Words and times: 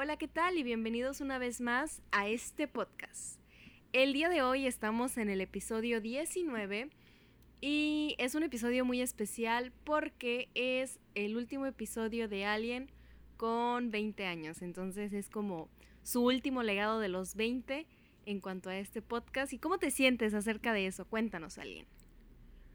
Hola, 0.00 0.16
¿qué 0.16 0.28
tal? 0.28 0.56
Y 0.56 0.62
bienvenidos 0.62 1.20
una 1.20 1.38
vez 1.38 1.60
más 1.60 2.02
a 2.12 2.28
este 2.28 2.68
podcast. 2.68 3.40
El 3.92 4.12
día 4.12 4.28
de 4.28 4.42
hoy 4.42 4.64
estamos 4.64 5.18
en 5.18 5.28
el 5.28 5.40
episodio 5.40 6.00
19 6.00 6.88
y 7.60 8.14
es 8.18 8.36
un 8.36 8.44
episodio 8.44 8.84
muy 8.84 9.00
especial 9.00 9.72
porque 9.82 10.50
es 10.54 11.00
el 11.16 11.36
último 11.36 11.66
episodio 11.66 12.28
de 12.28 12.44
Alien 12.44 12.92
con 13.36 13.90
20 13.90 14.24
años. 14.24 14.62
Entonces 14.62 15.12
es 15.12 15.28
como 15.28 15.68
su 16.04 16.24
último 16.24 16.62
legado 16.62 17.00
de 17.00 17.08
los 17.08 17.34
20 17.34 17.84
en 18.24 18.38
cuanto 18.38 18.70
a 18.70 18.78
este 18.78 19.02
podcast. 19.02 19.52
¿Y 19.52 19.58
cómo 19.58 19.78
te 19.78 19.90
sientes 19.90 20.32
acerca 20.32 20.72
de 20.72 20.86
eso? 20.86 21.06
Cuéntanos, 21.06 21.58
Alien. 21.58 21.86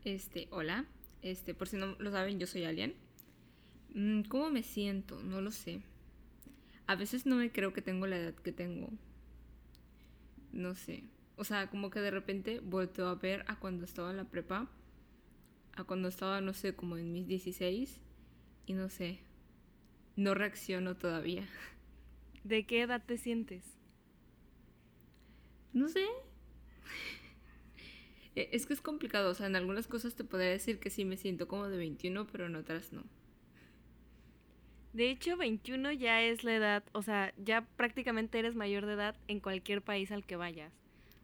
Este, 0.03 0.49
hola. 0.51 0.87
Este, 1.21 1.53
por 1.53 1.69
si 1.69 1.77
no 1.77 1.95
lo 1.99 2.11
saben, 2.11 2.37
yo 2.37 2.47
soy 2.47 2.65
Alien. 2.65 2.95
Mm, 3.93 4.23
¿Cómo 4.23 4.49
me 4.49 4.61
siento? 4.61 5.23
No 5.23 5.39
lo 5.39 5.51
sé. 5.51 5.83
A 6.93 6.95
veces 6.95 7.25
no 7.25 7.37
me 7.37 7.51
creo 7.51 7.73
que 7.73 7.81
tengo 7.81 8.05
la 8.05 8.17
edad 8.17 8.35
que 8.35 8.51
tengo. 8.51 8.87
No 10.51 10.75
sé. 10.75 11.05
O 11.37 11.43
sea, 11.43 11.67
como 11.67 11.89
que 11.89 12.01
de 12.01 12.11
repente 12.11 12.59
vuelto 12.59 13.07
a 13.07 13.15
ver 13.15 13.43
a 13.47 13.57
cuando 13.57 13.83
estaba 13.83 14.11
en 14.11 14.17
la 14.17 14.25
prepa. 14.25 14.69
A 15.75 15.85
cuando 15.85 16.07
estaba, 16.07 16.39
no 16.39 16.53
sé, 16.53 16.75
como 16.75 16.97
en 16.97 17.11
mis 17.11 17.25
16. 17.25 17.99
Y 18.67 18.73
no 18.73 18.89
sé. 18.89 19.21
No 20.15 20.35
reacciono 20.35 20.95
todavía. 20.95 21.47
¿De 22.43 22.67
qué 22.67 22.83
edad 22.83 23.03
te 23.03 23.17
sientes? 23.17 23.63
No 25.73 25.89
sé. 25.89 26.05
E, 28.35 28.49
es 28.51 28.67
que 28.67 28.73
es 28.73 28.81
complicado. 28.81 29.31
O 29.31 29.33
sea, 29.33 29.47
en 29.47 29.55
algunas 29.55 29.87
cosas 29.87 30.13
te 30.13 30.23
podría 30.23 30.51
decir 30.51 30.79
que 30.79 30.91
sí 30.91 31.05
me 31.05 31.17
siento 31.17 31.47
como 31.47 31.69
de 31.69 31.77
21, 31.77 32.27
pero 32.27 32.45
en 32.45 32.55
otras 32.55 32.93
no. 32.93 33.03
De 34.93 35.09
hecho, 35.09 35.37
21 35.37 35.91
ya 35.93 36.21
es 36.21 36.43
la 36.43 36.55
edad, 36.55 36.83
o 36.91 37.01
sea, 37.01 37.33
ya 37.37 37.61
prácticamente 37.75 38.37
eres 38.37 38.55
mayor 38.55 38.85
de 38.85 38.93
edad 38.93 39.15
en 39.27 39.39
cualquier 39.39 39.81
país 39.81 40.11
al 40.11 40.23
que 40.23 40.35
vayas. 40.35 40.71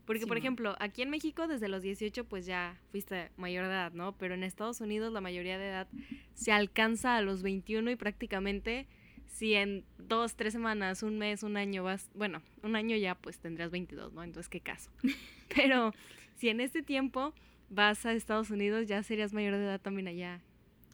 Porque, 0.05 0.25
por 0.25 0.38
ejemplo, 0.38 0.75
aquí 0.80 1.03
en 1.03 1.11
México 1.11 1.47
desde 1.47 1.67
los 1.67 1.83
18 1.83 2.25
pues 2.25 2.47
ya 2.47 2.81
fuiste 2.89 3.30
mayor 3.38 3.67
de 3.67 3.73
edad, 3.73 3.91
¿no? 3.91 4.17
Pero 4.17 4.33
en 4.33 4.43
Estados 4.43 4.81
Unidos 4.81 5.13
la 5.13 5.21
mayoría 5.21 5.59
de 5.59 5.67
edad 5.67 5.88
se 6.33 6.52
alcanza 6.52 7.16
a 7.16 7.21
los 7.21 7.43
21 7.43 7.91
y 7.91 7.95
prácticamente 7.95 8.88
si 9.27 9.53
en 9.53 9.86
dos, 9.99 10.36
tres 10.36 10.53
semanas, 10.53 11.03
un 11.03 11.19
mes, 11.19 11.43
un 11.43 11.58
año 11.58 11.83
vas, 11.83 12.09
bueno, 12.15 12.41
un 12.63 12.75
año 12.75 12.97
ya 12.97 13.13
pues 13.13 13.38
tendrás 13.38 13.69
22, 13.69 14.13
¿no? 14.13 14.23
Entonces, 14.23 14.49
¿qué 14.49 14.61
caso? 14.61 14.89
Pero 15.55 15.93
si 16.38 16.49
en 16.49 16.59
este 16.59 16.81
tiempo 16.81 17.36
vas 17.69 18.03
a 18.08 18.13
Estados 18.13 18.49
Unidos 18.49 18.88
ya 18.88 19.03
serías 19.03 19.31
mayor 19.31 19.58
de 19.58 19.65
edad 19.65 19.80
también 19.80 20.08
allá. 20.08 20.41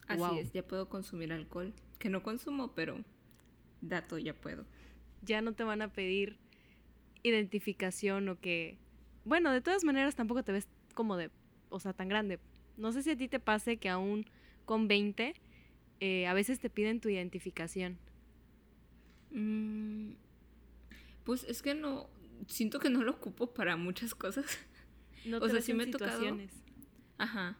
Así 0.07 0.39
es, 0.39 0.51
ya 0.51 0.61
puedo 0.61 0.89
consumir 0.89 1.31
alcohol 1.31 1.73
que 1.97 2.09
no 2.09 2.23
consumo, 2.23 2.73
pero 2.73 3.03
dato 3.81 4.17
ya 4.17 4.33
puedo. 4.33 4.65
Ya 5.21 5.41
no 5.41 5.53
te 5.53 5.63
van 5.63 5.81
a 5.81 5.91
pedir 5.91 6.37
identificación 7.23 8.29
o 8.29 8.39
que... 8.39 8.77
Bueno, 9.23 9.51
de 9.51 9.61
todas 9.61 9.83
maneras 9.83 10.15
tampoco 10.15 10.43
te 10.43 10.51
ves 10.51 10.67
como 10.93 11.17
de... 11.17 11.31
O 11.69 11.79
sea, 11.79 11.93
tan 11.93 12.07
grande. 12.07 12.39
No 12.77 12.91
sé 12.91 13.03
si 13.03 13.11
a 13.11 13.17
ti 13.17 13.27
te 13.27 13.39
pase 13.39 13.77
que 13.77 13.89
aún 13.89 14.25
con 14.65 14.87
20 14.87 15.33
eh, 15.99 16.27
a 16.27 16.33
veces 16.33 16.59
te 16.59 16.69
piden 16.69 16.99
tu 16.99 17.09
identificación. 17.09 17.97
Mm, 19.31 20.11
pues 21.23 21.43
es 21.45 21.61
que 21.61 21.73
no... 21.73 22.09
Siento 22.47 22.79
que 22.79 22.89
no 22.89 23.01
lo 23.01 23.11
ocupo 23.11 23.53
para 23.53 23.77
muchas 23.77 24.13
cosas. 24.13 24.45
No 25.25 25.39
te 25.39 25.45
o 25.45 25.49
sea, 25.49 25.61
sí 25.61 25.73
me 25.73 25.85
situaciones. 25.85 26.51
Ajá. 27.17 27.57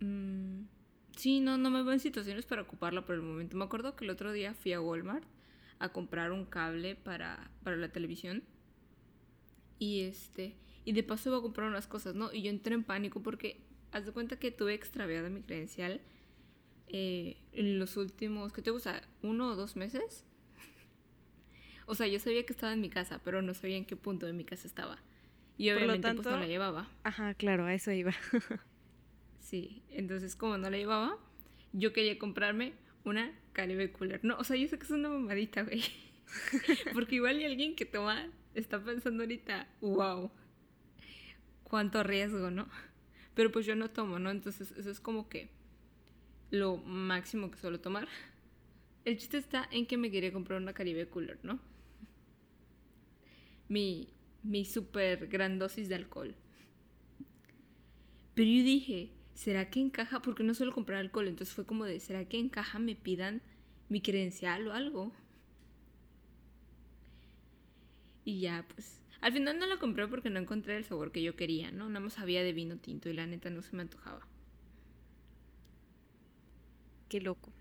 Mm, 0.00 0.57
Sí, 1.18 1.40
no, 1.40 1.58
no 1.58 1.68
me 1.68 1.82
veo 1.82 1.92
en 1.94 1.98
situaciones 1.98 2.46
para 2.46 2.62
ocuparla 2.62 3.04
por 3.04 3.16
el 3.16 3.22
momento. 3.22 3.56
Me 3.56 3.64
acuerdo 3.64 3.96
que 3.96 4.04
el 4.04 4.10
otro 4.10 4.30
día 4.30 4.54
fui 4.54 4.72
a 4.72 4.80
Walmart 4.80 5.24
a 5.80 5.88
comprar 5.88 6.30
un 6.30 6.44
cable 6.44 6.94
para, 6.94 7.50
para 7.64 7.76
la 7.76 7.88
televisión. 7.88 8.44
Y 9.80 10.02
este. 10.02 10.54
Y 10.84 10.92
de 10.92 11.02
paso 11.02 11.30
iba 11.30 11.38
a 11.38 11.42
comprar 11.42 11.68
unas 11.68 11.88
cosas, 11.88 12.14
¿no? 12.14 12.32
Y 12.32 12.42
yo 12.42 12.50
entré 12.50 12.72
en 12.74 12.84
pánico 12.84 13.20
porque 13.20 13.60
haz 13.90 14.06
de 14.06 14.12
cuenta 14.12 14.38
que 14.38 14.52
tuve 14.52 14.74
extraviada 14.74 15.28
mi 15.28 15.42
credencial 15.42 16.00
eh, 16.86 17.36
en 17.50 17.80
los 17.80 17.96
últimos, 17.96 18.52
¿qué 18.52 18.62
te 18.62 18.70
gusta? 18.70 19.02
¿Uno 19.20 19.48
o 19.48 19.56
dos 19.56 19.74
meses? 19.74 20.24
o 21.86 21.96
sea, 21.96 22.06
yo 22.06 22.20
sabía 22.20 22.46
que 22.46 22.52
estaba 22.52 22.72
en 22.72 22.80
mi 22.80 22.90
casa, 22.90 23.20
pero 23.24 23.42
no 23.42 23.54
sabía 23.54 23.76
en 23.76 23.86
qué 23.86 23.96
punto 23.96 24.24
de 24.24 24.34
mi 24.34 24.44
casa 24.44 24.68
estaba. 24.68 24.98
Y 25.56 25.68
obviamente 25.70 26.14
pues 26.14 26.24
no 26.24 26.38
la 26.38 26.46
llevaba. 26.46 26.88
Ajá, 27.02 27.34
claro, 27.34 27.64
a 27.64 27.74
eso 27.74 27.90
iba. 27.90 28.14
Sí, 29.48 29.82
entonces 29.88 30.36
como 30.36 30.58
no 30.58 30.68
la 30.68 30.76
llevaba, 30.76 31.16
yo 31.72 31.94
quería 31.94 32.18
comprarme 32.18 32.74
una 33.04 33.32
Caribe 33.54 33.90
Cooler. 33.90 34.22
No, 34.22 34.36
o 34.36 34.44
sea, 34.44 34.56
yo 34.56 34.68
sé 34.68 34.78
que 34.78 34.84
es 34.84 34.90
una 34.90 35.08
mamadita, 35.08 35.62
güey. 35.62 35.82
Porque 36.92 37.14
igual 37.14 37.38
hay 37.38 37.46
alguien 37.46 37.74
que 37.74 37.86
toma, 37.86 38.30
está 38.54 38.84
pensando 38.84 39.22
ahorita, 39.22 39.66
wow, 39.80 40.30
cuánto 41.62 42.02
riesgo, 42.02 42.50
¿no? 42.50 42.68
Pero 43.32 43.50
pues 43.50 43.64
yo 43.64 43.74
no 43.74 43.88
tomo, 43.88 44.18
¿no? 44.18 44.30
Entonces 44.30 44.70
eso 44.72 44.90
es 44.90 45.00
como 45.00 45.30
que 45.30 45.48
lo 46.50 46.76
máximo 46.76 47.50
que 47.50 47.56
suelo 47.56 47.80
tomar. 47.80 48.06
El 49.06 49.16
chiste 49.16 49.38
está 49.38 49.66
en 49.70 49.86
que 49.86 49.96
me 49.96 50.10
quería 50.10 50.30
comprar 50.30 50.60
una 50.60 50.74
Caribe 50.74 51.08
Cooler, 51.08 51.38
¿no? 51.42 51.58
Mi, 53.70 54.12
mi 54.42 54.66
super 54.66 55.26
gran 55.26 55.58
dosis 55.58 55.88
de 55.88 55.94
alcohol. 55.94 56.34
Pero 58.34 58.46
yo 58.46 58.62
dije, 58.62 59.17
¿será 59.38 59.70
que 59.70 59.78
encaja? 59.78 60.20
Porque 60.20 60.42
no 60.42 60.52
suelo 60.52 60.72
comprar 60.72 60.98
alcohol, 60.98 61.28
entonces 61.28 61.54
fue 61.54 61.64
como 61.64 61.84
de, 61.84 62.00
¿será 62.00 62.24
que 62.24 62.40
encaja? 62.40 62.80
Me 62.80 62.96
pidan 62.96 63.40
mi 63.88 64.00
credencial 64.00 64.66
o 64.66 64.72
algo. 64.72 65.12
Y 68.24 68.40
ya, 68.40 68.66
pues, 68.74 69.00
al 69.20 69.32
final 69.32 69.60
no 69.60 69.66
lo 69.66 69.78
compré 69.78 70.08
porque 70.08 70.28
no 70.28 70.40
encontré 70.40 70.76
el 70.76 70.84
sabor 70.84 71.12
que 71.12 71.22
yo 71.22 71.36
quería, 71.36 71.70
¿no? 71.70 71.88
Nada 71.88 72.00
más 72.00 72.14
sabía 72.14 72.42
de 72.42 72.52
vino 72.52 72.78
tinto 72.78 73.08
y 73.08 73.12
la 73.12 73.28
neta 73.28 73.48
no 73.48 73.62
se 73.62 73.76
me 73.76 73.82
antojaba. 73.82 74.26
Qué 77.08 77.20
loco. 77.20 77.52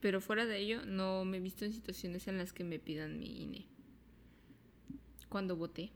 Pero 0.00 0.20
fuera 0.20 0.46
de 0.46 0.58
ello, 0.58 0.84
no 0.84 1.24
me 1.24 1.36
he 1.36 1.40
visto 1.40 1.64
en 1.64 1.72
situaciones 1.72 2.26
en 2.26 2.38
las 2.38 2.52
que 2.52 2.64
me 2.64 2.80
pidan 2.80 3.20
mi 3.20 3.44
INE. 3.44 3.66
Cuando 5.28 5.54
voté. 5.54 5.92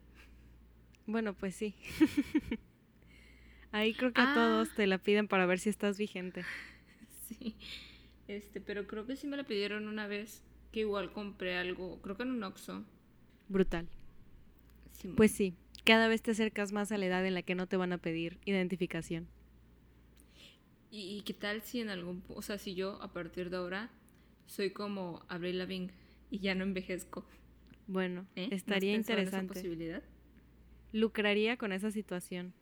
Bueno, 1.06 1.34
pues 1.34 1.56
sí. 1.56 1.74
Ahí 3.72 3.94
creo 3.94 4.12
que 4.12 4.20
a 4.20 4.34
todos 4.34 4.68
ah. 4.70 4.74
te 4.76 4.86
la 4.86 4.98
piden 4.98 5.28
para 5.28 5.46
ver 5.46 5.58
si 5.58 5.68
estás 5.68 5.98
vigente. 5.98 6.44
Sí. 7.30 7.54
Este, 8.26 8.60
pero 8.60 8.88
creo 8.88 9.06
que 9.06 9.14
sí 9.14 9.28
me 9.28 9.36
la 9.36 9.44
pidieron 9.44 9.86
una 9.86 10.08
vez 10.08 10.42
que 10.72 10.80
igual 10.80 11.12
compré 11.12 11.56
algo, 11.56 12.00
creo 12.02 12.16
que 12.16 12.24
en 12.24 12.30
un 12.30 12.42
Oxxo. 12.42 12.84
Brutal. 13.48 13.88
pues 15.16 15.32
sí, 15.32 15.54
cada 15.84 16.08
vez 16.08 16.22
te 16.22 16.32
acercas 16.32 16.72
más 16.72 16.92
a 16.92 16.98
la 16.98 17.06
edad 17.06 17.26
en 17.26 17.34
la 17.34 17.42
que 17.42 17.54
no 17.54 17.66
te 17.66 17.76
van 17.76 17.92
a 17.92 17.98
pedir 17.98 18.38
identificación. 18.44 19.28
¿Y, 20.92 21.22
qué 21.22 21.34
tal 21.34 21.62
si 21.62 21.80
en 21.80 21.88
algún, 21.88 22.24
o 22.28 22.42
sea, 22.42 22.58
si 22.58 22.74
yo 22.74 23.00
a 23.00 23.12
partir 23.12 23.48
de 23.48 23.58
ahora 23.58 23.90
soy 24.46 24.70
como 24.70 25.24
Avril 25.28 25.58
Lavigne 25.58 25.92
y 26.30 26.40
ya 26.40 26.54
no 26.56 26.64
envejezco? 26.64 27.24
Bueno, 27.86 28.26
¿Eh? 28.34 28.48
estaría 28.50 28.94
interesante. 28.94 29.54
esa 29.54 29.54
posibilidad? 29.54 30.02
Lucraría 30.92 31.56
con 31.56 31.72
esa 31.72 31.92
situación. 31.92 32.52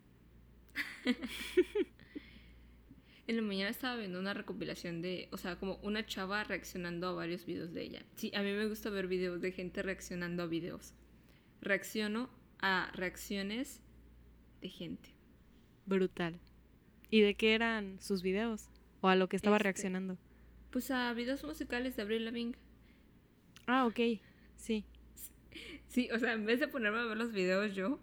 en 3.27 3.37
la 3.37 3.43
mañana 3.43 3.71
estaba 3.71 3.97
viendo 3.97 4.19
una 4.19 4.35
recopilación 4.35 5.03
de, 5.03 5.29
o 5.33 5.37
sea, 5.37 5.57
como 5.57 5.77
una 5.83 6.07
chava 6.07 6.45
reaccionando 6.45 7.09
a 7.09 7.13
varios 7.13 7.45
videos 7.45 7.73
de 7.75 7.83
ella. 7.83 8.03
Sí, 8.17 8.33
a 8.35 8.43
mí 8.43 8.53
me 8.53 8.67
gusta 8.67 8.91
ver 8.91 9.07
videos 9.07 9.41
de 9.41 9.53
gente 9.53 9.83
reaccionando 9.83 10.43
a 10.43 10.47
videos. 10.47 10.95
Reacciono 11.61 12.31
a 12.61 12.91
reacciones 12.95 13.81
de 14.61 14.69
gente. 14.69 15.11
Brutal. 15.87 16.41
¿Y 17.11 17.21
de 17.21 17.35
qué 17.35 17.55
eran 17.55 18.01
sus 18.01 18.23
videos? 18.23 18.69
¿O 19.01 19.09
a 19.09 19.17
lo 19.17 19.29
que 19.29 19.37
estaba 19.37 19.57
este, 19.57 19.65
reaccionando? 19.65 20.19
Pues 20.71 20.91
a 20.91 21.13
videos 21.13 21.45
musicales 21.45 21.97
de 21.97 22.03
Avril 22.03 22.25
Lavigne. 22.25 22.55
Ah, 23.67 23.87
ok. 23.87 24.21
Sí. 24.57 24.85
Sí, 25.89 26.11
o 26.13 26.19
sea, 26.19 26.33
en 26.33 26.45
vez 26.45 26.61
de 26.61 26.69
ponerme 26.69 26.99
a 26.99 27.05
ver 27.05 27.17
los 27.17 27.33
videos 27.33 27.75
yo, 27.75 27.99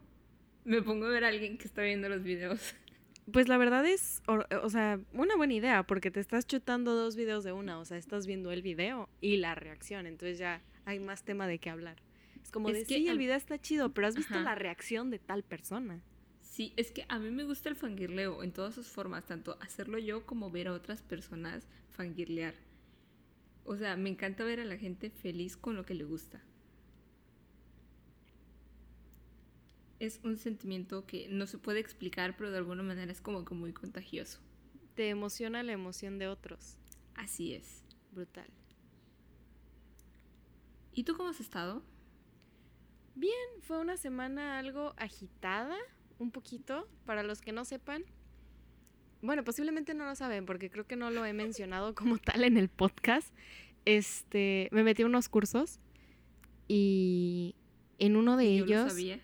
me 0.65 0.81
pongo 0.81 1.05
a 1.05 1.09
ver 1.09 1.23
a 1.23 1.29
alguien 1.29 1.57
que 1.57 1.65
está 1.65 1.83
viendo 1.83 2.09
los 2.09 2.23
videos. 2.23 2.75
Pues 3.31 3.47
la 3.47 3.57
verdad 3.57 3.85
es, 3.87 4.21
o, 4.27 4.69
sea, 4.69 4.99
una 5.13 5.35
buena 5.35 5.53
idea, 5.55 5.83
porque 5.83 6.11
te 6.11 6.19
estás 6.19 6.45
chutando 6.45 6.93
dos 6.93 7.15
videos 7.15 7.43
de 7.43 7.53
una, 7.53 7.79
o 7.79 7.85
sea, 7.85 7.97
estás 7.97 8.27
viendo 8.27 8.51
el 8.51 8.61
video 8.61 9.09
y 9.19 9.37
la 9.37 9.55
reacción, 9.55 10.05
entonces 10.05 10.37
ya 10.37 10.61
hay 10.85 10.99
más 10.99 11.23
tema 11.23 11.47
de 11.47 11.57
qué 11.57 11.71
hablar. 11.71 11.95
Es 12.43 12.51
como 12.51 12.69
es 12.69 12.87
que 12.87 13.09
el 13.09 13.17
video 13.17 13.35
está 13.35 13.59
chido, 13.59 13.93
pero 13.93 14.05
has 14.05 14.15
visto 14.15 14.39
la 14.39 14.53
reacción 14.53 15.09
de 15.09 15.17
tal 15.17 15.41
persona. 15.41 16.03
Sí, 16.41 16.73
es 16.77 16.91
que 16.91 17.05
a 17.09 17.17
mí 17.17 17.31
me 17.31 17.43
gusta 17.43 17.67
el 17.69 17.75
fangirleo 17.75 18.43
en 18.43 18.51
todas 18.51 18.75
sus 18.75 18.87
formas, 18.87 19.25
tanto 19.25 19.57
hacerlo 19.59 19.97
yo 19.97 20.25
como 20.27 20.51
ver 20.51 20.67
a 20.67 20.73
otras 20.73 21.01
personas 21.01 21.67
fangirlear. 21.89 22.53
O 23.63 23.75
sea, 23.75 23.97
me 23.97 24.09
encanta 24.09 24.43
ver 24.43 24.59
a 24.59 24.65
la 24.65 24.77
gente 24.77 25.09
feliz 25.09 25.57
con 25.57 25.75
lo 25.75 25.83
que 25.83 25.95
le 25.95 26.03
gusta. 26.03 26.43
Es 30.05 30.19
un 30.23 30.37
sentimiento 30.37 31.05
que 31.05 31.27
no 31.29 31.47
se 31.47 31.57
puede 31.57 31.79
explicar, 31.79 32.35
pero 32.37 32.51
de 32.51 32.57
alguna 32.57 32.83
manera 32.83 33.11
es 33.11 33.21
como 33.21 33.45
que 33.45 33.53
muy 33.55 33.73
contagioso. 33.73 34.39
Te 34.95 35.09
emociona 35.09 35.63
la 35.63 35.73
emoción 35.73 36.19
de 36.19 36.27
otros. 36.27 36.77
Así 37.15 37.53
es. 37.53 37.83
Brutal. 38.11 38.47
¿Y 40.93 41.03
tú 41.03 41.15
cómo 41.17 41.29
has 41.29 41.41
estado? 41.41 41.83
Bien, 43.15 43.33
fue 43.61 43.79
una 43.79 43.97
semana 43.97 44.59
algo 44.59 44.93
agitada, 44.97 45.75
un 46.19 46.31
poquito, 46.31 46.87
para 47.05 47.23
los 47.23 47.41
que 47.41 47.51
no 47.51 47.65
sepan. 47.65 48.03
Bueno, 49.21 49.43
posiblemente 49.43 49.93
no 49.93 50.05
lo 50.05 50.15
saben 50.15 50.45
porque 50.45 50.69
creo 50.69 50.85
que 50.85 50.95
no 50.95 51.11
lo 51.11 51.25
he 51.25 51.33
mencionado 51.33 51.95
como 51.95 52.17
tal 52.17 52.43
en 52.43 52.57
el 52.57 52.69
podcast. 52.69 53.33
Este, 53.85 54.69
me 54.71 54.83
metí 54.83 55.03
a 55.03 55.05
unos 55.05 55.29
cursos 55.29 55.79
y 56.67 57.55
en 57.99 58.15
uno 58.15 58.37
de 58.37 58.57
Yo 58.57 58.65
ellos 58.65 58.83
lo 58.85 58.89
sabía. 58.89 59.19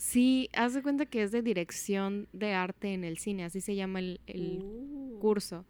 Sí, 0.00 0.48
haz 0.54 0.74
de 0.74 0.82
cuenta 0.82 1.06
que 1.06 1.22
es 1.22 1.30
de 1.30 1.42
dirección 1.42 2.26
de 2.32 2.54
arte 2.54 2.94
en 2.94 3.04
el 3.04 3.18
cine, 3.18 3.44
así 3.44 3.60
se 3.60 3.74
llama 3.76 3.98
el, 4.00 4.20
el 4.26 4.62
Uh. 4.62 5.18
curso. 5.20 5.66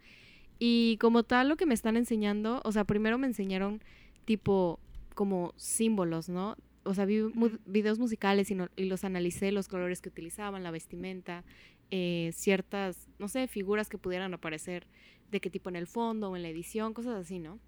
Y 0.59 0.97
como 1.01 1.23
tal, 1.25 1.49
lo 1.49 1.57
que 1.57 1.67
me 1.67 1.75
están 1.75 1.97
enseñando, 1.97 2.61
o 2.65 2.73
sea, 2.73 2.85
primero 2.85 3.19
me 3.19 3.27
enseñaron 3.27 3.83
tipo 4.25 4.79
como 5.15 5.53
símbolos, 5.57 6.29
¿no? 6.29 6.57
O 6.85 6.95
sea, 6.95 7.05
vi 7.05 7.23
mu- 7.23 7.59
videos 7.67 7.99
musicales 7.99 8.51
y, 8.51 8.55
no- 8.55 8.69
y 8.77 8.85
los 8.85 9.05
analicé, 9.05 9.53
los 9.53 9.69
colores 9.69 10.01
que 10.01 10.09
utilizaban, 10.11 10.63
la 10.63 10.71
vestimenta, 10.71 11.45
eh, 11.91 12.31
ciertas, 12.33 13.09
no 13.19 13.27
sé, 13.29 13.49
figuras 13.49 13.89
que 13.89 13.99
pudieran 13.99 14.33
aparecer, 14.33 14.87
de 15.31 15.41
qué 15.41 15.51
tipo 15.51 15.69
en 15.69 15.77
el 15.77 15.87
fondo 15.87 16.31
o 16.31 16.37
en 16.37 16.43
la 16.43 16.49
edición, 16.49 16.95
cosas 16.95 17.17
así, 17.17 17.39
¿no? 17.39 17.59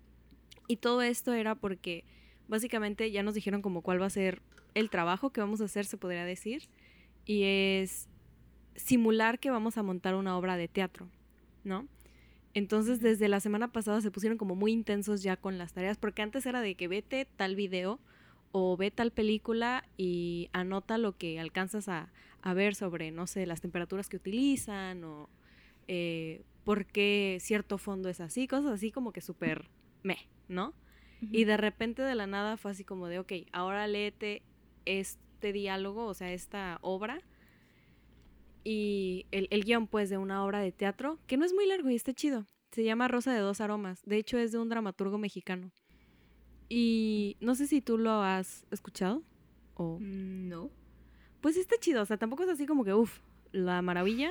Y 0.69 0.77
todo 0.77 1.03
esto 1.03 1.33
era 1.33 1.55
porque 1.55 2.05
básicamente 2.49 3.11
ya 3.11 3.23
nos 3.23 3.35
dijeron 3.35 3.63
como 3.63 3.83
cuál 3.83 4.01
va 4.01 4.07
a 4.07 4.11
ser 4.11 4.43
el 4.75 4.91
trabajo 4.91 5.31
que 5.31 5.41
vamos 5.41 5.61
a 5.61 5.65
hacer, 5.65 5.85
se 5.85 5.97
podría 5.97 6.25
decir, 6.25 6.69
y 7.25 7.43
es 7.45 8.09
simular 8.77 9.39
que 9.39 9.51
vamos 9.51 9.79
a 9.79 9.83
montar 9.83 10.15
una 10.15 10.37
obra 10.37 10.57
de 10.57 10.69
teatro, 10.69 11.09
¿no? 11.65 11.87
Entonces, 12.55 13.01
desde 13.01 13.29
la 13.29 13.41
semana 13.41 13.73
pasada 13.73 14.01
se 14.01 14.11
pusieron 14.11 14.39
como 14.39 14.55
muy 14.55 14.73
intensos 14.73 15.23
ya 15.23 15.37
con 15.37 15.59
las 15.59 15.73
tareas, 15.73 15.97
porque 15.99 16.23
antes 16.23 16.45
era 16.47 16.61
de 16.61 16.75
que 16.75 16.89
vete 16.89 17.27
tal 17.37 17.57
video 17.57 17.99
o 18.53 18.77
ve 18.77 18.91
tal 18.91 19.11
película 19.11 19.85
y 19.97 20.51
anota 20.53 20.99
lo 20.99 21.17
que 21.17 21.41
alcanzas 21.41 21.89
a, 21.89 22.13
a 22.43 22.55
ver 22.55 22.75
sobre, 22.75 23.11
no 23.11 23.27
sé, 23.27 23.47
las 23.47 23.63
temperaturas 23.63 24.09
que 24.09 24.17
utilizan 24.17 25.03
o 25.05 25.31
eh, 25.89 26.43
por 26.65 26.85
qué 26.87 27.39
cierto 27.41 27.79
fondo 27.79 28.09
es 28.09 28.21
así, 28.21 28.47
cosas 28.47 28.73
así 28.73 28.91
como 28.93 29.13
que 29.13 29.21
súper 29.21 29.69
me, 30.03 30.19
¿no? 30.49 30.75
Y 31.31 31.45
de 31.45 31.57
repente 31.57 32.03
de 32.03 32.17
la 32.17 32.27
nada 32.27 32.57
fue 32.57 32.73
así 32.73 32.83
como 32.83 33.07
de, 33.07 33.21
ok, 33.21 33.33
ahora 33.53 33.87
léete 33.87 34.43
este 34.87 35.53
diálogo, 35.53 36.07
o 36.07 36.15
sea, 36.15 36.33
esta 36.33 36.79
obra. 36.83 37.21
Y 38.65 39.27
el, 39.33 39.49
el 39.51 39.65
guion, 39.65 39.87
pues, 39.87 40.09
de 40.11 40.19
una 40.19 40.45
obra 40.45 40.61
de 40.61 40.73
teatro, 40.73 41.19
que 41.27 41.37
no 41.37 41.45
es 41.45 41.53
muy 41.53 41.67
largo 41.67 41.91
y 41.91 41.97
está 41.97 42.13
chido. 42.13 42.47
Se 42.71 42.85
llama 42.85 43.09
Rosa 43.09 43.33
de 43.33 43.41
dos 43.41 43.61
aromas. 43.61 44.03
De 44.05 44.17
hecho, 44.17 44.39
es 44.39 44.53
de 44.53 44.59
un 44.59 44.69
dramaturgo 44.69 45.19
mexicano. 45.19 45.71
Y 46.69 47.37
no 47.41 47.55
sé 47.55 47.67
si 47.67 47.81
tú 47.83 47.99
lo 47.99 48.23
has 48.23 48.67
escuchado. 48.71 49.23
O... 49.75 49.99
Mm, 50.01 50.49
No. 50.49 50.71
Pues 51.41 51.57
está 51.57 51.75
chido, 51.77 52.03
o 52.03 52.07
sea, 52.07 52.19
tampoco 52.19 52.45
es 52.45 52.49
así 52.49 52.67
como 52.67 52.85
que, 52.85 52.95
uff, 52.95 53.19
la 53.51 53.83
maravilla, 53.83 54.31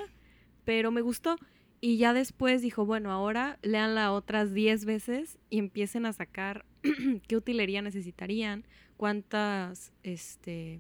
pero 0.64 0.92
me 0.92 1.02
gustó. 1.02 1.36
Y 1.82 1.98
ya 1.98 2.14
después 2.14 2.62
dijo, 2.62 2.86
bueno, 2.86 3.12
ahora 3.12 3.60
leanla 3.64 4.14
otras 4.14 4.54
10 4.54 4.86
veces 4.86 5.38
y 5.50 5.60
empiecen 5.60 6.06
a 6.06 6.14
sacar 6.14 6.66
qué 7.28 7.36
utilería 7.36 7.82
necesitarían, 7.82 8.66
cuántas, 9.02 9.92
este, 10.04 10.80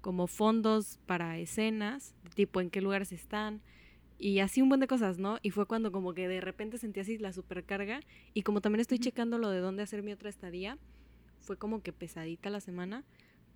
como 0.00 0.28
fondos 0.28 1.00
para 1.06 1.38
escenas, 1.38 2.14
tipo 2.36 2.60
en 2.60 2.70
qué 2.70 2.80
lugares 2.80 3.10
están, 3.10 3.62
y 4.16 4.38
así 4.38 4.62
un 4.62 4.68
buen 4.68 4.80
de 4.80 4.86
cosas, 4.86 5.18
¿no? 5.18 5.38
Y 5.42 5.50
fue 5.50 5.66
cuando 5.66 5.90
como 5.90 6.14
que 6.14 6.28
de 6.28 6.40
repente 6.40 6.78
sentí 6.78 7.00
así 7.00 7.18
la 7.18 7.32
supercarga, 7.32 7.98
y 8.32 8.42
como 8.42 8.60
también 8.60 8.78
estoy 8.78 9.00
checando 9.00 9.38
lo 9.38 9.50
de 9.50 9.58
dónde 9.58 9.82
hacer 9.82 10.04
mi 10.04 10.12
otra 10.12 10.30
estadía, 10.30 10.78
fue 11.40 11.56
como 11.56 11.82
que 11.82 11.92
pesadita 11.92 12.48
la 12.48 12.60
semana, 12.60 13.02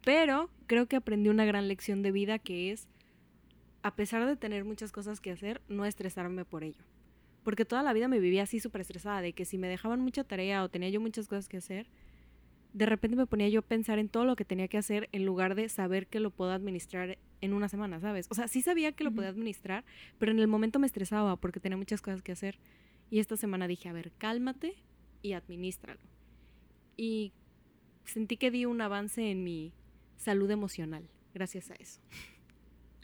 pero 0.04 0.50
creo 0.66 0.86
que 0.86 0.96
aprendí 0.96 1.28
una 1.28 1.44
gran 1.44 1.68
lección 1.68 2.02
de 2.02 2.10
vida 2.10 2.40
que 2.40 2.72
es, 2.72 2.88
a 3.84 3.94
pesar 3.94 4.26
de 4.26 4.34
tener 4.34 4.64
muchas 4.64 4.90
cosas 4.90 5.20
que 5.20 5.30
hacer, 5.30 5.60
no 5.68 5.84
estresarme 5.84 6.44
por 6.44 6.64
ello. 6.64 6.82
Porque 7.44 7.64
toda 7.64 7.84
la 7.84 7.92
vida 7.92 8.08
me 8.08 8.18
vivía 8.18 8.42
así 8.42 8.58
súper 8.58 8.80
estresada, 8.80 9.20
de 9.20 9.32
que 9.32 9.44
si 9.44 9.58
me 9.58 9.68
dejaban 9.68 10.00
mucha 10.00 10.24
tarea 10.24 10.64
o 10.64 10.68
tenía 10.68 10.88
yo 10.88 11.00
muchas 11.00 11.28
cosas 11.28 11.48
que 11.48 11.58
hacer, 11.58 11.86
de 12.72 12.86
repente 12.86 13.16
me 13.16 13.26
ponía 13.26 13.48
yo 13.48 13.60
a 13.60 13.62
pensar 13.62 13.98
en 13.98 14.08
todo 14.08 14.24
lo 14.24 14.36
que 14.36 14.44
tenía 14.44 14.68
que 14.68 14.78
hacer 14.78 15.08
en 15.12 15.24
lugar 15.24 15.54
de 15.54 15.68
saber 15.68 16.06
que 16.06 16.20
lo 16.20 16.30
puedo 16.30 16.52
administrar 16.52 17.18
en 17.40 17.52
una 17.52 17.68
semana, 17.68 18.00
¿sabes? 18.00 18.26
O 18.30 18.34
sea, 18.34 18.48
sí 18.48 18.62
sabía 18.62 18.92
que 18.92 19.04
lo 19.04 19.12
podía 19.12 19.30
administrar, 19.30 19.84
pero 20.18 20.32
en 20.32 20.38
el 20.38 20.46
momento 20.46 20.78
me 20.78 20.86
estresaba 20.86 21.36
porque 21.36 21.60
tenía 21.60 21.76
muchas 21.76 22.02
cosas 22.02 22.22
que 22.22 22.32
hacer. 22.32 22.58
Y 23.10 23.18
esta 23.18 23.36
semana 23.36 23.66
dije, 23.66 23.88
a 23.88 23.92
ver, 23.92 24.12
cálmate 24.18 24.74
y 25.22 25.32
administralo. 25.32 26.00
Y 26.96 27.32
sentí 28.04 28.36
que 28.36 28.50
di 28.50 28.66
un 28.66 28.80
avance 28.80 29.30
en 29.30 29.42
mi 29.42 29.72
salud 30.16 30.50
emocional 30.50 31.08
gracias 31.34 31.70
a 31.70 31.74
eso. 31.74 32.00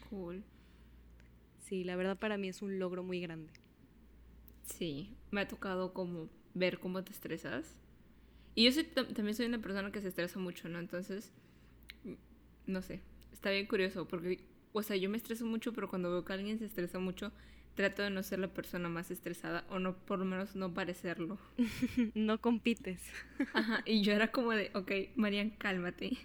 Cool. 0.09 0.43
Sí, 1.59 1.83
la 1.83 1.95
verdad 1.95 2.17
para 2.17 2.37
mí 2.37 2.47
es 2.47 2.61
un 2.61 2.79
logro 2.79 3.03
muy 3.03 3.19
grande. 3.19 3.51
Sí, 4.63 5.15
me 5.31 5.41
ha 5.41 5.47
tocado 5.47 5.93
como 5.93 6.29
ver 6.53 6.79
cómo 6.79 7.03
te 7.03 7.11
estresas. 7.11 7.75
Y 8.57 8.65
yo 8.65 8.71
soy 8.71 8.85
tam- 8.85 9.13
también 9.13 9.35
soy 9.35 9.45
una 9.45 9.59
persona 9.61 9.91
que 9.91 10.01
se 10.01 10.07
estresa 10.07 10.39
mucho, 10.39 10.67
¿no? 10.67 10.79
Entonces, 10.79 11.31
no 12.65 12.81
sé, 12.81 13.01
está 13.31 13.51
bien 13.51 13.67
curioso 13.67 14.07
porque, 14.07 14.39
o 14.73 14.81
sea, 14.81 14.95
yo 14.95 15.11
me 15.11 15.17
estreso 15.17 15.45
mucho, 15.45 15.73
pero 15.73 15.87
cuando 15.87 16.09
veo 16.09 16.25
que 16.25 16.33
alguien 16.33 16.57
se 16.57 16.65
estresa 16.65 16.97
mucho, 16.97 17.31
trato 17.75 18.01
de 18.01 18.09
no 18.09 18.23
ser 18.23 18.39
la 18.39 18.47
persona 18.47 18.89
más 18.89 19.11
estresada 19.11 19.63
o 19.69 19.77
no, 19.77 19.95
por 19.95 20.17
lo 20.17 20.25
menos 20.25 20.55
no 20.55 20.73
parecerlo. 20.73 21.37
no 22.15 22.41
compites. 22.41 22.99
Ajá, 23.53 23.83
y 23.85 24.01
yo 24.01 24.13
era 24.13 24.31
como 24.31 24.51
de, 24.53 24.71
ok, 24.73 24.91
Marian, 25.15 25.51
cálmate. 25.51 26.17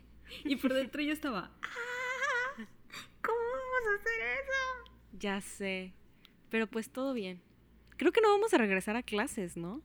Y 0.45 0.57
por 0.57 0.73
dentro 0.73 1.03
yo 1.03 1.13
estaba, 1.13 1.51
"Ah, 1.63 2.65
¿cómo 3.23 3.39
vamos 3.39 3.93
a 3.93 4.01
hacer 4.01 4.21
eso? 4.41 4.97
Ya 5.19 5.41
sé. 5.43 5.93
Pero 6.49 6.67
pues 6.67 6.89
todo 6.89 7.13
bien. 7.13 7.43
Creo 7.99 8.13
que 8.13 8.23
no 8.23 8.31
vamos 8.31 8.55
a 8.55 8.59
regresar 8.59 8.97
a 8.97 9.03
clases, 9.03 9.59
¿no? 9.59 9.83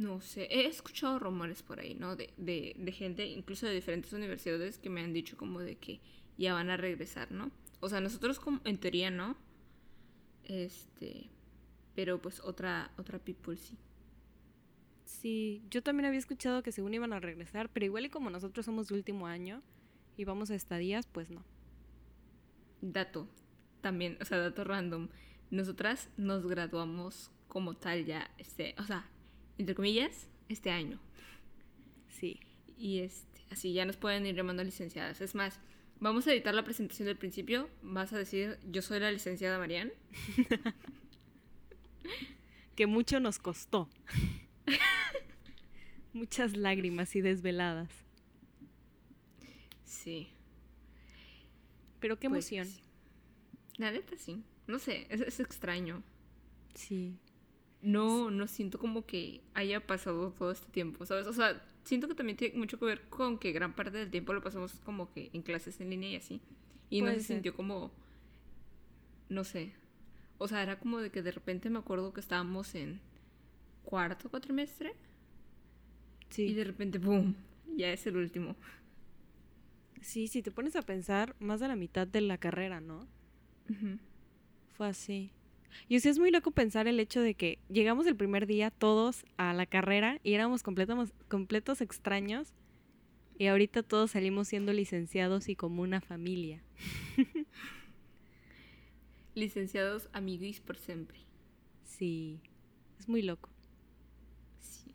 No 0.00 0.22
sé, 0.22 0.48
he 0.50 0.66
escuchado 0.66 1.18
rumores 1.18 1.62
por 1.62 1.78
ahí, 1.78 1.94
¿no? 1.94 2.16
De, 2.16 2.32
de, 2.38 2.74
de 2.78 2.92
gente, 2.92 3.26
incluso 3.26 3.66
de 3.66 3.74
diferentes 3.74 4.14
universidades, 4.14 4.78
que 4.78 4.88
me 4.88 5.02
han 5.02 5.12
dicho 5.12 5.36
como 5.36 5.60
de 5.60 5.76
que 5.76 6.00
ya 6.38 6.54
van 6.54 6.70
a 6.70 6.78
regresar, 6.78 7.30
¿no? 7.30 7.50
O 7.80 7.90
sea, 7.90 8.00
nosotros 8.00 8.40
como, 8.40 8.62
en 8.64 8.78
teoría 8.78 9.10
no. 9.10 9.36
Este, 10.44 11.28
pero 11.94 12.18
pues 12.18 12.40
otra, 12.40 12.90
otra 12.96 13.18
people 13.18 13.58
sí. 13.58 13.76
Sí, 15.04 15.62
yo 15.68 15.82
también 15.82 16.06
había 16.06 16.18
escuchado 16.18 16.62
que 16.62 16.72
según 16.72 16.94
iban 16.94 17.12
a 17.12 17.20
regresar, 17.20 17.68
pero 17.68 17.84
igual 17.84 18.06
y 18.06 18.08
como 18.08 18.30
nosotros 18.30 18.64
somos 18.64 18.88
de 18.88 18.94
último 18.94 19.26
año 19.26 19.60
y 20.16 20.24
vamos 20.24 20.50
a 20.50 20.54
estadías, 20.54 21.06
pues 21.08 21.30
no. 21.30 21.44
Dato, 22.80 23.28
también, 23.82 24.16
o 24.22 24.24
sea, 24.24 24.38
dato 24.38 24.64
random. 24.64 25.08
Nosotras 25.50 26.08
nos 26.16 26.46
graduamos 26.46 27.30
como 27.48 27.76
tal 27.76 28.06
ya, 28.06 28.30
este, 28.38 28.74
o 28.78 28.84
sea, 28.84 29.10
entre 29.60 29.74
comillas, 29.74 30.26
este 30.48 30.70
año. 30.70 30.98
Sí. 32.08 32.40
Y 32.78 33.00
este, 33.00 33.42
así 33.50 33.72
ya 33.72 33.84
nos 33.84 33.96
pueden 33.96 34.26
ir 34.26 34.34
llamando 34.34 34.64
licenciadas. 34.64 35.20
Es 35.20 35.34
más, 35.34 35.60
vamos 36.00 36.26
a 36.26 36.32
editar 36.32 36.54
la 36.54 36.64
presentación 36.64 37.06
del 37.06 37.16
principio. 37.16 37.68
Vas 37.82 38.12
a 38.12 38.18
decir, 38.18 38.58
yo 38.70 38.82
soy 38.82 39.00
la 39.00 39.12
licenciada 39.12 39.58
Marian. 39.58 39.92
Que 42.74 42.86
mucho 42.86 43.20
nos 43.20 43.38
costó. 43.38 43.90
Muchas 46.14 46.56
lágrimas 46.56 47.14
y 47.14 47.20
desveladas. 47.20 47.90
Sí. 49.84 50.28
Pero 52.00 52.18
qué 52.18 52.30
pues, 52.30 52.50
emoción. 52.50 52.74
La 53.76 53.92
neta 53.92 54.16
sí. 54.16 54.42
No 54.66 54.78
sé, 54.78 55.06
es, 55.10 55.20
es 55.20 55.40
extraño. 55.40 56.02
Sí. 56.74 57.18
No, 57.82 58.30
no 58.30 58.46
siento 58.46 58.78
como 58.78 59.06
que 59.06 59.40
haya 59.54 59.86
pasado 59.86 60.32
todo 60.32 60.50
este 60.50 60.70
tiempo, 60.70 61.06
¿sabes? 61.06 61.26
O 61.26 61.32
sea, 61.32 61.62
siento 61.84 62.08
que 62.08 62.14
también 62.14 62.36
tiene 62.36 62.58
mucho 62.58 62.78
que 62.78 62.84
ver 62.84 63.08
con 63.08 63.38
que 63.38 63.52
gran 63.52 63.74
parte 63.74 63.96
del 63.98 64.10
tiempo 64.10 64.32
lo 64.34 64.42
pasamos 64.42 64.74
como 64.84 65.10
que 65.12 65.30
en 65.32 65.42
clases 65.42 65.80
en 65.80 65.90
línea 65.90 66.10
y 66.10 66.16
así. 66.16 66.40
Y 66.90 67.00
no 67.02 67.08
se 67.08 67.20
ser. 67.20 67.36
sintió 67.36 67.54
como, 67.56 67.90
no 69.30 69.44
sé. 69.44 69.72
O 70.38 70.48
sea, 70.48 70.62
era 70.62 70.78
como 70.78 70.98
de 71.00 71.10
que 71.10 71.22
de 71.22 71.32
repente 71.32 71.70
me 71.70 71.78
acuerdo 71.78 72.12
que 72.12 72.20
estábamos 72.20 72.74
en 72.74 73.00
cuarto 73.84 74.28
cuatrimestre 74.30 74.94
Sí. 76.28 76.44
y 76.48 76.54
de 76.54 76.64
repente, 76.64 76.98
¡boom! 76.98 77.34
Ya 77.76 77.92
es 77.92 78.06
el 78.06 78.16
último. 78.16 78.56
Sí, 80.00 80.28
si 80.28 80.42
te 80.42 80.50
pones 80.50 80.76
a 80.76 80.82
pensar, 80.82 81.36
más 81.40 81.60
de 81.60 81.68
la 81.68 81.76
mitad 81.76 82.06
de 82.06 82.20
la 82.20 82.38
carrera, 82.38 82.80
¿no? 82.80 83.06
Fue 84.76 84.88
así. 84.88 85.30
Y 85.88 86.00
sea, 86.00 86.10
es 86.10 86.18
muy 86.18 86.30
loco 86.30 86.50
pensar 86.50 86.88
el 86.88 87.00
hecho 87.00 87.20
de 87.20 87.34
que 87.34 87.58
llegamos 87.68 88.06
el 88.06 88.16
primer 88.16 88.46
día 88.46 88.70
todos 88.70 89.24
a 89.36 89.52
la 89.54 89.66
carrera 89.66 90.18
y 90.22 90.34
éramos 90.34 90.62
completos, 90.62 91.12
completos 91.28 91.80
extraños 91.80 92.54
y 93.40 93.46
ahorita 93.46 93.82
todos 93.82 94.10
salimos 94.10 94.48
siendo 94.48 94.72
licenciados 94.74 95.48
y 95.48 95.56
como 95.56 95.80
una 95.80 96.02
familia. 96.02 96.62
Licenciados 99.34 100.10
amiguis 100.12 100.60
por 100.60 100.76
siempre. 100.76 101.20
Sí, 101.84 102.42
es 102.98 103.08
muy 103.08 103.22
loco. 103.22 103.48
Sí. 104.58 104.94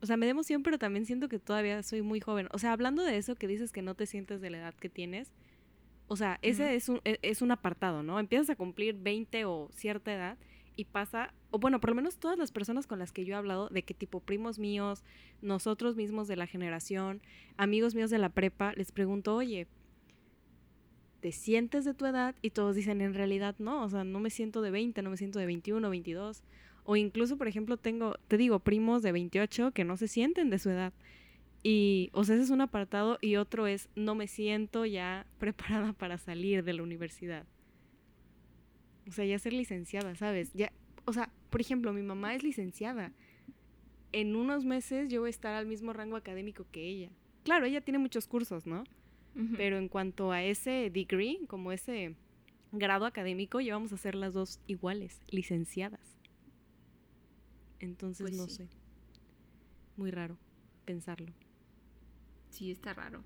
O 0.00 0.04
O 0.04 0.06
sea, 0.06 0.16
me 0.16 0.26
da 0.26 0.30
emoción, 0.30 0.62
pero 0.62 0.78
también 0.78 1.06
siento 1.06 1.28
que 1.28 1.40
todavía 1.40 1.82
soy 1.82 2.02
muy 2.02 2.20
joven. 2.20 2.46
O 2.52 2.58
sea, 2.60 2.72
hablando 2.72 3.02
de 3.02 3.16
eso 3.16 3.34
que 3.34 3.48
dices 3.48 3.72
que 3.72 3.82
no 3.82 3.96
te 3.96 4.06
sientes 4.06 4.40
de 4.40 4.50
la 4.50 4.58
edad 4.58 4.74
que 4.74 4.88
tienes, 4.88 5.32
o 6.08 6.16
sea, 6.16 6.38
ese 6.42 6.74
es, 6.76 6.88
un, 6.88 7.00
e, 7.04 7.18
es 7.22 7.42
un 7.42 7.50
apartado, 7.50 8.02
¿no? 8.02 8.18
Empiezas 8.18 8.50
a 8.50 8.56
cumplir 8.56 8.94
20 8.94 9.44
o 9.44 9.68
cierta 9.72 10.12
edad 10.14 10.38
y 10.76 10.84
pasa, 10.84 11.32
o 11.50 11.58
bueno, 11.58 11.80
por 11.80 11.90
lo 11.90 11.96
menos 11.96 12.18
todas 12.18 12.38
las 12.38 12.52
personas 12.52 12.86
con 12.86 12.98
las 12.98 13.12
que 13.12 13.24
yo 13.24 13.34
he 13.34 13.36
hablado, 13.36 13.68
de 13.70 13.82
que 13.82 13.94
tipo 13.94 14.20
primos 14.20 14.58
míos, 14.58 15.04
nosotros 15.40 15.96
mismos 15.96 16.28
de 16.28 16.36
la 16.36 16.46
generación, 16.46 17.22
amigos 17.56 17.94
míos 17.94 18.10
de 18.10 18.18
la 18.18 18.28
prepa, 18.28 18.72
les 18.74 18.92
pregunto, 18.92 19.34
oye, 19.34 19.66
¿te 21.20 21.32
sientes 21.32 21.84
de 21.84 21.94
tu 21.94 22.06
edad? 22.06 22.36
Y 22.42 22.50
todos 22.50 22.76
dicen, 22.76 23.00
en 23.00 23.14
realidad 23.14 23.56
no, 23.58 23.82
o 23.82 23.88
sea, 23.88 24.04
no 24.04 24.20
me 24.20 24.30
siento 24.30 24.60
de 24.62 24.70
20, 24.70 25.02
no 25.02 25.10
me 25.10 25.16
siento 25.16 25.38
de 25.38 25.46
21, 25.46 25.88
22. 25.88 26.42
O 26.84 26.94
incluso, 26.94 27.36
por 27.36 27.48
ejemplo, 27.48 27.78
tengo, 27.78 28.14
te 28.28 28.36
digo, 28.36 28.60
primos 28.60 29.02
de 29.02 29.12
28 29.12 29.72
que 29.72 29.84
no 29.84 29.96
se 29.96 30.06
sienten 30.06 30.50
de 30.50 30.58
su 30.58 30.70
edad. 30.70 30.92
Y, 31.68 32.10
o 32.12 32.22
sea, 32.22 32.36
ese 32.36 32.44
es 32.44 32.50
un 32.50 32.60
apartado 32.60 33.18
y 33.20 33.34
otro 33.34 33.66
es, 33.66 33.88
no 33.96 34.14
me 34.14 34.28
siento 34.28 34.86
ya 34.86 35.26
preparada 35.40 35.92
para 35.94 36.16
salir 36.16 36.62
de 36.62 36.72
la 36.72 36.84
universidad. 36.84 37.44
O 39.08 39.10
sea, 39.10 39.24
ya 39.24 39.36
ser 39.40 39.52
licenciada, 39.52 40.14
¿sabes? 40.14 40.52
Ya, 40.52 40.72
o 41.06 41.12
sea, 41.12 41.32
por 41.50 41.60
ejemplo, 41.60 41.92
mi 41.92 42.02
mamá 42.02 42.36
es 42.36 42.44
licenciada. 42.44 43.12
En 44.12 44.36
unos 44.36 44.64
meses 44.64 45.08
yo 45.08 45.22
voy 45.22 45.26
a 45.26 45.30
estar 45.30 45.54
al 45.54 45.66
mismo 45.66 45.92
rango 45.92 46.14
académico 46.14 46.66
que 46.70 46.86
ella. 46.86 47.10
Claro, 47.42 47.66
ella 47.66 47.80
tiene 47.80 47.98
muchos 47.98 48.28
cursos, 48.28 48.64
¿no? 48.64 48.84
Pero 49.56 49.76
en 49.76 49.88
cuanto 49.88 50.30
a 50.30 50.44
ese 50.44 50.88
degree, 50.90 51.40
como 51.48 51.72
ese 51.72 52.14
grado 52.70 53.06
académico, 53.06 53.60
ya 53.60 53.74
vamos 53.74 53.92
a 53.92 53.96
ser 53.96 54.14
las 54.14 54.34
dos 54.34 54.60
iguales, 54.68 55.20
licenciadas. 55.30 56.16
Entonces, 57.80 58.28
pues 58.28 58.36
no 58.36 58.46
sé. 58.46 58.68
Muy 59.96 60.12
raro 60.12 60.38
pensarlo. 60.84 61.34
Sí, 62.50 62.70
está 62.70 62.94
raro. 62.94 63.22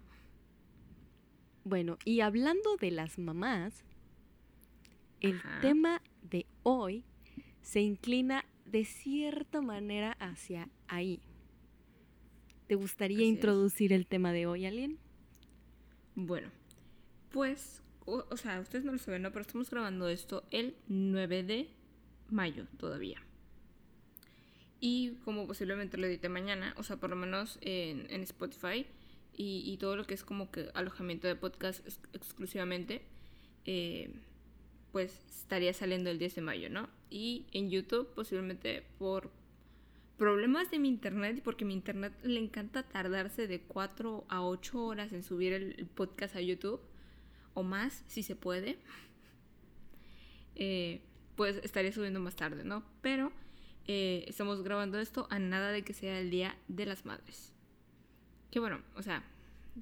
Bueno, 1.65 1.99
y 2.05 2.21
hablando 2.21 2.77
de 2.77 2.91
las 2.91 3.19
mamás, 3.19 3.85
el 5.21 5.41
tema 5.61 6.03
de 6.23 6.47
hoy 6.63 7.05
se 7.61 7.81
inclina 7.81 8.45
de 8.65 8.85
cierta 8.85 9.61
manera 9.61 10.13
hacia 10.19 10.69
ahí. 10.89 11.21
¿Te 12.67 12.77
gustaría 12.77 13.25
introducir 13.27 13.93
el 13.93 14.07
tema 14.07 14.33
de 14.33 14.47
hoy, 14.47 14.65
alguien? 14.65 14.99
Bueno, 16.15 16.49
pues, 17.31 17.83
o, 18.05 18.37
sea, 18.37 18.61
ustedes 18.61 18.85
no 18.85 18.93
lo 18.93 18.99
saben, 18.99 19.23
¿no? 19.23 19.31
Pero 19.33 19.43
estamos 19.43 19.71
grabando 19.71 20.09
esto 20.09 20.45
el 20.51 20.77
9 20.89 21.43
de 21.43 21.69
mayo 22.31 22.67
todavía. 22.79 23.23
Y 24.81 25.17
como 25.25 25.47
posiblemente 25.47 25.99
lo 25.99 26.07
edite 26.07 26.29
mañana, 26.29 26.75
o 26.79 26.83
sea, 26.83 26.97
por 26.97 27.11
lo 27.11 27.17
menos 27.17 27.59
en, 27.61 28.07
en 28.09 28.23
Spotify 28.23 28.87
y, 29.43 29.77
todo 29.79 29.97
lo 29.97 30.05
que 30.05 30.13
es 30.13 30.23
como 30.23 30.51
que 30.51 30.69
alojamiento 30.75 31.27
de 31.27 31.35
podcast 31.35 31.87
exclusivamente, 32.13 33.01
eh, 33.65 34.13
pues 34.93 35.19
estaría 35.31 35.73
saliendo 35.73 36.11
el 36.11 36.19
10 36.19 36.35
de 36.35 36.41
mayo, 36.43 36.69
¿no? 36.69 36.91
Y 37.09 37.47
en 37.53 37.71
YouTube 37.71 38.13
posiblemente 38.15 38.85
por 38.99 39.31
problemas 40.19 40.71
de 40.71 40.79
mi 40.79 40.89
internet 40.89 41.41
porque 41.43 41.65
mi 41.65 41.73
internet 41.73 42.13
le 42.23 42.39
encanta 42.39 42.83
tardarse 42.83 43.47
de 43.47 43.63
4 43.63 44.27
a 44.29 44.43
8 44.43 44.85
horas 44.85 45.13
en 45.15 45.23
subir 45.23 45.55
el 45.55 45.87
podcast 45.87 46.37
a 46.37 46.43
YouTube 46.43 46.83
o 47.55 47.63
más 47.63 48.05
si 48.07 48.23
se 48.23 48.37
puede 48.37 48.79
eh, 50.57 51.01
pues 51.37 51.57
estaría 51.63 51.91
subiendo 51.91 52.21
más 52.21 52.37
tarde 52.37 52.65
no 52.65 52.85
pero 53.01 53.33
eh, 53.87 54.27
estamos 54.29 54.63
grabando 54.63 54.99
esto 55.01 55.27
a 55.31 55.39
nada 55.39 55.73
de 55.73 55.85
que 55.85 55.95
sea 55.95 56.21
el 56.21 56.29
día 56.29 56.55
de 56.69 56.85
las 56.85 57.07
madres 57.07 57.50
que 58.51 58.61
bueno 58.61 58.81
o 58.97 59.03
sea 59.03 59.25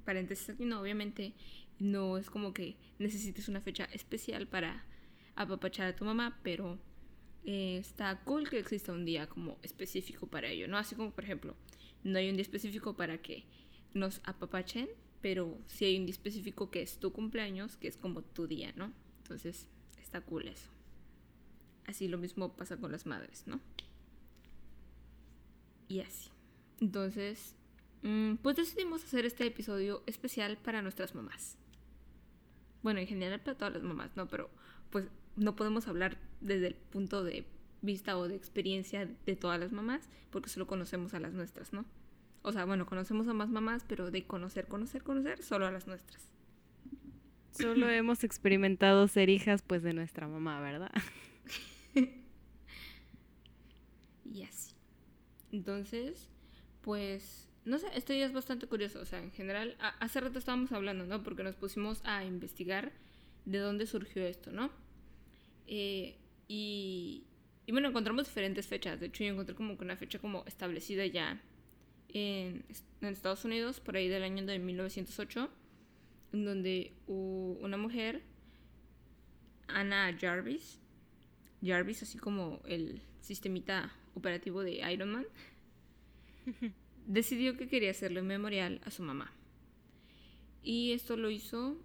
paréntesis 0.05 0.49
aquí 0.49 0.65
no 0.65 0.81
obviamente 0.81 1.33
no 1.79 2.17
es 2.17 2.29
como 2.29 2.53
que 2.53 2.75
necesites 2.99 3.47
una 3.47 3.61
fecha 3.61 3.85
especial 3.85 4.47
para 4.47 4.85
apapachar 5.35 5.87
a 5.87 5.95
tu 5.95 6.05
mamá 6.05 6.39
pero 6.43 6.79
eh, 7.45 7.77
está 7.77 8.19
cool 8.25 8.49
que 8.49 8.59
exista 8.59 8.91
un 8.91 9.05
día 9.05 9.27
como 9.27 9.57
específico 9.63 10.27
para 10.27 10.49
ello, 10.49 10.67
¿no? 10.67 10.77
Así 10.77 10.95
como, 10.95 11.11
por 11.11 11.23
ejemplo, 11.23 11.55
no 12.03 12.17
hay 12.19 12.29
un 12.29 12.35
día 12.35 12.43
específico 12.43 12.95
para 12.95 13.21
que 13.21 13.45
nos 13.93 14.21
apapachen, 14.23 14.89
pero 15.21 15.57
sí 15.67 15.85
hay 15.85 15.97
un 15.97 16.05
día 16.05 16.13
específico 16.13 16.69
que 16.69 16.81
es 16.81 16.99
tu 16.99 17.11
cumpleaños, 17.11 17.77
que 17.77 17.87
es 17.87 17.97
como 17.97 18.21
tu 18.21 18.47
día, 18.47 18.73
¿no? 18.75 18.91
Entonces, 19.23 19.67
está 20.01 20.21
cool 20.21 20.47
eso. 20.47 20.69
Así 21.85 22.07
lo 22.07 22.17
mismo 22.17 22.55
pasa 22.55 22.77
con 22.77 22.91
las 22.91 23.05
madres, 23.05 23.43
¿no? 23.47 23.59
Y 25.87 26.01
así. 26.01 26.29
Entonces, 26.81 27.55
pues 28.01 28.55
decidimos 28.55 29.03
hacer 29.03 29.25
este 29.25 29.45
episodio 29.45 30.03
especial 30.05 30.57
para 30.57 30.81
nuestras 30.81 31.15
mamás. 31.15 31.57
Bueno, 32.81 32.99
en 32.99 33.07
general 33.07 33.41
para 33.41 33.57
todas 33.57 33.73
las 33.73 33.83
mamás, 33.83 34.15
¿no? 34.15 34.27
Pero 34.27 34.49
pues 34.89 35.05
no 35.35 35.55
podemos 35.55 35.87
hablar 35.87 36.17
desde 36.41 36.67
el 36.67 36.75
punto 36.75 37.23
de 37.23 37.45
vista 37.81 38.17
o 38.17 38.27
de 38.27 38.35
experiencia 38.35 39.09
de 39.25 39.35
todas 39.35 39.59
las 39.59 39.71
mamás, 39.71 40.09
porque 40.31 40.49
solo 40.49 40.67
conocemos 40.67 41.13
a 41.13 41.19
las 41.19 41.33
nuestras, 41.33 41.73
¿no? 41.73 41.85
O 42.41 42.51
sea, 42.51 42.65
bueno, 42.65 42.85
conocemos 42.85 43.27
a 43.27 43.33
más 43.33 43.49
mamás, 43.49 43.83
pero 43.87 44.11
de 44.11 44.25
conocer, 44.25 44.67
conocer, 44.67 45.03
conocer, 45.03 45.43
solo 45.43 45.65
a 45.65 45.71
las 45.71 45.87
nuestras. 45.87 46.31
Solo 47.51 47.89
hemos 47.89 48.23
experimentado 48.23 49.07
ser 49.07 49.29
hijas, 49.29 49.61
pues, 49.61 49.83
de 49.83 49.93
nuestra 49.93 50.27
mamá, 50.27 50.61
¿verdad? 50.61 50.91
y 54.33 54.43
así. 54.43 54.73
Entonces, 55.51 56.29
pues, 56.81 57.48
no 57.69 57.77
sé, 57.77 57.87
esto 57.93 58.13
ya 58.13 58.25
es 58.25 58.33
bastante 58.33 58.67
curioso. 58.67 58.99
O 58.99 59.05
sea, 59.05 59.19
en 59.19 59.31
general, 59.31 59.77
hace 59.99 60.19
rato 60.19 60.39
estábamos 60.39 60.71
hablando, 60.71 61.05
¿no? 61.05 61.23
Porque 61.23 61.43
nos 61.43 61.55
pusimos 61.55 62.01
a 62.03 62.25
investigar 62.25 62.91
de 63.45 63.59
dónde 63.59 63.85
surgió 63.85 64.23
esto, 64.25 64.51
¿no? 64.51 64.71
Eh, 65.67 66.17
y, 66.47 67.25
bueno, 67.71 67.89
encontramos 67.89 68.25
diferentes 68.25 68.67
fechas. 68.67 68.99
De 68.99 69.05
hecho, 69.05 69.23
yo 69.23 69.31
encontré 69.31 69.55
como 69.55 69.77
que 69.77 69.83
una 69.83 69.95
fecha 69.95 70.19
como 70.19 70.43
establecida 70.45 71.05
ya 71.05 71.41
en, 72.09 72.65
Estados 73.01 73.45
Unidos, 73.45 73.79
por 73.79 73.95
ahí 73.95 74.07
del 74.07 74.23
año 74.23 74.43
de 74.45 74.57
1908, 74.57 75.49
en 76.33 76.45
donde 76.45 76.93
una 77.07 77.77
mujer, 77.77 78.23
Anna 79.67 80.15
Jarvis, 80.19 80.79
Jarvis, 81.63 82.01
así 82.01 82.17
como 82.17 82.61
el 82.65 83.01
sistemita 83.21 83.93
operativo 84.15 84.63
de 84.63 84.91
Iron 84.91 85.11
Man, 85.11 85.27
decidió 87.09 87.57
que 87.57 87.67
quería 87.67 87.89
hacerle 87.89 88.21
un 88.21 88.27
memorial 88.27 88.79
a 88.85 88.91
su 88.91 89.01
mamá. 89.01 89.33
Y 90.61 90.91
esto 90.91 91.17
lo 91.17 91.31
hizo 91.31 91.75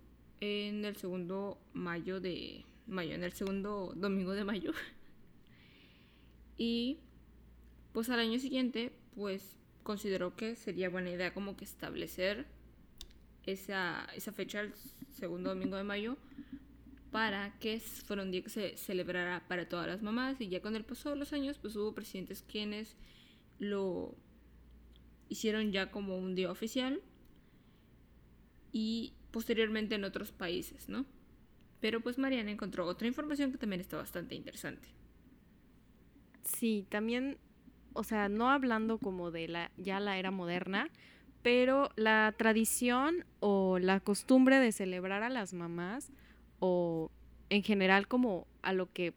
en 0.41 0.85
el 0.85 0.97
segundo 0.97 1.59
mayo 1.73 2.21
de 2.21 2.65
mayo, 2.87 3.15
en 3.15 3.25
el 3.25 3.33
segundo 3.33 3.95
domingo 3.97 4.33
de 4.33 4.45
mayo. 4.45 4.73
y 6.59 6.99
pues 7.93 8.11
al 8.11 8.21
año 8.21 8.39
siguiente, 8.39 8.93
pues 9.15 9.57
consideró 9.83 10.37
que 10.37 10.57
sería 10.57 10.91
buena 10.91 11.11
idea 11.11 11.33
como 11.33 11.57
que 11.57 11.65
establecer 11.65 12.47
esa, 13.47 14.07
esa 14.15 14.33
fecha, 14.33 14.61
el 14.61 14.75
segundo 15.11 15.51
domingo 15.51 15.77
de 15.77 15.85
mayo, 15.85 16.19
para 17.11 17.59
que 17.61 17.81
fuera 17.81 18.23
un 18.23 18.31
día 18.31 18.43
que 18.43 18.51
se 18.51 18.77
celebrara 18.77 19.43
para 19.49 19.71
todas 19.71 19.87
las 19.87 20.03
mamás. 20.03 20.39
Y 20.43 20.49
ya 20.49 20.61
con 20.61 20.77
el 20.77 20.85
paso 20.85 21.09
de 21.09 21.17
los 21.17 21.33
años, 21.33 21.57
pues 21.57 21.77
hubo 21.77 21.95
presidentes 21.95 22.43
quienes 22.43 22.95
lo 23.59 24.17
hicieron 25.29 25.73
ya 25.73 25.91
como 25.91 26.19
un 26.19 26.35
día 26.35 26.51
oficial. 26.51 27.01
Y 28.73 29.15
posteriormente 29.31 29.95
en 29.95 30.05
otros 30.05 30.33
países, 30.33 30.89
¿no? 30.89 31.07
Pero 31.81 32.01
pues 32.01 32.19
Mariana 32.19 32.51
encontró 32.51 32.87
otra 32.87 33.07
información 33.07 33.53
que 33.53 33.59
también 33.59 33.81
está 33.81 33.97
bastante 33.97 34.35
interesante. 34.35 34.89
Sí, 36.43 36.87
también, 36.89 37.39
o 37.93 38.05
sea, 38.05 38.29
no 38.29 38.51
hablando 38.51 38.99
como 38.99 39.31
de 39.31 39.49
la 39.49 39.71
ya 39.77 40.01
la 40.01 40.19
era 40.19 40.31
moderna, 40.31 40.89
pero 41.43 41.91
la 41.97 42.35
tradición 42.39 43.27
o 43.41 43.79
la 43.79 44.01
costumbre 44.01 44.61
de 44.61 44.73
celebrar 44.73 45.23
a 45.23 45.29
las 45.29 45.53
mamás 45.53 46.11
o 46.59 47.11
en 47.51 47.63
general 47.63 48.09
como 48.09 48.47
a 48.63 48.73
lo 48.73 48.91
que 48.93 49.13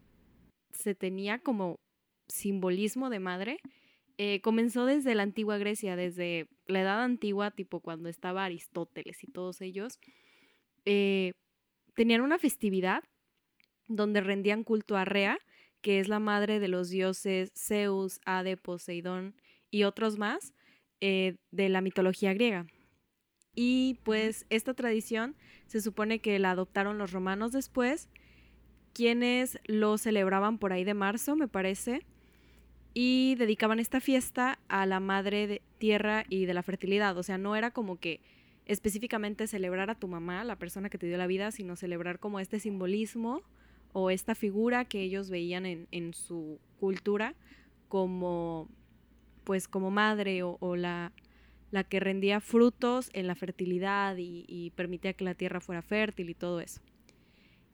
se 0.72 0.94
tenía 0.94 1.38
como 1.38 1.80
simbolismo 2.28 3.08
de 3.08 3.20
madre, 3.20 3.60
eh, 4.20 4.40
comenzó 4.40 4.84
desde 4.84 5.14
la 5.14 5.22
antigua 5.22 5.58
Grecia, 5.58 5.94
desde 5.94 6.48
la 6.66 6.80
edad 6.80 7.02
antigua, 7.02 7.52
tipo 7.52 7.78
cuando 7.78 8.08
estaba 8.08 8.44
Aristóteles 8.44 9.22
y 9.22 9.30
todos 9.30 9.60
ellos, 9.60 10.00
eh, 10.84 11.32
tenían 11.94 12.22
una 12.22 12.38
festividad 12.38 13.04
donde 13.86 14.20
rendían 14.20 14.64
culto 14.64 14.96
a 14.96 15.04
Rea, 15.04 15.38
que 15.82 16.00
es 16.00 16.08
la 16.08 16.18
madre 16.18 16.58
de 16.58 16.66
los 16.66 16.90
dioses 16.90 17.52
Zeus, 17.56 18.20
Ade, 18.24 18.56
Poseidón 18.56 19.36
y 19.70 19.84
otros 19.84 20.18
más 20.18 20.52
eh, 21.00 21.36
de 21.52 21.68
la 21.68 21.80
mitología 21.80 22.34
griega. 22.34 22.66
Y 23.54 24.00
pues 24.02 24.46
esta 24.50 24.74
tradición 24.74 25.36
se 25.66 25.80
supone 25.80 26.20
que 26.20 26.40
la 26.40 26.50
adoptaron 26.50 26.98
los 26.98 27.12
romanos 27.12 27.52
después, 27.52 28.08
quienes 28.92 29.60
lo 29.64 29.96
celebraban 29.96 30.58
por 30.58 30.72
ahí 30.72 30.82
de 30.82 30.94
marzo, 30.94 31.36
me 31.36 31.46
parece, 31.46 32.04
y 32.94 33.34
dedicaban 33.36 33.80
esta 33.80 34.00
fiesta 34.00 34.58
a 34.68 34.86
la 34.86 35.00
madre 35.00 35.62
tierra 35.78 36.24
y 36.28 36.46
de 36.46 36.54
la 36.54 36.62
fertilidad. 36.62 37.16
O 37.16 37.22
sea, 37.22 37.38
no 37.38 37.56
era 37.56 37.70
como 37.70 37.98
que 37.98 38.20
específicamente 38.66 39.46
celebrar 39.46 39.90
a 39.90 39.94
tu 39.94 40.08
mamá, 40.08 40.44
la 40.44 40.56
persona 40.56 40.90
que 40.90 40.98
te 40.98 41.06
dio 41.06 41.16
la 41.16 41.26
vida, 41.26 41.50
sino 41.50 41.76
celebrar 41.76 42.18
como 42.18 42.40
este 42.40 42.60
simbolismo 42.60 43.42
o 43.92 44.10
esta 44.10 44.34
figura 44.34 44.84
que 44.84 45.00
ellos 45.00 45.30
veían 45.30 45.64
en, 45.64 45.88
en 45.90 46.12
su 46.12 46.60
cultura 46.78 47.34
como 47.88 48.68
pues 49.48 49.66
como 49.66 49.90
madre 49.90 50.42
o, 50.42 50.76
la, 50.76 51.10
la, 51.70 51.82
que 51.82 52.00
rendía 52.00 52.38
frutos 52.38 53.08
en 53.14 53.26
la 53.26 53.34
fertilidad 53.34 54.14
y, 54.18 54.74
permitía 54.76 55.14
que 55.14 55.24
la 55.24 55.32
tierra 55.32 55.60
fuera 55.60 55.80
fértil 55.80 56.28
y 56.28 56.34
todo 56.34 56.60
eso. 56.60 56.82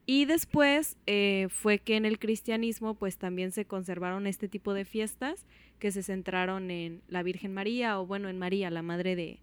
Y 0.07 0.27
después 0.27 0.99
eh, 1.07 1.49
fue 1.51 1.79
que 1.79 1.97
en 1.97 2.05
el 2.05 2.19
cristianismo 2.19 2.95
pues 2.95 3.17
también 3.17 3.53
se 3.53 3.65
conservaron 3.65 4.27
este 4.27 4.49
tipo 4.49 4.75
de 4.75 4.85
fiestas 4.85 5.47
que 5.79 5.93
se 5.93 6.03
centraron 6.03 6.71
en 6.71 7.03
la 7.09 7.23
Virgen 7.23 7.55
María 7.55 7.99
o 7.99 8.07
bueno 8.07 8.29
en 8.29 8.39
María, 8.39 8.71
la 8.71 8.83
madre 8.83 9.17
de, 9.17 9.41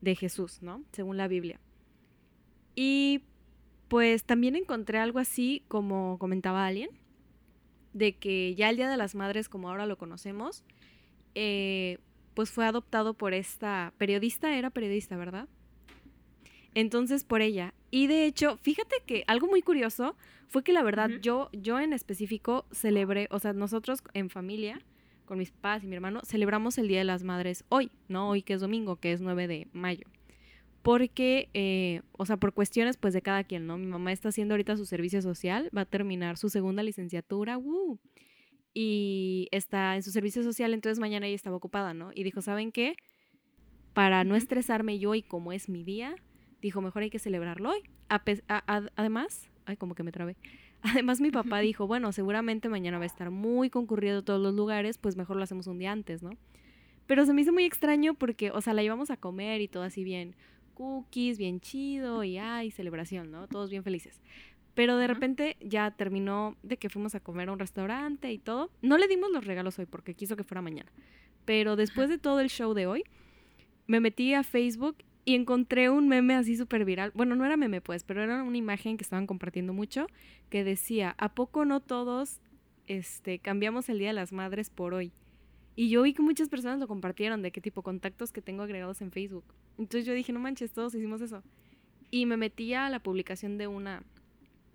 de 0.00 0.14
Jesús, 0.14 0.62
¿no? 0.62 0.82
Según 0.92 1.16
la 1.16 1.28
Biblia. 1.28 1.58
Y 2.74 3.22
pues 3.88 4.24
también 4.24 4.56
encontré 4.56 4.98
algo 4.98 5.18
así 5.18 5.64
como 5.68 6.18
comentaba 6.18 6.66
alguien, 6.66 6.90
de 7.94 8.16
que 8.16 8.54
ya 8.54 8.68
el 8.68 8.76
Día 8.76 8.90
de 8.90 8.96
las 8.96 9.14
Madres 9.14 9.48
como 9.48 9.70
ahora 9.70 9.86
lo 9.86 9.96
conocemos, 9.96 10.64
eh, 11.34 11.98
pues 12.34 12.50
fue 12.50 12.66
adoptado 12.66 13.14
por 13.14 13.34
esta 13.34 13.92
periodista, 13.98 14.56
era 14.56 14.70
periodista, 14.70 15.16
¿verdad? 15.16 15.48
Entonces 16.78 17.24
por 17.24 17.42
ella. 17.42 17.74
Y 17.90 18.06
de 18.06 18.24
hecho, 18.24 18.56
fíjate 18.58 18.94
que 19.04 19.24
algo 19.26 19.48
muy 19.48 19.62
curioso 19.62 20.14
fue 20.46 20.62
que 20.62 20.72
la 20.72 20.84
verdad 20.84 21.10
yo, 21.20 21.50
yo 21.52 21.80
en 21.80 21.92
específico 21.92 22.66
celebré, 22.70 23.26
o 23.32 23.40
sea, 23.40 23.52
nosotros 23.52 24.00
en 24.14 24.30
familia, 24.30 24.80
con 25.24 25.38
mis 25.38 25.50
papás 25.50 25.82
y 25.82 25.88
mi 25.88 25.96
hermano, 25.96 26.20
celebramos 26.24 26.78
el 26.78 26.86
Día 26.86 26.98
de 26.98 27.04
las 27.04 27.24
Madres 27.24 27.64
hoy, 27.68 27.90
¿no? 28.06 28.28
Hoy 28.28 28.42
que 28.42 28.52
es 28.52 28.60
domingo, 28.60 28.94
que 28.94 29.10
es 29.10 29.20
9 29.20 29.48
de 29.48 29.66
mayo. 29.72 30.06
Porque, 30.82 31.48
eh, 31.52 32.02
o 32.12 32.24
sea, 32.26 32.36
por 32.36 32.54
cuestiones 32.54 32.96
pues 32.96 33.12
de 33.12 33.22
cada 33.22 33.42
quien, 33.42 33.66
¿no? 33.66 33.76
Mi 33.76 33.86
mamá 33.86 34.12
está 34.12 34.28
haciendo 34.28 34.54
ahorita 34.54 34.76
su 34.76 34.86
servicio 34.86 35.20
social, 35.20 35.70
va 35.76 35.80
a 35.80 35.84
terminar 35.84 36.36
su 36.36 36.48
segunda 36.48 36.84
licenciatura, 36.84 37.58
¡woo! 37.58 37.98
y 38.72 39.48
está 39.50 39.96
en 39.96 40.04
su 40.04 40.12
servicio 40.12 40.44
social, 40.44 40.72
entonces 40.72 41.00
mañana 41.00 41.26
ella 41.26 41.34
estaba 41.34 41.56
ocupada, 41.56 41.92
¿no? 41.92 42.12
Y 42.14 42.22
dijo, 42.22 42.40
¿saben 42.40 42.70
qué? 42.70 42.94
Para 43.94 44.22
no 44.22 44.36
estresarme 44.36 45.00
yo 45.00 45.16
y 45.16 45.22
como 45.22 45.52
es 45.52 45.68
mi 45.68 45.82
día, 45.82 46.14
dijo, 46.60 46.80
mejor 46.80 47.02
hay 47.02 47.10
que 47.10 47.18
celebrarlo 47.18 47.70
hoy. 47.70 47.82
además, 48.96 49.50
ay, 49.66 49.76
como 49.76 49.94
que 49.94 50.02
me 50.02 50.12
trabé. 50.12 50.36
Además, 50.82 51.20
mi 51.20 51.32
papá 51.32 51.58
dijo, 51.58 51.88
bueno, 51.88 52.12
seguramente 52.12 52.68
mañana 52.68 52.98
va 52.98 53.02
a 53.02 53.06
estar 53.06 53.30
muy 53.30 53.68
concurrido 53.68 54.22
todos 54.22 54.40
los 54.40 54.54
lugares, 54.54 54.96
pues 54.96 55.16
mejor 55.16 55.36
lo 55.36 55.42
hacemos 55.42 55.66
un 55.66 55.78
día 55.78 55.90
antes, 55.90 56.22
¿no? 56.22 56.30
Pero 57.08 57.26
se 57.26 57.32
me 57.32 57.40
hizo 57.40 57.52
muy 57.52 57.64
extraño 57.64 58.14
porque, 58.14 58.52
o 58.52 58.60
sea, 58.60 58.74
la 58.74 58.82
llevamos 58.82 59.10
a 59.10 59.16
comer 59.16 59.60
y 59.60 59.66
todo 59.66 59.82
así 59.82 60.04
bien, 60.04 60.36
cookies, 60.74 61.36
bien 61.36 61.60
chido 61.60 62.22
y 62.22 62.38
ay, 62.38 62.70
celebración, 62.70 63.32
¿no? 63.32 63.48
Todos 63.48 63.70
bien 63.70 63.82
felices. 63.82 64.20
Pero 64.74 64.96
de 64.96 65.08
repente 65.08 65.56
ya 65.60 65.90
terminó 65.90 66.56
de 66.62 66.76
que 66.76 66.88
fuimos 66.88 67.16
a 67.16 67.20
comer 67.20 67.48
a 67.48 67.52
un 67.52 67.58
restaurante 67.58 68.30
y 68.30 68.38
todo. 68.38 68.70
No 68.80 68.96
le 68.96 69.08
dimos 69.08 69.32
los 69.32 69.44
regalos 69.44 69.76
hoy 69.80 69.86
porque 69.86 70.14
quiso 70.14 70.36
que 70.36 70.44
fuera 70.44 70.62
mañana. 70.62 70.92
Pero 71.44 71.74
después 71.74 72.08
de 72.08 72.18
todo 72.18 72.38
el 72.38 72.48
show 72.48 72.74
de 72.74 72.86
hoy, 72.86 73.02
me 73.88 73.98
metí 73.98 74.34
a 74.34 74.44
Facebook 74.44 74.98
y 75.28 75.34
encontré 75.34 75.90
un 75.90 76.08
meme 76.08 76.36
así 76.36 76.56
súper 76.56 76.86
viral. 76.86 77.12
Bueno, 77.14 77.36
no 77.36 77.44
era 77.44 77.58
meme 77.58 77.82
pues, 77.82 78.02
pero 78.02 78.22
era 78.22 78.42
una 78.42 78.56
imagen 78.56 78.96
que 78.96 79.02
estaban 79.02 79.26
compartiendo 79.26 79.74
mucho 79.74 80.06
que 80.48 80.64
decía, 80.64 81.14
¿a 81.18 81.34
poco 81.34 81.66
no 81.66 81.80
todos 81.80 82.40
este, 82.86 83.38
cambiamos 83.38 83.90
el 83.90 83.98
Día 83.98 84.08
de 84.08 84.14
las 84.14 84.32
Madres 84.32 84.70
por 84.70 84.94
hoy? 84.94 85.12
Y 85.76 85.90
yo 85.90 86.00
vi 86.00 86.14
que 86.14 86.22
muchas 86.22 86.48
personas 86.48 86.78
lo 86.78 86.88
compartieron 86.88 87.42
de 87.42 87.52
qué 87.52 87.60
tipo 87.60 87.82
contactos 87.82 88.32
que 88.32 88.40
tengo 88.40 88.62
agregados 88.62 89.02
en 89.02 89.12
Facebook. 89.12 89.44
Entonces 89.76 90.06
yo 90.06 90.14
dije, 90.14 90.32
no 90.32 90.40
manches, 90.40 90.72
todos 90.72 90.94
hicimos 90.94 91.20
eso. 91.20 91.42
Y 92.10 92.24
me 92.24 92.38
metí 92.38 92.72
a 92.72 92.88
la 92.88 93.02
publicación 93.02 93.58
de 93.58 93.66
una 93.66 94.04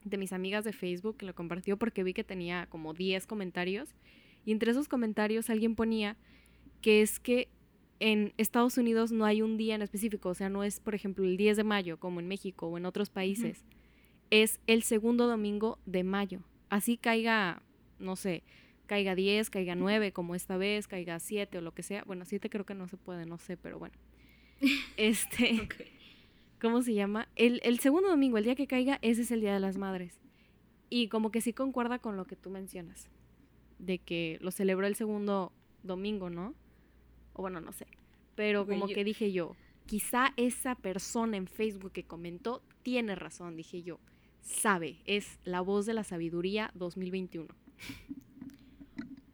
de 0.03 0.17
mis 0.19 0.33
amigas 0.33 0.63
de 0.63 0.71
Facebook 0.71 1.17
que 1.17 1.25
lo 1.25 1.33
compartió 1.33 1.77
porque 1.77 2.03
vi 2.03 2.13
que 2.13 2.23
tenía 2.23 2.67
como 2.67 2.93
10 2.93 3.25
comentarios 3.25 3.89
y 4.45 4.51
entre 4.51 4.69
esos 4.69 4.87
comentarios 4.87 5.49
alguien 5.49 5.73
ponía 5.73 6.15
que 6.79 7.01
es 7.01 7.19
que 7.19 7.47
en 7.99 8.33
Estados 8.37 8.77
Unidos 8.77 9.11
no 9.11 9.25
hay 9.25 9.41
un 9.41 9.57
día 9.57 9.75
en 9.75 9.81
específico, 9.81 10.29
o 10.29 10.33
sea, 10.33 10.49
no 10.49 10.63
es 10.63 10.79
por 10.79 10.95
ejemplo 10.95 11.25
el 11.25 11.37
10 11.37 11.57
de 11.57 11.63
mayo 11.63 11.99
como 11.99 12.19
en 12.19 12.27
México 12.27 12.67
o 12.67 12.77
en 12.77 12.85
otros 12.85 13.09
países, 13.09 13.63
es 14.29 14.59
el 14.67 14.83
segundo 14.83 15.27
domingo 15.27 15.79
de 15.85 16.03
mayo. 16.03 16.41
Así 16.69 16.97
caiga, 16.97 17.61
no 17.99 18.15
sé, 18.15 18.43
caiga 18.87 19.15
10, 19.15 19.49
caiga 19.49 19.75
9 19.75 20.11
como 20.11 20.35
esta 20.35 20.57
vez, 20.57 20.87
caiga 20.87 21.19
7 21.19 21.57
o 21.57 21.61
lo 21.61 21.73
que 21.73 21.83
sea. 21.83 22.03
Bueno, 22.05 22.25
7 22.25 22.49
creo 22.49 22.65
que 22.65 22.73
no 22.73 22.87
se 22.87 22.97
puede, 22.97 23.25
no 23.25 23.37
sé, 23.37 23.57
pero 23.57 23.79
bueno. 23.79 23.95
Este 24.97 25.67
¿cómo 26.63 26.81
se 26.81 26.93
llama? 26.93 27.27
El, 27.35 27.79
segundo 27.79 28.07
domingo, 28.07 28.37
el 28.37 28.45
día 28.45 28.55
que 28.55 28.67
caiga, 28.67 28.97
ese 29.01 29.23
es 29.23 29.31
el 29.31 29.41
Día 29.41 29.53
de 29.53 29.59
las 29.59 29.75
Madres. 29.75 30.17
Y 30.89 31.09
como 31.09 31.29
que 31.29 31.41
sí 31.41 31.51
concuerda 31.51 31.99
con 31.99 32.15
lo 32.15 32.25
que 32.25 32.37
tú 32.37 32.49
mencionas, 32.49 33.09
de 33.79 33.99
que 33.99 34.37
lo 34.39 34.49
celebró 34.49 34.87
el 34.87 34.95
segundo 34.95 35.51
domingo, 35.83 36.29
¿no? 36.29 36.55
O 37.33 37.41
bueno, 37.41 37.61
no 37.61 37.71
sé. 37.71 37.87
Pero 38.35 38.65
como 38.65 38.87
que 38.87 39.03
dije 39.03 39.31
yo, 39.31 39.55
quizá 39.85 40.33
esa 40.37 40.75
persona 40.75 41.37
en 41.37 41.47
Facebook 41.47 41.91
que 41.91 42.03
comentó 42.03 42.61
tiene 42.81 43.15
razón, 43.15 43.55
dije 43.55 43.83
yo. 43.83 43.99
Sabe, 44.41 44.97
es 45.05 45.39
la 45.45 45.61
voz 45.61 45.85
de 45.85 45.93
la 45.93 46.03
sabiduría 46.03 46.71
2021. 46.75 47.47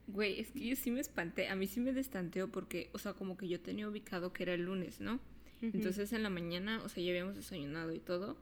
Güey, 0.07 0.39
es 0.39 0.51
que 0.51 0.67
yo 0.67 0.75
sí 0.75 0.91
me 0.91 0.99
espanté, 0.99 1.47
a 1.47 1.55
mí 1.55 1.65
sí 1.65 1.79
me 1.79 1.93
destanteó 1.93 2.51
porque, 2.51 2.89
o 2.93 2.99
sea, 2.99 3.13
como 3.13 3.37
que 3.37 3.47
yo 3.47 3.59
tenía 3.59 3.87
ubicado 3.87 4.33
que 4.33 4.43
era 4.43 4.53
el 4.53 4.63
lunes, 4.63 4.99
¿no? 4.99 5.19
Entonces 5.61 6.13
en 6.13 6.23
la 6.23 6.29
mañana, 6.29 6.81
o 6.83 6.89
sea, 6.89 7.03
ya 7.03 7.11
habíamos 7.11 7.35
desayunado 7.35 7.93
y 7.93 7.99
todo. 7.99 8.37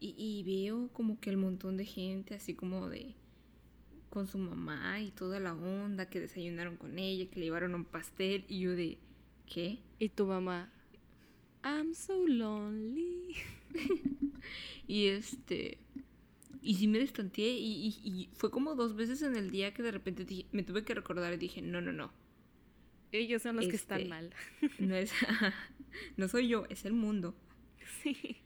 Y, 0.00 0.42
veo 0.42 0.88
como 0.92 1.20
que 1.20 1.30
el 1.30 1.36
montón 1.36 1.76
de 1.76 1.84
gente 1.84 2.34
así 2.34 2.54
como 2.54 2.88
de 2.88 3.14
con 4.12 4.26
su 4.26 4.36
mamá 4.36 5.00
y 5.00 5.10
toda 5.10 5.40
la 5.40 5.54
onda, 5.54 6.10
que 6.10 6.20
desayunaron 6.20 6.76
con 6.76 6.98
ella, 6.98 7.30
que 7.30 7.40
le 7.40 7.46
llevaron 7.46 7.74
un 7.74 7.86
pastel 7.86 8.44
y 8.46 8.60
yo 8.60 8.76
de, 8.76 8.98
¿qué? 9.46 9.78
Y 9.98 10.10
tu 10.10 10.26
mamá, 10.26 10.70
I'm 11.64 11.94
so 11.94 12.28
lonely. 12.28 13.34
y 14.86 15.06
este, 15.06 15.78
y 16.60 16.74
sí 16.74 16.88
me 16.88 16.98
destanteé 16.98 17.56
y, 17.56 17.86
y, 18.04 18.28
fue 18.34 18.50
como 18.50 18.74
dos 18.74 18.94
veces 18.96 19.22
en 19.22 19.34
el 19.34 19.50
día 19.50 19.72
que 19.72 19.82
de 19.82 19.92
repente 19.92 20.26
me 20.52 20.62
tuve 20.62 20.84
que 20.84 20.92
recordar 20.92 21.32
y 21.32 21.38
dije, 21.38 21.62
no, 21.62 21.80
no, 21.80 21.92
no. 21.92 22.12
Ellos 23.12 23.40
son 23.40 23.56
los 23.56 23.66
que 23.66 23.76
están 23.76 24.00
este, 24.00 24.10
mal. 24.10 24.34
no 24.78 24.94
es, 24.94 25.10
no 26.18 26.28
soy 26.28 26.48
yo, 26.48 26.66
es 26.68 26.84
el 26.84 26.92
mundo. 26.92 27.34
Sí. 28.02 28.36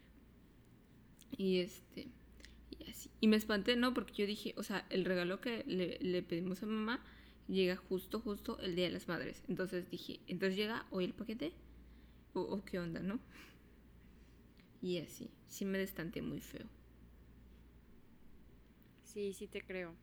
Y 1.37 1.59
este, 1.59 2.07
y 3.21 3.29
me 3.29 3.37
espanté, 3.37 3.77
¿no? 3.77 3.95
Porque 3.95 4.15
yo 4.15 4.27
dije, 4.27 4.55
o 4.57 4.63
sea, 4.63 4.87
el 4.91 5.05
regalo 5.05 5.41
que 5.41 5.65
le, 5.67 6.23
pedimos 6.23 6.63
a 6.63 6.67
mamá 6.67 7.05
llega 7.49 7.77
justo, 7.77 8.21
justo 8.21 8.59
el 8.61 8.75
Día 8.77 8.87
de 8.87 8.93
las 8.93 9.09
Madres. 9.09 9.43
Entonces 9.49 9.91
dije, 9.91 10.21
entonces 10.27 10.57
llega 10.57 10.87
hoy 10.91 11.05
el 11.05 11.15
paquete. 11.15 11.53
¿O, 12.35 12.63
qué 12.65 12.79
onda, 12.79 13.01
no? 13.01 13.19
Y 14.83 14.99
así, 14.99 15.31
sí 15.49 15.65
me 15.65 15.79
destanté 15.79 16.21
muy 16.21 16.41
feo. 16.41 16.67
Sí, 19.05 19.33
sí 19.33 19.47
te 19.47 19.63
creo. 19.63 19.95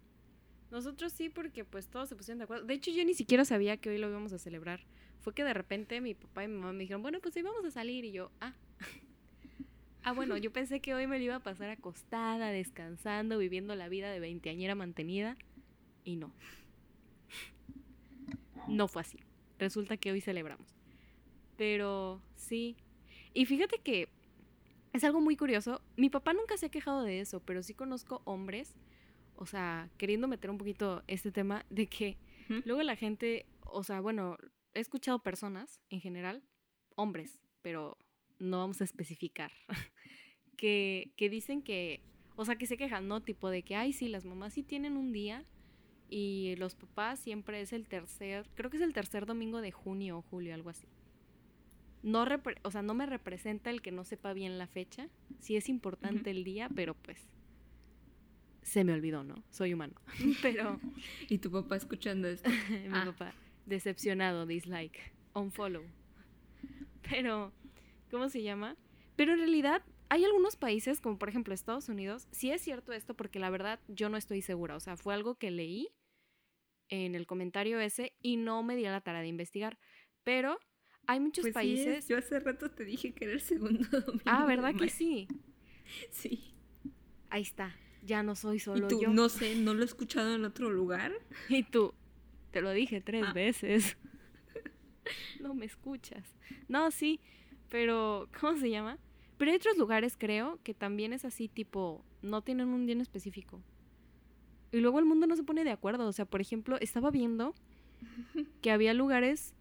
Nosotros 0.71 1.13
sí, 1.13 1.29
porque 1.29 1.63
pues 1.63 1.87
todos 1.89 2.09
se 2.09 2.15
pusieron 2.15 2.39
de 2.39 2.45
acuerdo. 2.45 2.65
De 2.65 2.73
hecho, 2.73 2.89
yo 2.89 3.05
ni 3.05 3.13
siquiera 3.13 3.45
sabía 3.45 3.77
que 3.77 3.91
hoy 3.91 3.99
lo 3.99 4.09
íbamos 4.09 4.33
a 4.33 4.39
celebrar 4.39 4.79
fue 5.23 5.33
que 5.33 5.43
de 5.43 5.53
repente 5.53 6.01
mi 6.01 6.13
papá 6.13 6.43
y 6.43 6.49
mi 6.49 6.57
mamá 6.57 6.73
me 6.73 6.79
dijeron, 6.79 7.01
bueno, 7.01 7.19
pues 7.21 7.35
hoy 7.37 7.43
vamos 7.43 7.63
a 7.65 7.71
salir. 7.71 8.03
Y 8.03 8.11
yo, 8.11 8.29
ah. 8.41 8.53
Ah, 10.03 10.11
bueno, 10.13 10.37
yo 10.37 10.51
pensé 10.51 10.79
que 10.79 10.93
hoy 10.93 11.07
me 11.07 11.17
lo 11.17 11.23
iba 11.23 11.35
a 11.35 11.39
pasar 11.39 11.69
acostada, 11.69 12.49
descansando, 12.49 13.37
viviendo 13.37 13.75
la 13.75 13.89
vida 13.89 14.11
de 14.11 14.19
veinteañera 14.19 14.75
mantenida. 14.75 15.37
Y 16.03 16.15
no. 16.15 16.33
No 18.67 18.87
fue 18.87 19.01
así. 19.01 19.19
Resulta 19.59 19.97
que 19.97 20.11
hoy 20.11 20.21
celebramos. 20.21 20.67
Pero 21.57 22.21
sí. 22.35 22.75
Y 23.33 23.45
fíjate 23.45 23.79
que 23.79 24.09
es 24.93 25.03
algo 25.03 25.21
muy 25.21 25.35
curioso. 25.35 25.81
Mi 25.97 26.09
papá 26.09 26.33
nunca 26.33 26.55
se 26.57 26.67
ha 26.67 26.69
quejado 26.69 27.03
de 27.03 27.19
eso, 27.19 27.39
pero 27.41 27.63
sí 27.63 27.73
conozco 27.73 28.21
hombres, 28.25 28.75
o 29.35 29.45
sea, 29.45 29.89
queriendo 29.97 30.27
meter 30.27 30.51
un 30.51 30.57
poquito 30.57 31.03
este 31.07 31.31
tema 31.31 31.65
de 31.69 31.87
que 31.87 32.17
luego 32.65 32.83
la 32.83 32.95
gente, 32.95 33.47
o 33.61 33.83
sea, 33.83 34.01
bueno, 34.01 34.37
he 34.73 34.79
escuchado 34.79 35.19
personas 35.19 35.81
en 35.89 35.99
general, 35.99 36.43
hombres, 36.95 37.41
pero 37.61 37.97
no 38.39 38.59
vamos 38.59 38.81
a 38.81 38.83
especificar, 38.83 39.51
que, 40.63 41.11
que 41.17 41.29
dicen 41.29 41.61
que, 41.61 41.99
o 42.37 42.45
sea, 42.45 42.55
que 42.55 42.67
se 42.67 42.77
quejan, 42.77 43.09
¿no? 43.09 43.19
Tipo 43.19 43.49
de 43.49 43.63
que, 43.63 43.75
ay, 43.75 43.91
sí, 43.91 44.07
las 44.07 44.23
mamás 44.23 44.53
sí 44.53 44.63
tienen 44.63 44.95
un 44.95 45.11
día 45.11 45.43
y 46.09 46.55
los 46.55 46.73
papás 46.75 47.19
siempre 47.19 47.59
es 47.59 47.73
el 47.73 47.85
tercer, 47.85 48.47
creo 48.55 48.69
que 48.69 48.77
es 48.77 48.83
el 48.83 48.93
tercer 48.93 49.25
domingo 49.25 49.59
de 49.59 49.73
junio 49.73 50.19
o 50.19 50.21
julio, 50.21 50.53
algo 50.53 50.69
así. 50.69 50.87
No 52.01 52.25
o 52.61 52.71
sea, 52.71 52.81
no 52.81 52.93
me 52.93 53.05
representa 53.05 53.71
el 53.71 53.81
que 53.81 53.91
no 53.91 54.05
sepa 54.05 54.31
bien 54.31 54.57
la 54.57 54.67
fecha. 54.67 55.09
Sí 55.41 55.57
es 55.57 55.67
importante 55.67 56.31
el 56.31 56.45
día, 56.45 56.69
pero 56.73 56.93
pues 56.93 57.19
se 58.61 58.85
me 58.85 58.93
olvidó, 58.93 59.25
¿no? 59.25 59.43
Soy 59.49 59.73
humano. 59.73 59.95
pero 60.41 60.79
¿Y 61.27 61.39
tu 61.39 61.51
papá 61.51 61.75
escuchando 61.75 62.29
esto? 62.29 62.49
Mi 62.69 62.87
ah. 62.89 63.03
papá 63.07 63.33
decepcionado, 63.65 64.45
dislike, 64.45 65.11
unfollow. 65.33 65.83
Pero, 67.09 67.51
¿cómo 68.09 68.29
se 68.29 68.43
llama? 68.43 68.77
Pero 69.17 69.33
en 69.33 69.39
realidad 69.39 69.83
hay 70.13 70.23
algunos 70.25 70.55
países, 70.57 71.01
como 71.01 71.17
por 71.17 71.27
ejemplo 71.29 71.55
Estados 71.55 71.89
Unidos, 71.89 72.27
sí 72.31 72.51
es 72.51 72.61
cierto 72.61 72.93
esto 72.93 73.15
porque 73.15 73.39
la 73.39 73.49
verdad 73.49 73.79
yo 73.87 74.09
no 74.09 74.17
estoy 74.17 74.43
segura. 74.43 74.75
O 74.75 74.79
sea, 74.79 74.95
fue 74.95 75.15
algo 75.15 75.35
que 75.39 75.49
leí 75.49 75.87
en 76.89 77.15
el 77.15 77.25
comentario 77.25 77.79
ese 77.79 78.13
y 78.21 78.37
no 78.37 78.61
me 78.61 78.75
di 78.75 78.85
a 78.85 78.91
la 78.91 79.01
tarea 79.01 79.21
de 79.21 79.27
investigar. 79.27 79.79
Pero 80.23 80.59
hay 81.07 81.19
muchos 81.19 81.41
Pues 81.43 81.55
países... 81.55 81.97
es. 81.97 82.07
Yo 82.07 82.17
hace 82.19 82.39
rato 82.39 82.69
te 82.69 82.85
dije 82.85 83.13
que 83.15 83.25
era 83.25 83.33
el 83.33 83.41
segundo 83.41 83.79
domingo. 84.05 84.21
Ah, 84.25 84.45
¿verdad 84.45 84.75
que 84.75 84.89
sí? 84.89 85.27
Sí. 86.11 86.53
Ahí 87.29 87.41
está. 87.41 87.75
Ya 88.03 88.21
no 88.21 88.35
soy 88.35 88.57
Y 88.57 88.59
solo 88.59 88.87
tú, 88.87 89.01
yo. 89.01 89.09
no 89.09 89.29
sé, 89.29 89.55
no 89.55 89.73
lo 89.73 89.81
he 89.81 89.85
escuchado 89.85 90.35
en 90.35 90.45
otro 90.45 90.69
lugar. 90.69 91.11
Y 91.49 91.63
tú, 91.63 91.93
te 92.51 92.61
lo 92.61 92.69
dije 92.71 93.01
tres 93.01 93.25
Ah. 93.27 93.33
veces. 93.33 93.97
no 95.39 95.55
me 95.55 95.65
escuchas. 95.65 96.23
No, 96.67 96.91
sí, 96.91 97.19
pero 97.69 98.29
¿cómo 98.39 98.57
se 98.59 98.69
llama? 98.69 98.99
Pero 99.37 99.51
hay 99.51 99.57
otros 99.57 99.77
lugares, 99.77 100.15
creo, 100.17 100.59
que 100.63 100.73
también 100.73 101.13
es 101.13 101.25
así, 101.25 101.47
tipo, 101.47 102.03
no 102.21 102.41
tienen 102.41 102.69
un 102.69 102.85
día 102.85 102.93
en 102.93 103.01
específico. 103.01 103.61
Y 104.71 104.79
luego 104.79 104.99
el 104.99 105.05
mundo 105.05 105.27
no 105.27 105.35
se 105.35 105.43
pone 105.43 105.63
de 105.63 105.71
acuerdo. 105.71 106.07
O 106.07 106.13
sea, 106.13 106.25
por 106.25 106.41
ejemplo, 106.41 106.77
estaba 106.79 107.11
viendo 107.11 107.53
que 108.61 108.71
había 108.71 108.93
lugares 108.93 109.53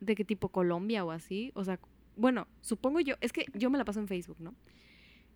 de 0.00 0.14
que 0.14 0.24
tipo 0.24 0.48
Colombia 0.48 1.04
o 1.04 1.10
así. 1.10 1.52
O 1.54 1.64
sea, 1.64 1.78
bueno, 2.16 2.46
supongo 2.60 3.00
yo, 3.00 3.16
es 3.20 3.32
que 3.32 3.46
yo 3.54 3.70
me 3.70 3.78
la 3.78 3.84
paso 3.84 4.00
en 4.00 4.08
Facebook, 4.08 4.38
¿no? 4.40 4.54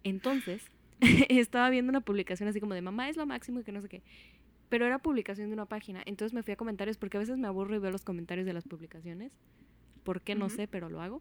Entonces, 0.03 0.62
estaba 1.29 1.71
viendo 1.71 1.90
una 1.90 2.01
publicación 2.01 2.49
así 2.49 2.61
como 2.61 2.75
de 2.75 2.83
mamá 2.83 3.09
es 3.09 3.16
lo 3.16 3.27
máximo 3.27 3.61
y 3.61 3.64
que 3.64 3.73
no 3.73 3.83
sé 3.83 3.88
qué. 3.88 4.03
Pero 4.68 4.87
era 4.87 4.99
publicación 4.99 5.49
de 5.49 5.55
una 5.55 5.66
página. 5.66 6.03
Entonces 6.07 6.35
me 6.35 6.42
fui 6.42 6.53
a 6.53 6.57
comentarios 6.57 6.99
porque 6.99 7.16
a 7.16 7.21
veces 7.21 7.38
me 7.38 7.47
aburro 7.47 7.75
y 7.75 7.79
veo 7.79 7.90
los 7.90 8.05
comentarios 8.05 8.47
de 8.47 8.53
las 8.53 8.64
publicaciones. 8.64 9.33
¿Por 10.05 10.23
qué? 10.23 10.35
No 10.35 10.49
sé, 10.49 10.68
pero 10.68 10.88
lo 10.88 11.01
hago. 11.01 11.21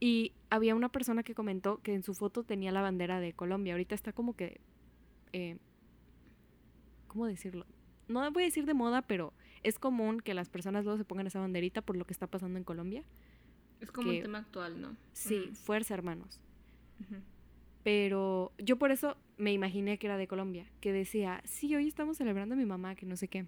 Y 0.00 0.32
había 0.50 0.74
una 0.74 0.88
persona 0.90 1.22
que 1.22 1.34
comentó 1.34 1.78
que 1.82 1.92
en 1.94 2.02
su 2.02 2.14
foto 2.14 2.44
tenía 2.44 2.70
la 2.72 2.82
bandera 2.82 3.20
de 3.20 3.32
Colombia. 3.32 3.74
Ahorita 3.74 3.94
está 3.94 4.12
como 4.12 4.34
que... 4.36 4.60
eh, 5.32 5.58
¿Cómo 7.08 7.26
decirlo? 7.26 7.66
No 8.06 8.30
voy 8.30 8.42
a 8.44 8.46
decir 8.46 8.64
de 8.66 8.74
moda, 8.74 9.02
pero 9.02 9.32
es 9.62 9.78
común 9.78 10.20
que 10.20 10.34
las 10.34 10.48
personas 10.48 10.84
luego 10.84 10.98
se 10.98 11.04
pongan 11.04 11.26
esa 11.26 11.40
banderita 11.40 11.82
por 11.82 11.96
lo 11.96 12.04
que 12.04 12.12
está 12.12 12.26
pasando 12.26 12.58
en 12.58 12.64
Colombia. 12.64 13.02
Es 13.80 13.90
como 13.90 14.10
Que- 14.10 14.16
un 14.18 14.22
tema 14.22 14.38
actual, 14.38 14.80
¿no? 14.80 14.96
Sí, 15.12 15.50
fuerza, 15.54 15.94
hermanos. 15.94 16.40
Pero 17.82 18.52
yo 18.58 18.76
por 18.76 18.90
eso 18.90 19.16
me 19.36 19.52
imaginé 19.52 19.98
que 19.98 20.06
era 20.06 20.16
de 20.16 20.26
Colombia, 20.26 20.66
que 20.80 20.92
decía, 20.92 21.40
sí, 21.44 21.74
hoy 21.74 21.88
estamos 21.88 22.16
celebrando 22.18 22.54
a 22.54 22.58
mi 22.58 22.66
mamá, 22.66 22.94
que 22.94 23.06
no 23.06 23.16
sé 23.16 23.28
qué. 23.28 23.46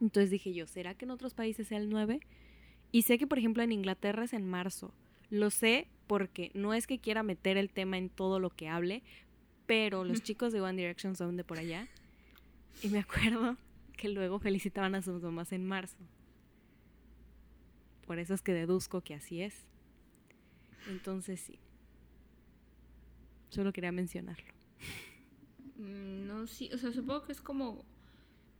Entonces 0.00 0.30
dije 0.30 0.54
yo, 0.54 0.66
¿será 0.66 0.94
que 0.94 1.04
en 1.04 1.10
otros 1.10 1.34
países 1.34 1.66
sea 1.68 1.78
el 1.78 1.90
9? 1.90 2.20
Y 2.92 3.02
sé 3.02 3.18
que, 3.18 3.26
por 3.26 3.38
ejemplo, 3.38 3.62
en 3.62 3.72
Inglaterra 3.72 4.24
es 4.24 4.32
en 4.32 4.46
marzo. 4.48 4.94
Lo 5.30 5.50
sé 5.50 5.88
porque 6.06 6.50
no 6.54 6.72
es 6.74 6.86
que 6.86 6.98
quiera 6.98 7.22
meter 7.22 7.56
el 7.56 7.70
tema 7.70 7.98
en 7.98 8.08
todo 8.08 8.40
lo 8.40 8.50
que 8.50 8.68
hable, 8.68 9.02
pero 9.66 10.04
los 10.04 10.22
chicos 10.22 10.52
de 10.52 10.60
One 10.60 10.76
Direction 10.80 11.14
son 11.16 11.36
de 11.36 11.44
por 11.44 11.58
allá. 11.58 11.86
Y 12.82 12.88
me 12.88 13.00
acuerdo 13.00 13.56
que 13.96 14.08
luego 14.08 14.38
felicitaban 14.38 14.94
a 14.94 15.02
sus 15.02 15.22
mamás 15.22 15.52
en 15.52 15.66
marzo. 15.66 15.96
Por 18.06 18.18
eso 18.18 18.32
es 18.34 18.40
que 18.40 18.52
deduzco 18.54 19.02
que 19.02 19.14
así 19.14 19.42
es. 19.42 19.66
Entonces 20.88 21.40
sí. 21.40 21.58
Solo 23.50 23.72
quería 23.72 23.92
mencionarlo. 23.92 24.46
Mm, 25.76 26.26
No, 26.26 26.46
sí, 26.46 26.70
o 26.72 26.78
sea, 26.78 26.92
supongo 26.92 27.24
que 27.24 27.32
es 27.32 27.40
como. 27.40 27.84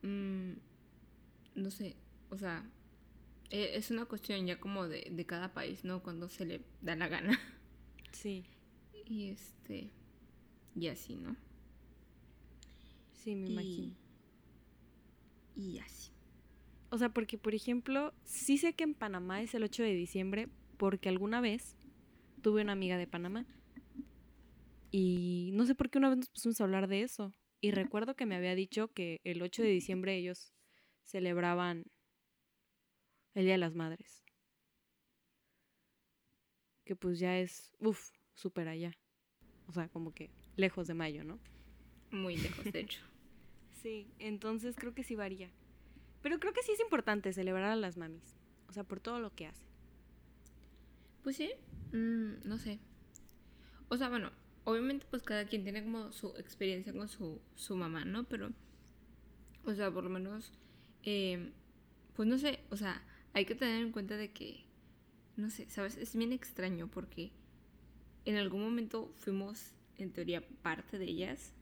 mm, 0.03 0.53
no 1.55 1.71
sé, 1.71 1.97
o 2.31 2.37
sea, 2.39 2.65
e- 3.51 3.77
es 3.77 3.91
una 3.91 4.07
cuestión 4.07 4.47
ya 4.47 4.59
como 4.61 4.89
de, 4.89 5.09
de 5.11 5.27
cada 5.27 5.53
país, 5.55 5.85
¿no? 5.85 6.03
Cuando 6.03 6.29
se 6.29 6.45
le 6.47 6.63
da 6.81 6.97
la 6.97 7.09
gana. 7.09 7.39
Sí, 8.13 8.45
Y 9.07 9.31
este. 9.31 9.91
Y 10.75 10.89
así, 10.89 11.17
¿no? 11.17 11.37
sí, 13.13 13.35
me 13.37 13.49
Y- 13.49 13.53
imagino. 13.53 13.97
Y 15.55 15.79
así. 15.79 16.13
O 16.91 16.99
sea, 16.99 17.11
porque, 17.11 17.39
por 17.39 17.55
ejemplo, 17.55 18.15
sí 18.25 18.59
sé 18.59 18.75
que 18.75 18.85
en 18.85 18.95
Panamá 18.95 19.43
es 19.43 19.55
el 19.55 19.65
8 19.65 19.83
de 19.83 19.95
diciembre 19.95 20.49
porque 20.79 21.09
alguna 21.09 21.41
vez 21.41 21.77
tuve 22.43 22.63
una 22.63 22.73
amiga 22.73 22.97
de 22.99 23.07
Panamá. 23.07 23.47
Y 24.91 25.51
no 25.53 25.67
sé 25.67 25.75
por 25.75 25.91
qué 25.91 25.99
una 25.99 26.09
vez 26.09 26.19
nos 26.19 26.29
pusimos 26.31 26.61
a 26.61 26.65
hablar 26.65 26.89
de 26.89 27.03
eso. 27.03 27.33
Y 27.61 27.73
recuerdo 27.73 28.15
que 28.15 28.27
me 28.27 28.37
había 28.37 28.55
dicho 28.55 28.89
que 28.89 29.21
el 29.25 29.43
8 29.43 29.63
de 29.63 29.69
diciembre 29.71 30.17
ellos 30.17 30.53
celebraban 31.03 31.85
el 33.39 33.45
Día 33.45 33.55
de 33.55 33.59
las 33.59 33.77
Madres. 33.77 34.25
Que 36.85 36.97
pues 36.97 37.21
ya 37.21 37.39
es, 37.39 37.73
uff, 37.79 38.11
súper 38.35 38.67
allá. 38.67 38.99
O 39.69 39.73
sea, 39.73 39.89
como 39.89 40.13
que 40.13 40.29
lejos 40.57 40.89
de 40.89 40.95
mayo, 40.95 41.23
¿no? 41.23 41.39
Muy 42.11 42.37
lejos, 42.37 42.65
de 42.73 42.81
hecho. 42.81 43.01
Sí, 43.81 44.11
entonces 44.19 44.75
creo 44.77 44.93
que 44.93 45.05
sí 45.05 45.15
varía. 45.15 45.51
Pero 46.21 46.41
creo 46.41 46.53
que 46.53 46.65
sí 46.65 46.73
es 46.73 46.81
importante 46.81 47.33
celebrar 47.33 47.71
a 47.71 47.77
las 47.77 47.97
mamis. 47.97 48.35
O 48.69 48.73
sea, 48.73 48.83
por 48.83 48.99
todo 48.99 49.21
lo 49.21 49.33
que 49.33 49.47
hacen. 49.47 49.69
Pues 51.23 51.37
sí, 51.37 51.53
mm, 51.93 52.49
no 52.49 52.59
sé. 52.59 52.81
O 53.89 53.97
sea, 53.97 54.09
bueno, 54.09 54.33
obviamente 54.65 55.07
pues 55.09 55.23
cada 55.23 55.47
quien 55.47 55.63
tiene 55.63 55.85
como 55.85 56.11
su 56.11 56.35
experiencia 56.39 56.93
con 56.93 57.09
su, 57.09 57.41
su 57.55 57.77
mamá, 57.77 58.05
¿no? 58.05 58.25
Pero, 58.25 58.51
o 59.65 59.73
sea, 59.75 59.93
por 59.93 60.03
lo 60.03 60.11
menos, 60.11 60.53
eh, 61.05 61.53
pues 62.17 62.29
no 62.29 62.37
sé, 62.37 62.65
o 62.71 62.77
sea, 62.77 63.01
hay 63.35 63.45
que 63.45 63.55
tener 63.55 63.83
en 63.83 63.93
cuenta 63.93 64.17
de 64.17 64.33
que, 64.33 64.65
no 65.37 65.51
sé, 65.51 65.69
¿sabes? 65.71 65.97
Es 65.97 66.17
bien 66.17 66.33
extraño 66.33 66.89
porque 66.89 67.33
en 68.25 68.37
algún 68.37 68.63
momento 68.63 69.13
fuimos, 69.19 69.73
en 69.97 70.13
teoría, 70.13 70.47
parte 70.63 70.99
de 70.99 71.07
ellas. 71.07 71.53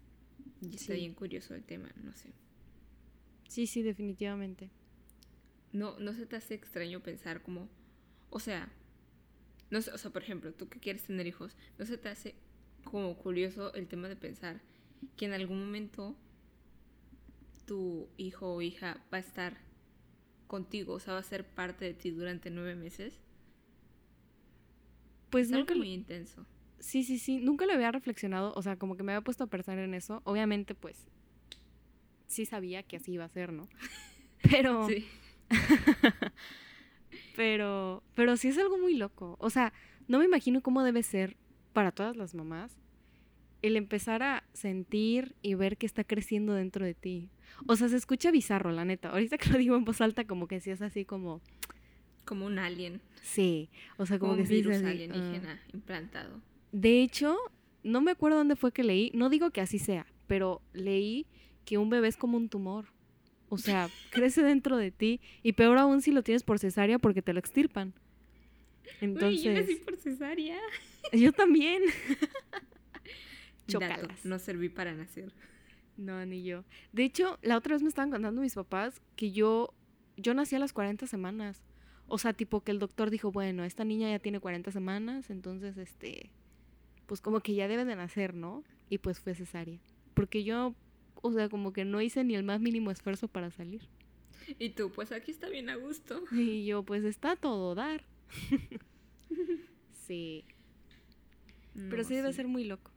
Y 0.60 0.74
está 0.74 0.94
bien 0.94 1.14
curioso 1.14 1.54
el 1.54 1.64
tema, 1.64 1.90
no 2.02 2.14
sé. 2.14 2.32
Sí, 3.48 3.66
sí, 3.66 3.82
definitivamente. 3.82 4.70
No, 5.72 5.98
no 5.98 6.12
se 6.14 6.26
te 6.26 6.36
hace 6.36 6.54
extraño 6.54 7.00
pensar 7.02 7.42
como, 7.42 7.68
o 8.30 8.40
sea, 8.40 8.72
no 9.70 9.82
sé, 9.82 9.90
o 9.92 9.98
sea, 9.98 10.10
por 10.10 10.22
ejemplo, 10.22 10.52
tú 10.52 10.68
que 10.68 10.80
quieres 10.80 11.04
tener 11.04 11.26
hijos, 11.26 11.56
no 11.78 11.86
se 11.86 11.98
te 11.98 12.08
hace 12.08 12.34
como 12.84 13.16
curioso 13.16 13.74
el 13.74 13.86
tema 13.86 14.08
de 14.08 14.16
pensar 14.16 14.60
que 15.16 15.26
en 15.26 15.32
algún 15.32 15.60
momento 15.60 16.16
tu 17.66 18.08
hijo 18.16 18.54
o 18.54 18.62
hija 18.62 19.04
va 19.12 19.18
a 19.18 19.20
estar 19.20 19.58
contigo, 20.46 20.94
o 20.94 21.00
sea, 21.00 21.14
va 21.14 21.20
a 21.20 21.24
ser 21.24 21.44
parte 21.44 21.84
de 21.84 21.94
ti 21.94 22.10
durante 22.10 22.50
nueve 22.50 22.74
meses. 22.74 23.20
Pues 25.30 25.46
Es 25.46 25.52
algo 25.52 25.60
nunca... 25.60 25.74
muy 25.76 25.92
intenso. 25.92 26.46
Sí, 26.78 27.02
sí, 27.04 27.18
sí. 27.18 27.40
Nunca 27.40 27.66
lo 27.66 27.72
había 27.72 27.90
reflexionado. 27.90 28.52
O 28.54 28.62
sea, 28.62 28.76
como 28.76 28.96
que 28.96 29.02
me 29.02 29.12
había 29.12 29.24
puesto 29.24 29.44
a 29.44 29.46
pensar 29.48 29.78
en 29.78 29.94
eso. 29.94 30.20
Obviamente, 30.24 30.74
pues... 30.74 31.06
Sí 32.26 32.44
sabía 32.44 32.82
que 32.82 32.96
así 32.96 33.12
iba 33.12 33.24
a 33.24 33.28
ser, 33.28 33.52
¿no? 33.52 33.68
Pero... 34.42 34.86
Sí. 34.88 35.06
Pero, 37.36 38.02
pero 38.14 38.36
sí 38.36 38.48
es 38.48 38.58
algo 38.58 38.78
muy 38.78 38.94
loco. 38.96 39.36
O 39.40 39.50
sea, 39.50 39.72
no 40.08 40.18
me 40.18 40.24
imagino 40.24 40.62
cómo 40.62 40.82
debe 40.82 41.02
ser 41.02 41.36
para 41.72 41.92
todas 41.92 42.16
las 42.16 42.34
mamás 42.34 42.76
el 43.66 43.76
empezar 43.76 44.22
a 44.22 44.44
sentir 44.52 45.34
y 45.42 45.54
ver 45.54 45.76
que 45.76 45.86
está 45.86 46.04
creciendo 46.04 46.54
dentro 46.54 46.84
de 46.84 46.94
ti. 46.94 47.28
O 47.66 47.76
sea, 47.76 47.88
se 47.88 47.96
escucha 47.96 48.30
bizarro, 48.30 48.70
la 48.72 48.84
neta. 48.84 49.10
Ahorita 49.10 49.38
que 49.38 49.50
lo 49.50 49.58
digo 49.58 49.76
en 49.76 49.84
voz 49.84 50.00
alta, 50.00 50.24
como 50.24 50.46
que 50.48 50.60
sí 50.60 50.70
es 50.70 50.82
así 50.82 51.04
como, 51.04 51.40
Como 52.24 52.46
un 52.46 52.58
alien, 52.58 53.00
sí. 53.22 53.68
O 53.96 54.06
sea, 54.06 54.18
como, 54.18 54.32
como 54.32 54.36
que 54.36 54.42
un 54.42 54.48
sí 54.48 54.54
virus 54.56 54.76
así, 54.76 54.84
alienígena 54.86 55.60
implantado. 55.72 56.40
De 56.72 57.02
hecho, 57.02 57.36
no 57.82 58.00
me 58.00 58.10
acuerdo 58.10 58.38
dónde 58.38 58.56
fue 58.56 58.72
que 58.72 58.82
leí, 58.84 59.10
no 59.14 59.30
digo 59.30 59.50
que 59.50 59.60
así 59.60 59.78
sea, 59.78 60.06
pero 60.26 60.60
leí 60.72 61.26
que 61.64 61.78
un 61.78 61.88
bebé 61.88 62.08
es 62.08 62.16
como 62.16 62.36
un 62.36 62.48
tumor. 62.48 62.86
O 63.48 63.58
sea, 63.58 63.88
crece 64.10 64.42
dentro 64.42 64.76
de 64.76 64.90
ti 64.90 65.20
y 65.42 65.52
peor 65.52 65.78
aún 65.78 66.02
si 66.02 66.10
lo 66.12 66.22
tienes 66.22 66.42
por 66.42 66.58
cesárea 66.58 66.98
porque 66.98 67.22
te 67.22 67.32
lo 67.32 67.38
extirpan. 67.38 67.94
Uy, 69.00 69.08
yo 69.08 69.20
nací 69.20 69.48
Entonces, 69.48 69.78
por 69.84 69.96
cesárea. 69.96 70.58
yo 71.12 71.32
también. 71.32 71.82
Dato, 73.66 74.08
no 74.24 74.38
serví 74.38 74.68
para 74.68 74.94
nacer. 74.94 75.32
No, 75.96 76.24
ni 76.26 76.42
yo. 76.42 76.64
De 76.92 77.04
hecho, 77.04 77.38
la 77.42 77.56
otra 77.56 77.74
vez 77.74 77.82
me 77.82 77.88
estaban 77.88 78.10
contando 78.10 78.40
mis 78.40 78.54
papás 78.54 79.00
que 79.16 79.32
yo, 79.32 79.74
yo 80.16 80.34
nací 80.34 80.54
a 80.54 80.58
las 80.58 80.72
40 80.72 81.06
semanas. 81.06 81.62
O 82.08 82.18
sea, 82.18 82.32
tipo 82.32 82.62
que 82.62 82.70
el 82.70 82.78
doctor 82.78 83.10
dijo, 83.10 83.32
bueno, 83.32 83.64
esta 83.64 83.84
niña 83.84 84.10
ya 84.10 84.18
tiene 84.18 84.38
40 84.38 84.70
semanas, 84.70 85.30
entonces, 85.30 85.76
este, 85.76 86.30
pues 87.06 87.20
como 87.20 87.40
que 87.40 87.54
ya 87.54 87.66
debe 87.66 87.84
de 87.84 87.96
nacer, 87.96 88.34
¿no? 88.34 88.62
Y 88.88 88.98
pues 88.98 89.18
fue 89.18 89.34
cesárea. 89.34 89.80
Porque 90.14 90.44
yo, 90.44 90.74
o 91.16 91.32
sea, 91.32 91.48
como 91.48 91.72
que 91.72 91.84
no 91.84 92.00
hice 92.00 92.22
ni 92.22 92.36
el 92.36 92.44
más 92.44 92.60
mínimo 92.60 92.90
esfuerzo 92.90 93.26
para 93.26 93.50
salir. 93.50 93.88
Y 94.58 94.70
tú, 94.70 94.92
pues 94.92 95.10
aquí 95.10 95.32
está 95.32 95.48
bien 95.48 95.68
a 95.68 95.76
gusto. 95.76 96.22
Y 96.30 96.64
yo, 96.66 96.84
pues 96.84 97.02
está 97.04 97.34
todo 97.34 97.74
dar. 97.74 98.04
sí, 100.06 100.44
pero 101.90 102.04
sí 102.04 102.14
debe 102.14 102.32
ser 102.32 102.48
muy 102.48 102.64
loco. 102.64 102.90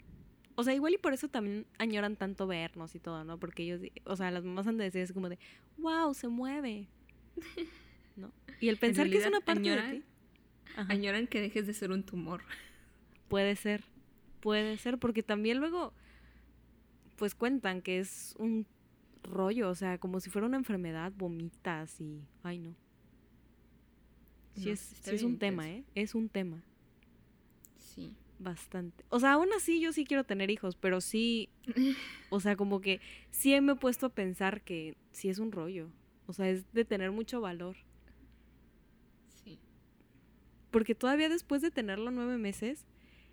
O 0.60 0.64
sea, 0.64 0.74
igual 0.74 0.94
y 0.94 0.98
por 0.98 1.14
eso 1.14 1.28
también 1.30 1.66
añoran 1.78 2.16
tanto 2.18 2.46
vernos 2.48 2.94
y 2.96 3.00
todo, 3.00 3.24
¿no? 3.24 3.40
Porque 3.40 3.64
ellos, 3.64 3.82
o 4.06 4.16
sea, 4.16 4.30
las 4.32 4.44
mamás 4.44 4.68
han 4.68 4.78
de 4.78 4.84
decir 4.86 5.02
así 5.02 5.14
como 5.14 5.30
de, 5.30 5.40
wow, 5.78 6.14
se 6.14 6.28
mueve. 6.28 6.88
¿No? 8.18 8.32
Y 8.60 8.68
el 8.70 8.78
pensar 8.78 9.10
que 9.10 9.18
es 9.18 9.26
una 9.28 9.40
parte 9.42 9.62
añoran- 9.62 9.92
de 9.92 10.00
ti. 10.00 10.06
Ajá. 10.76 10.92
Añoran 10.94 11.28
que 11.28 11.40
dejes 11.42 11.66
de 11.68 11.74
ser 11.74 11.92
un 11.92 12.04
tumor. 12.04 12.42
Puede 13.30 13.56
ser, 13.56 13.84
puede 14.40 14.78
ser, 14.78 14.98
porque 14.98 15.22
también 15.24 15.60
luego, 15.60 15.94
pues 17.16 17.36
cuentan 17.36 17.82
que 17.84 18.00
es 18.00 18.36
un 18.40 18.66
rollo, 19.24 19.70
o 19.70 19.76
sea, 19.76 19.98
como 20.00 20.20
si 20.20 20.30
fuera 20.32 20.48
una 20.48 20.58
enfermedad, 20.58 21.12
vomitas 21.16 22.02
y, 22.02 22.22
ay 22.44 22.58
no. 22.60 22.76
Sí, 24.56 24.66
No, 24.66 24.72
es, 24.72 24.80
sí 24.80 25.16
es 25.16 25.24
un 25.24 25.38
tema, 25.38 25.70
¿eh? 25.70 25.84
Es 25.96 26.16
un 26.16 26.28
tema, 26.28 26.64
Sí. 27.78 28.14
Bastante. 28.40 29.06
O 29.10 29.20
sea, 29.20 29.34
aún 29.34 29.50
así 29.56 29.80
yo 29.80 29.94
sí 29.94 30.06
quiero 30.06 30.24
tener 30.24 30.50
hijos, 30.50 30.76
pero 30.76 31.02
sí, 31.02 31.50
o 32.30 32.40
sea, 32.40 32.56
como 32.56 32.82
que 32.82 33.02
sí 33.32 33.60
me 33.62 33.74
he 33.74 33.76
puesto 33.76 34.08
a 34.08 34.10
pensar 34.10 34.62
que 34.62 34.96
sí 35.12 35.30
es 35.30 35.40
un 35.40 35.52
rollo, 35.52 35.90
o 36.26 36.34
sea, 36.34 36.50
es 36.50 36.72
de 36.74 36.86
tener 36.86 37.12
mucho 37.12 37.42
valor. 37.42 37.78
Sí. 39.44 39.60
Porque 40.72 40.96
todavía 40.96 41.30
después 41.30 41.62
de 41.62 41.72
tenerlo 41.72 42.12
nueve 42.12 42.38
meses, 42.38 42.86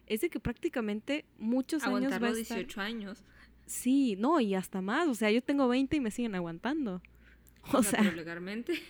es 0.07 0.21
de 0.21 0.31
que 0.31 0.41
prácticamente 0.41 1.25
muchos 1.39 1.83
años 1.83 1.95
va 1.95 2.17
Aguantarlo 2.17 2.29
a 2.29 2.41
estar... 2.41 2.59
18 2.59 2.81
años. 2.81 3.25
Sí, 3.67 4.15
no, 4.17 4.41
y 4.41 4.55
hasta 4.55 4.81
más. 4.81 5.09
O 5.09 5.15
sea, 5.15 5.31
yo 5.31 5.43
tengo 5.43 5.67
20 5.69 5.97
y 5.97 6.01
me 6.01 6.11
siguen 6.11 6.35
aguantando. 6.35 7.03
O 7.73 7.83
sea, 7.83 7.99
pero 7.99 8.13
legalmente. 8.13 8.81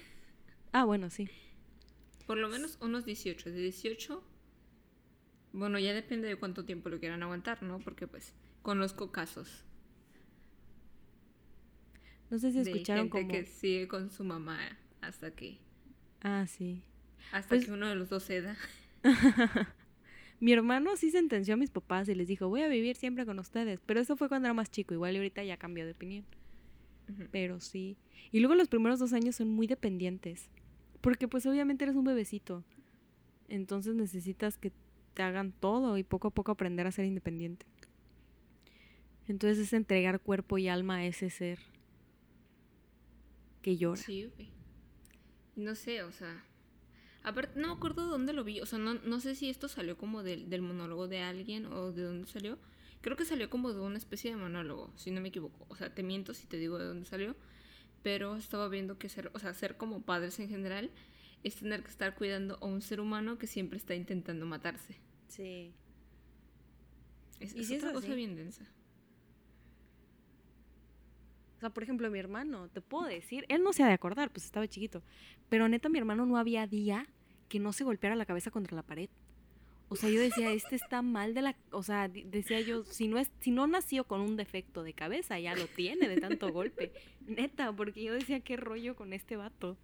ah, 0.71 0.85
bueno, 0.85 1.09
sí. 1.09 1.31
Por 2.27 2.37
lo 2.37 2.51
menos 2.51 2.77
unos 2.83 3.07
18. 3.07 3.51
De 3.51 3.59
18. 3.59 4.23
Bueno, 5.57 5.79
ya 5.79 5.95
depende 5.95 6.29
de 6.29 6.37
cuánto 6.37 6.65
tiempo 6.65 6.89
lo 6.91 7.01
quieran 7.01 7.23
aguantar, 7.23 7.63
¿no? 7.63 7.79
Porque 7.79 8.07
pues 8.07 8.35
conozco 8.63 9.11
casos 9.11 9.65
No 12.31 12.39
sé 12.39 12.51
si 12.53 12.63
de 12.63 12.71
escucharon 12.73 13.05
gente 13.11 13.19
como... 13.23 13.29
que 13.33 13.45
sigue 13.47 13.89
con 13.89 14.11
su 14.11 14.25
mamá 14.25 14.59
hasta 15.01 15.31
que 15.31 15.59
Ah, 16.23 16.47
sí. 16.47 16.83
hasta 17.33 17.51
Pues- 17.51 17.67
que 17.67 17.73
uno 17.73 17.89
de 17.89 17.95
los 17.97 18.09
dos 18.09 18.25
ceda. 18.25 18.57
Mi 20.41 20.53
hermano 20.53 20.97
sí 20.97 21.11
sentenció 21.11 21.55
a 21.55 21.57
mis 21.57 21.71
papás 21.71 22.09
y 22.11 22.15
les 22.15 22.29
dijo, 22.29 22.49
voy 22.49 22.61
a 22.61 22.69
vivir 22.69 22.97
siempre 22.97 23.25
con 23.25 23.39
ustedes. 23.39 23.81
Pero 23.87 24.01
eso 24.01 24.17
fue 24.19 24.29
cuando 24.29 24.47
era 24.49 24.53
más 24.55 24.71
chico. 24.71 24.93
Igual 24.93 25.15
y 25.15 25.17
ahorita 25.19 25.43
ya 25.45 25.57
cambió 25.57 25.87
de 25.87 25.93
opinión. 25.93 26.27
Pero 27.31 27.59
sí. 27.61 27.97
Y 28.33 28.41
luego 28.41 28.55
los 28.55 28.69
primeros 28.69 28.99
dos 28.99 29.15
años 29.15 29.37
son 29.37 29.49
muy 29.49 29.67
dependientes. 29.67 30.51
Porque 31.01 31.27
pues 31.27 31.47
obviamente 31.47 31.85
eres 31.85 31.97
un 31.97 32.05
bebecito. 32.05 32.65
Entonces 33.49 33.95
necesitas 33.95 34.59
que 34.59 34.73
te 35.17 35.23
hagan 35.23 35.51
todo 35.51 35.97
y 35.97 36.05
poco 36.05 36.29
a 36.29 36.31
poco 36.31 36.53
aprender 36.53 36.87
a 36.87 36.93
ser 36.93 37.07
independiente. 37.07 37.65
Entonces 39.27 39.59
es 39.59 39.73
entregar 39.73 40.21
cuerpo 40.21 40.59
y 40.59 40.69
alma 40.69 40.97
a 40.97 41.07
ese 41.07 41.31
ser 41.31 41.59
que 43.63 43.79
llora. 43.79 43.97
Sí. 43.97 44.31
No 45.57 45.75
sé, 45.75 46.03
o 46.03 46.13
sea. 46.13 46.45
Aparte, 47.23 47.59
no 47.59 47.69
me 47.69 47.75
acuerdo 47.75 48.07
dónde 48.07 48.35
lo 48.35 48.45
vi. 48.45 48.61
O 48.61 48.67
sea, 48.67 48.79
no, 48.79 48.95
no 48.95 49.21
sé 49.21 49.35
si 49.35 49.49
esto 49.49 49.69
salió 49.69 49.97
como 49.97 50.23
del, 50.23 50.51
del 50.51 50.61
monólogo 50.61 51.09
de 51.09 51.21
alguien 51.21 51.65
o 51.65 51.93
de 51.93 52.03
dónde 52.03 52.29
salió. 52.29 52.59
Creo 53.01 53.17
que 53.17 53.25
salió 53.25 53.49
como 53.49 53.73
de 53.73 53.81
una 53.81 53.97
especie 53.97 54.31
de 54.31 54.37
monólogo, 54.37 54.93
si 54.97 55.11
no 55.11 55.23
me 55.23 55.31
equivoco. 55.31 55.65
O 55.71 55.77
sea, 55.77 55.95
te 55.95 56.03
miento 56.03 56.35
si 56.35 56.47
te 56.47 56.59
digo 56.59 56.79
de 56.79 56.85
dónde 56.85 57.07
salió. 57.07 57.35
Pero 58.03 58.37
estaba 58.37 58.69
viendo 58.69 58.99
que 58.99 59.09
ser, 59.09 59.31
o 59.33 59.39
sea, 59.39 59.55
ser 59.55 59.79
como 59.79 60.03
padres 60.03 60.39
en 60.41 60.51
general 60.51 60.91
es 61.43 61.57
tener 61.57 61.83
que 61.83 61.91
estar 61.91 62.15
cuidando 62.15 62.59
a 62.61 62.67
un 62.67 62.83
ser 62.83 63.01
humano 63.01 63.39
que 63.39 63.47
siempre 63.47 63.79
está 63.79 63.95
intentando 63.95 64.47
matarse. 64.47 64.97
Sí. 65.29 65.73
Es, 67.41 67.55
¿Y 67.55 67.61
es 67.61 67.69
si 67.69 67.75
es 67.75 67.83
otra 67.83 67.93
cosa 67.93 68.15
bien 68.15 68.35
densa. 68.35 68.67
O 71.57 71.61
sea, 71.61 71.71
por 71.71 71.83
ejemplo, 71.83 72.11
mi 72.11 72.19
hermano, 72.19 72.69
te 72.69 72.81
puedo 72.81 73.07
decir, 73.07 73.47
él 73.49 73.63
no 73.63 73.73
se 73.73 73.83
ha 73.83 73.87
de 73.87 73.95
acordar, 73.95 74.31
pues 74.31 74.45
estaba 74.45 74.69
chiquito. 74.69 75.03
Pero 75.49 75.69
neta, 75.69 75.89
mi 75.89 75.99
hermano 75.99 76.27
no 76.27 76.37
había 76.37 76.67
día 76.67 77.07
que 77.49 77.59
no 77.59 77.73
se 77.73 77.85
golpeara 77.85 78.15
la 78.15 78.27
cabeza 78.27 78.51
contra 78.51 78.77
la 78.77 78.83
pared. 78.83 79.09
O 79.89 79.95
sea, 79.95 80.11
yo 80.11 80.21
decía, 80.21 80.53
este 80.53 80.75
está 80.75 81.01
mal 81.01 81.33
de 81.33 81.43
la... 81.43 81.57
O 81.71 81.83
sea, 81.83 82.09
decía 82.09 82.61
yo, 82.61 82.85
si 82.85 83.07
no, 83.07 83.19
es, 83.19 83.31
si 83.41 83.53
no 83.53 83.67
nació 83.69 84.05
con 84.05 84.21
un 84.21 84.37
defecto 84.37 84.83
de 84.83 84.93
cabeza, 84.93 85.39
ya 85.39 85.55
lo 85.55 85.67
tiene 85.69 86.09
de 86.09 86.21
tanto 86.21 86.53
golpe. 86.53 86.93
Neta, 87.27 87.73
porque 87.73 88.03
yo 88.03 88.13
decía, 88.13 88.41
qué 88.41 88.57
rollo 88.57 88.97
con 88.97 89.13
este 89.13 89.37
vato. 89.37 89.77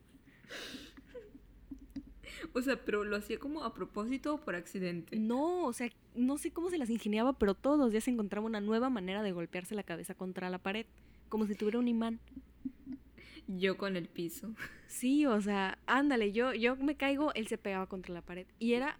O 2.54 2.62
sea, 2.62 2.76
pero 2.84 3.04
lo 3.04 3.16
hacía 3.16 3.38
como 3.38 3.64
a 3.64 3.74
propósito 3.74 4.34
o 4.34 4.38
por 4.40 4.54
accidente. 4.54 5.16
No, 5.16 5.64
o 5.66 5.72
sea, 5.72 5.90
no 6.14 6.38
sé 6.38 6.50
cómo 6.52 6.70
se 6.70 6.78
las 6.78 6.90
ingeniaba, 6.90 7.32
pero 7.38 7.54
todos 7.54 7.78
los 7.78 7.90
días 7.92 8.06
encontraba 8.08 8.46
una 8.46 8.60
nueva 8.60 8.90
manera 8.90 9.22
de 9.22 9.32
golpearse 9.32 9.74
la 9.74 9.82
cabeza 9.82 10.14
contra 10.14 10.50
la 10.50 10.58
pared. 10.58 10.86
Como 11.28 11.46
si 11.46 11.54
tuviera 11.54 11.78
un 11.78 11.88
imán. 11.88 12.20
Yo 13.48 13.76
con 13.76 13.96
el 13.96 14.08
piso. 14.08 14.54
Sí, 14.86 15.26
o 15.26 15.40
sea, 15.40 15.78
ándale, 15.86 16.32
yo, 16.32 16.52
yo 16.54 16.76
me 16.76 16.96
caigo, 16.96 17.32
él 17.34 17.46
se 17.48 17.58
pegaba 17.58 17.86
contra 17.86 18.14
la 18.14 18.22
pared. 18.22 18.46
Y 18.58 18.74
era, 18.74 18.98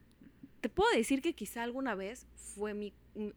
te 0.61 0.69
puedo 0.69 0.91
decir 0.95 1.23
que 1.23 1.35
quizá 1.35 1.63
alguna 1.63 1.95
vez 1.95 2.27
fue 2.35 2.75
mi, 2.75 2.93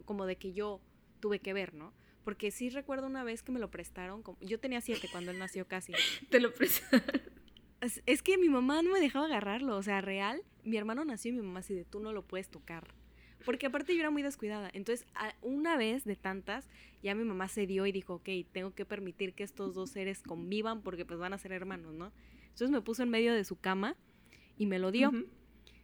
como 0.05 0.25
de 0.25 0.35
que 0.37 0.53
yo 0.53 0.81
tuve 1.19 1.39
que 1.39 1.53
ver, 1.53 1.73
¿no? 1.73 1.93
Porque 2.23 2.49
sí 2.51 2.69
recuerdo 2.69 3.05
una 3.07 3.23
vez 3.23 3.43
que 3.43 3.51
me 3.51 3.59
lo 3.59 3.69
prestaron, 3.69 4.23
como- 4.23 4.37
yo 4.41 4.59
tenía 4.59 4.81
siete 4.81 5.07
cuando 5.11 5.31
él 5.31 5.37
nació 5.39 5.67
casi. 5.67 5.93
Te 6.29 6.39
lo 6.39 6.53
prestaron. 6.53 7.21
Es, 7.85 8.01
es 8.05 8.21
que 8.21 8.37
mi 8.37 8.49
mamá 8.49 8.81
no 8.81 8.91
me 8.91 8.99
dejaba 8.99 9.25
agarrarlo, 9.25 9.77
o 9.77 9.83
sea, 9.83 10.01
real, 10.01 10.41
mi 10.63 10.77
hermano 10.77 11.05
nació 11.05 11.29
y 11.31 11.35
mi 11.35 11.41
mamá 11.41 11.59
así 11.59 11.73
de, 11.73 11.85
tú 11.85 11.99
no 11.99 12.13
lo 12.13 12.23
puedes 12.23 12.49
tocar. 12.49 12.87
Porque 13.45 13.67
aparte 13.67 13.93
yo 13.93 13.99
era 13.99 14.09
muy 14.09 14.23
descuidada. 14.23 14.69
Entonces, 14.73 15.05
a- 15.13 15.35
una 15.41 15.77
vez 15.77 16.03
de 16.03 16.15
tantas, 16.15 16.67
ya 17.03 17.13
mi 17.13 17.23
mamá 17.23 17.47
se 17.47 17.67
dio 17.67 17.85
y 17.85 17.91
dijo, 17.91 18.15
ok, 18.15 18.29
tengo 18.51 18.73
que 18.73 18.85
permitir 18.85 19.33
que 19.33 19.43
estos 19.43 19.75
dos 19.75 19.91
seres 19.91 20.23
convivan 20.23 20.81
porque 20.81 21.05
pues 21.05 21.19
van 21.19 21.33
a 21.33 21.37
ser 21.37 21.51
hermanos, 21.51 21.93
¿no? 21.93 22.11
Entonces 22.43 22.71
me 22.71 22.81
puso 22.81 23.03
en 23.03 23.09
medio 23.09 23.33
de 23.35 23.43
su 23.43 23.57
cama 23.59 23.95
y 24.57 24.65
me 24.65 24.79
lo 24.79 24.91
dio. 24.91 25.09
Ujú. 25.09 25.27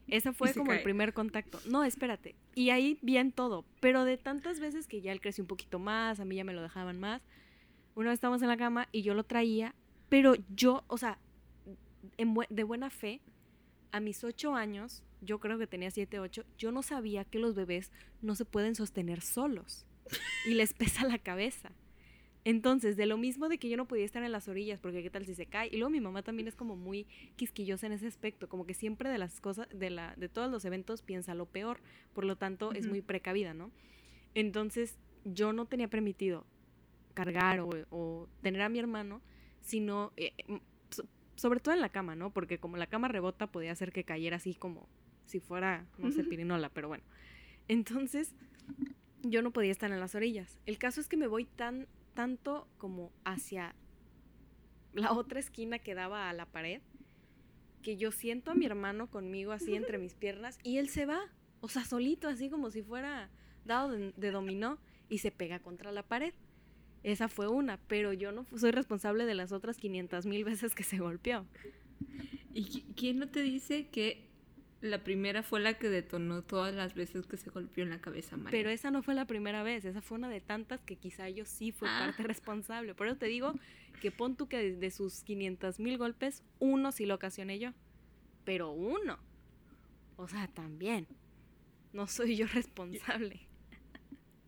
Ese 0.08 0.34
fue 0.34 0.48
como 0.58 0.72
el 0.72 0.84
primer 0.84 1.14
contacto. 1.14 1.60
No, 1.70 1.84
espérate. 1.84 2.36
Y 2.56 2.72
ahí 2.72 2.98
bien 3.04 3.32
todo. 3.32 3.64
Pero 3.80 4.04
de 4.06 4.18
tantas 4.18 4.60
veces 4.60 4.88
que 4.88 5.02
ya 5.02 5.12
él 5.12 5.22
creció 5.22 5.44
un 5.44 5.48
poquito 5.48 5.78
más, 5.78 6.20
a 6.20 6.26
mí 6.26 6.36
ya 6.38 6.44
me 6.44 6.54
lo 6.54 6.62
dejaban 6.64 7.00
más. 7.00 7.22
Una 7.94 8.10
vez 8.10 8.16
estábamos 8.18 8.42
en 8.42 8.48
la 8.48 8.58
cama 8.58 8.88
y 8.92 9.04
yo 9.04 9.14
lo 9.14 9.24
traía, 9.24 9.76
pero 10.10 10.34
yo, 10.50 10.84
o 10.88 10.98
sea, 10.98 11.20
en 12.18 12.36
de 12.50 12.64
buena 12.64 12.90
fe, 12.90 13.22
a 13.92 14.00
mis 14.00 14.24
ocho 14.24 14.56
años, 14.56 15.04
yo 15.22 15.40
creo 15.40 15.58
que 15.58 15.68
tenía 15.68 15.92
siete, 15.92 16.20
ocho, 16.20 16.44
yo 16.58 16.72
no 16.72 16.82
sabía 16.82 17.26
que 17.26 17.40
los 17.40 17.56
bebés 17.56 17.92
no 18.22 18.36
se 18.36 18.46
pueden 18.46 18.76
sostener 18.76 19.22
solos 19.22 19.86
y 20.46 20.54
les 20.54 20.74
pesa 20.74 21.06
la 21.06 21.20
cabeza. 21.20 21.72
Entonces, 22.44 22.98
de 22.98 23.06
lo 23.06 23.18
mismo 23.18 23.50
de 23.50 23.60
que 23.60 23.70
yo 23.70 23.78
no 23.78 23.88
podía 23.88 24.06
estar 24.06 24.24
en 24.24 24.32
las 24.32 24.48
orillas, 24.48 24.80
porque 24.80 25.04
qué 25.04 25.12
tal 25.12 25.26
si 25.28 25.36
se 25.36 25.46
cae. 25.46 25.68
Y 25.68 25.78
luego 25.78 25.92
mi 25.92 26.02
mamá 26.02 26.24
también 26.24 26.48
es 26.48 26.56
como 26.56 26.76
muy 26.76 27.06
quisquillosa 27.36 27.86
en 27.86 27.92
ese 27.92 28.08
aspecto, 28.08 28.50
como 28.50 28.66
que 28.66 28.74
siempre 28.74 29.12
de 29.12 29.20
las 29.20 29.40
cosas, 29.40 29.68
de, 29.72 29.92
la, 29.92 30.16
de 30.18 30.28
todos 30.28 30.50
los 30.50 30.66
eventos 30.66 31.04
piensa 31.04 31.36
lo 31.36 31.46
peor, 31.46 31.82
por 32.14 32.26
lo 32.26 32.38
tanto 32.38 32.72
es 32.74 32.88
muy 32.88 33.02
precavida, 33.02 33.54
¿no? 33.54 33.70
Entonces, 34.34 34.98
yo 35.24 35.54
no 35.54 35.66
tenía 35.66 35.88
permitido 35.88 36.48
cargar 37.14 37.60
o, 37.60 37.70
o 37.92 38.28
tener 38.42 38.62
a 38.62 38.70
mi 38.70 38.80
hermano, 38.80 39.22
sino, 39.62 40.12
eh, 40.18 40.34
sobre 41.42 41.60
todo 41.60 41.74
en 41.74 41.82
la 41.82 41.90
cama, 41.90 42.16
¿no? 42.16 42.30
Porque 42.30 42.60
como 42.60 42.78
la 42.78 42.86
cama 42.86 43.08
rebota, 43.08 43.48
podía 43.48 43.72
hacer 43.72 43.92
que 43.92 44.04
cayera 44.04 44.36
así 44.38 44.54
como 44.54 44.88
si 45.26 45.40
fuera, 45.40 45.88
no 45.98 46.12
sé, 46.12 46.24
pirinola, 46.24 46.70
pero 46.70 46.88
bueno. 46.88 47.04
Entonces, 47.68 48.36
yo 49.24 49.42
no 49.42 49.50
podía 49.50 49.72
estar 49.72 49.92
en 49.92 50.00
las 50.00 50.14
orillas. 50.14 50.60
El 50.68 50.78
caso 50.78 51.02
es 51.02 51.08
que 51.08 51.18
me 51.18 51.26
voy 51.26 51.46
tan, 51.46 51.88
tanto 52.14 52.68
como 52.78 53.12
hacia 53.24 53.74
la 54.94 55.14
otra 55.14 55.40
esquina 55.40 55.80
que 55.80 55.96
daba 55.96 56.30
a 56.30 56.34
la 56.34 56.46
pared, 56.46 56.80
que 57.82 57.98
yo 57.98 58.12
siento 58.12 58.52
a 58.52 58.54
mi 58.54 58.68
hermano 58.68 59.10
conmigo 59.10 59.52
así 59.52 59.74
entre 59.74 59.98
mis 59.98 60.14
piernas 60.14 60.60
y 60.62 60.78
él 60.78 60.90
se 60.90 61.08
va, 61.08 61.22
o 61.60 61.70
sea, 61.70 61.86
solito, 61.86 62.28
así 62.28 62.52
como 62.52 62.70
si 62.70 62.84
fuera 62.84 63.32
dado 63.66 63.90
de, 63.90 64.14
de 64.16 64.30
dominó 64.30 64.78
y 65.10 65.18
se 65.18 65.32
pega 65.32 65.58
contra 65.58 65.92
la 65.92 66.04
pared. 66.04 66.36
Esa 67.04 67.28
fue 67.28 67.48
una, 67.48 67.78
pero 67.88 68.14
yo 68.14 68.32
no 68.32 68.46
soy 68.56 68.72
responsable 68.72 69.26
de 69.26 69.34
las 69.36 69.52
otras 69.52 69.78
500 69.78 70.26
mil 70.26 70.44
veces 70.44 70.76
que 70.76 70.84
se 70.84 71.00
golpeó. 71.00 71.46
¿Y 72.54 72.66
qui- 72.66 72.84
quién 72.96 73.18
no 73.20 73.28
te 73.30 73.42
dice 73.42 73.88
que 73.88 74.30
la 74.82 75.04
primera 75.04 75.42
fue 75.44 75.60
la 75.60 75.76
que 75.76 75.90
detonó 75.90 76.42
todas 76.44 76.74
las 76.76 76.94
veces 76.96 77.26
que 77.28 77.38
se 77.38 77.50
golpeó 77.50 77.84
en 77.84 77.90
la 77.92 78.02
cabeza 78.02 78.36
Mario? 78.38 78.52
Pero 78.52 78.70
esa 78.70 78.92
no 78.92 79.02
fue 79.04 79.16
la 79.16 79.26
primera 79.26 79.64
vez, 79.64 79.86
esa 79.86 80.02
fue 80.02 80.18
una 80.18 80.30
de 80.30 80.42
tantas 80.42 80.80
que 80.82 80.96
quizá 80.96 81.30
yo 81.30 81.46
sí 81.46 81.72
fui 81.72 81.88
Ah. 81.90 82.00
parte 82.06 82.24
responsable. 82.24 82.94
Por 82.94 83.08
eso 83.08 83.18
te 83.18 83.28
digo 83.28 83.54
que 84.02 84.12
pon 84.12 84.36
tú 84.36 84.48
que 84.48 84.58
de, 84.58 84.76
de 84.76 84.92
sus 84.92 85.24
500 85.24 85.80
mil 85.80 85.98
golpes, 85.98 86.44
uno 86.60 86.92
sí 86.92 87.06
lo 87.06 87.16
ocasioné 87.16 87.58
yo. 87.60 87.72
Pero 88.46 88.72
uno. 88.72 89.18
O 90.18 90.28
sea, 90.28 90.48
también. 90.48 91.08
No 91.94 92.08
soy 92.08 92.36
yo 92.38 92.46
responsable. 92.48 93.40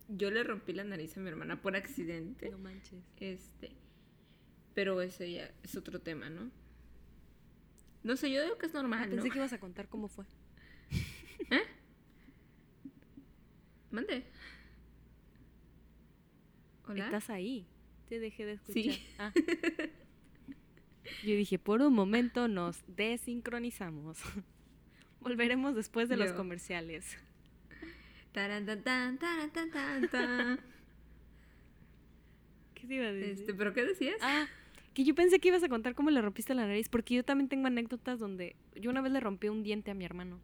Yo 0.08 0.30
le 0.30 0.42
rompí 0.44 0.72
la 0.72 0.84
nariz 0.84 1.16
a 1.16 1.20
mi 1.20 1.28
hermana 1.28 1.60
por 1.62 1.76
accidente. 1.76 2.50
No 2.50 2.58
manches. 2.58 3.02
Este. 3.18 3.72
Pero 4.74 5.00
ese 5.00 5.30
ya 5.32 5.50
es 5.62 5.76
otro 5.76 6.00
tema, 6.00 6.28
¿no? 6.30 6.50
No 8.02 8.16
sé, 8.16 8.30
yo 8.30 8.42
digo 8.42 8.58
que 8.58 8.66
es 8.66 8.74
normal, 8.74 9.00
Ah, 9.04 9.06
¿no? 9.06 9.14
pensé 9.16 9.30
que 9.30 9.38
ibas 9.38 9.52
a 9.54 9.60
contar 9.60 9.88
cómo 9.88 10.08
fue. 10.08 10.24
Mande. 13.90 14.24
Hola. 16.86 17.04
Estás 17.06 17.30
ahí. 17.30 17.66
Te 18.08 18.18
dejé 18.18 18.44
de 18.44 18.52
escuchar. 18.54 18.82
Sí. 18.82 19.06
Ah. 19.18 19.32
Yo 21.22 21.34
dije, 21.36 21.58
por 21.58 21.80
un 21.80 21.94
momento 21.94 22.48
nos 22.48 22.82
desincronizamos. 22.88 24.18
Volveremos 25.20 25.74
después 25.74 26.08
de 26.08 26.16
los 26.16 26.32
comerciales. 26.32 27.06
Taran, 27.10 27.22
tan, 27.22 27.72
tan, 27.72 27.78
taran, 27.78 27.80
tan, 27.80 27.82
tan, 27.82 27.86
tan. 27.86 28.23
¿Qué 32.74 32.86
te 32.86 32.94
iba 32.94 33.06
a 33.06 33.12
decir? 33.12 33.40
Este, 33.40 33.54
¿Pero 33.54 33.72
qué 33.72 33.84
decías? 33.84 34.16
Ah, 34.20 34.46
que 34.92 35.04
yo 35.04 35.14
pensé 35.14 35.40
que 35.40 35.48
ibas 35.48 35.62
a 35.64 35.68
contar 35.68 35.94
cómo 35.94 36.10
le 36.10 36.20
rompiste 36.20 36.54
la 36.54 36.66
nariz, 36.66 36.88
porque 36.88 37.14
yo 37.14 37.24
también 37.24 37.48
tengo 37.48 37.66
anécdotas 37.66 38.18
donde 38.20 38.54
yo 38.76 38.90
una 38.90 39.00
vez 39.00 39.12
le 39.12 39.20
rompí 39.20 39.48
un 39.48 39.62
diente 39.62 39.90
a 39.90 39.94
mi 39.94 40.04
hermano. 40.04 40.40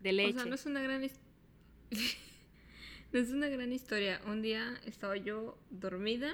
De 0.00 0.12
leche. 0.12 0.30
O 0.30 0.34
sea, 0.34 0.44
no 0.46 0.54
es 0.54 0.66
una 0.66 0.80
gran 0.82 1.02
no 3.12 3.18
es 3.18 3.30
una 3.30 3.48
gran 3.48 3.72
historia. 3.72 4.20
Un 4.26 4.42
día 4.42 4.74
estaba 4.86 5.16
yo 5.16 5.58
dormida 5.70 6.32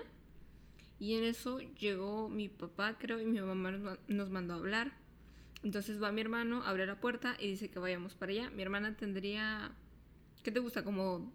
y 0.98 1.14
en 1.14 1.24
eso 1.24 1.60
llegó 1.60 2.28
mi 2.28 2.48
papá, 2.48 2.96
creo, 2.98 3.20
y 3.20 3.24
mi 3.24 3.40
mamá 3.40 3.70
nos 3.72 3.80
ma- 3.80 3.98
nos 4.08 4.30
mandó 4.30 4.54
a 4.54 4.56
hablar. 4.58 4.92
Entonces 5.62 6.00
va 6.02 6.12
mi 6.12 6.20
hermano, 6.20 6.62
abre 6.64 6.86
la 6.86 7.00
puerta 7.00 7.36
y 7.40 7.48
dice 7.48 7.70
que 7.70 7.78
vayamos 7.78 8.14
para 8.14 8.32
allá. 8.32 8.50
Mi 8.50 8.62
hermana 8.62 8.96
tendría, 8.96 9.72
¿qué 10.46 10.52
te 10.52 10.60
gusta? 10.60 10.84
Como 10.84 11.32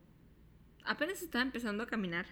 apenas 0.85 1.21
estaba 1.21 1.43
empezando 1.43 1.83
a 1.83 1.85
caminar. 1.85 2.25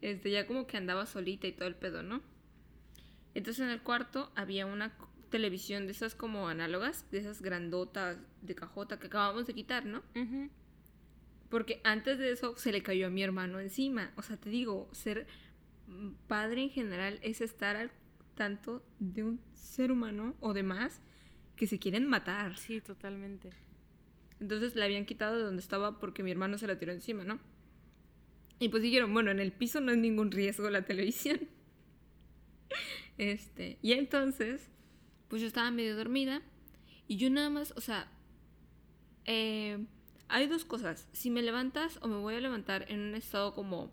Este, 0.00 0.32
ya 0.32 0.44
como 0.48 0.66
que 0.66 0.76
andaba 0.76 1.06
solita 1.06 1.46
y 1.46 1.52
todo 1.52 1.68
el 1.68 1.76
pedo, 1.76 2.02
¿no? 2.02 2.20
Entonces 3.32 3.62
en 3.62 3.70
el 3.70 3.80
cuarto 3.80 4.32
había 4.34 4.66
una 4.66 4.92
televisión 5.30 5.86
de 5.86 5.92
esas 5.92 6.16
como 6.16 6.48
análogas, 6.48 7.08
de 7.12 7.18
esas 7.18 7.42
grandotas 7.42 8.18
de 8.40 8.56
cajota 8.56 8.98
que 8.98 9.06
acabamos 9.06 9.46
de 9.46 9.54
quitar, 9.54 9.86
¿no? 9.86 10.02
Porque 11.48 11.80
antes 11.84 12.18
de 12.18 12.32
eso 12.32 12.56
se 12.56 12.72
le 12.72 12.82
cayó 12.82 13.06
a 13.06 13.10
mi 13.10 13.22
hermano 13.22 13.60
encima. 13.60 14.10
O 14.16 14.22
sea, 14.22 14.36
te 14.36 14.50
digo, 14.50 14.88
ser 14.90 15.28
padre 16.26 16.64
en 16.64 16.70
general 16.70 17.20
es 17.22 17.40
estar 17.40 17.76
al 17.76 17.92
tanto 18.34 18.84
de 18.98 19.22
un 19.22 19.40
ser 19.54 19.92
humano 19.92 20.34
o 20.40 20.52
demás 20.52 21.00
que 21.54 21.68
se 21.68 21.78
quieren 21.78 22.08
matar. 22.08 22.56
Sí, 22.56 22.80
totalmente. 22.80 23.50
Entonces 24.42 24.74
le 24.74 24.84
habían 24.84 25.06
quitado 25.06 25.36
de 25.36 25.44
donde 25.44 25.62
estaba 25.62 26.00
porque 26.00 26.24
mi 26.24 26.32
hermano 26.32 26.58
se 26.58 26.66
la 26.66 26.76
tiró 26.76 26.90
encima, 26.90 27.22
¿no? 27.22 27.38
Y 28.58 28.70
pues 28.70 28.82
dijeron, 28.82 29.14
bueno, 29.14 29.30
en 29.30 29.38
el 29.38 29.52
piso 29.52 29.80
no 29.80 29.92
es 29.92 29.98
ningún 29.98 30.32
riesgo 30.32 30.68
la 30.68 30.84
televisión. 30.84 31.40
Este, 33.18 33.78
y 33.82 33.92
entonces, 33.92 34.70
pues 35.28 35.42
yo 35.42 35.46
estaba 35.46 35.70
medio 35.70 35.94
dormida 35.94 36.40
y 37.06 37.18
yo 37.18 37.28
nada 37.28 37.50
más, 37.50 37.74
o 37.76 37.82
sea, 37.82 38.10
eh, 39.26 39.84
hay 40.28 40.46
dos 40.46 40.64
cosas. 40.64 41.06
Si 41.12 41.30
me 41.30 41.42
levantas 41.42 41.98
o 42.00 42.08
me 42.08 42.16
voy 42.16 42.34
a 42.34 42.40
levantar 42.40 42.90
en 42.90 43.00
un 43.00 43.14
estado 43.14 43.54
como, 43.54 43.92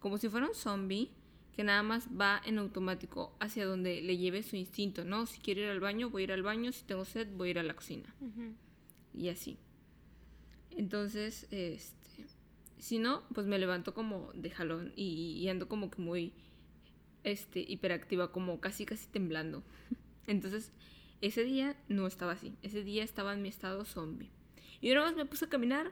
como 0.00 0.18
si 0.18 0.28
fuera 0.28 0.48
un 0.48 0.54
zombie, 0.54 1.12
que 1.54 1.62
nada 1.62 1.84
más 1.84 2.08
va 2.08 2.42
en 2.44 2.58
automático 2.58 3.34
hacia 3.38 3.64
donde 3.64 4.02
le 4.02 4.18
lleve 4.18 4.42
su 4.42 4.56
instinto, 4.56 5.04
¿no? 5.04 5.26
Si 5.26 5.40
quiero 5.40 5.60
ir 5.60 5.68
al 5.68 5.80
baño, 5.80 6.10
voy 6.10 6.22
a 6.22 6.24
ir 6.24 6.32
al 6.32 6.42
baño, 6.42 6.72
si 6.72 6.84
tengo 6.84 7.04
sed, 7.04 7.28
voy 7.34 7.48
a 7.48 7.50
ir 7.52 7.58
a 7.60 7.62
la 7.62 7.74
cocina 7.74 8.12
y 9.16 9.28
así. 9.30 9.58
Entonces, 10.76 11.46
este, 11.50 12.26
si 12.78 12.98
no, 12.98 13.22
pues 13.34 13.46
me 13.46 13.58
levanto 13.58 13.94
como 13.94 14.30
de 14.34 14.50
jalón 14.50 14.92
y, 14.94 15.48
ando 15.48 15.68
como 15.68 15.90
que 15.90 16.00
muy, 16.00 16.34
este, 17.24 17.60
hiperactiva, 17.60 18.30
como 18.30 18.60
casi, 18.60 18.84
casi 18.84 19.08
temblando. 19.08 19.64
Entonces, 20.26 20.72
ese 21.20 21.44
día 21.44 21.76
no 21.88 22.06
estaba 22.06 22.32
así. 22.32 22.54
Ese 22.62 22.84
día 22.84 23.02
estaba 23.02 23.32
en 23.32 23.42
mi 23.42 23.48
estado 23.48 23.84
zombie. 23.84 24.30
Y 24.80 24.90
nada 24.90 25.06
más 25.06 25.16
me 25.16 25.24
puse 25.24 25.46
a 25.46 25.48
caminar, 25.48 25.90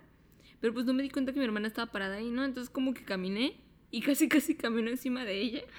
pero 0.60 0.74
pues 0.74 0.84
no 0.84 0.92
me 0.92 1.02
di 1.02 1.10
cuenta 1.10 1.32
que 1.32 1.38
mi 1.38 1.44
hermana 1.44 1.66
estaba 1.66 1.90
parada 1.90 2.16
ahí, 2.16 2.30
¿no? 2.30 2.44
Entonces 2.44 2.70
como 2.70 2.92
que 2.92 3.04
caminé 3.04 3.56
y 3.90 4.02
casi, 4.02 4.28
casi 4.30 4.54
camino 4.54 4.90
encima 4.90 5.24
de 5.24 5.40
ella. 5.40 5.62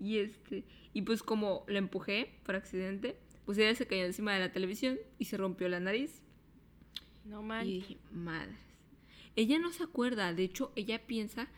Y 0.00 0.18
este, 0.18 0.64
y 0.92 1.02
pues 1.02 1.24
como 1.24 1.64
la 1.66 1.78
empujé 1.78 2.38
por 2.44 2.54
accidente, 2.54 3.18
pues 3.44 3.58
ella 3.58 3.74
se 3.74 3.88
cayó 3.88 4.04
encima 4.04 4.32
de 4.32 4.38
la 4.38 4.52
televisión 4.52 4.96
y 5.18 5.24
se 5.24 5.36
rompió 5.36 5.68
la 5.68 5.80
nariz. 5.80 6.22
No 7.28 7.40
Y 7.40 7.44
manches. 7.44 7.72
dije, 7.88 7.98
madres. 8.12 8.58
Ella 9.36 9.58
no 9.58 9.70
se 9.70 9.84
acuerda, 9.84 10.32
de 10.34 10.42
hecho, 10.44 10.72
ella 10.74 11.06
piensa 11.06 11.48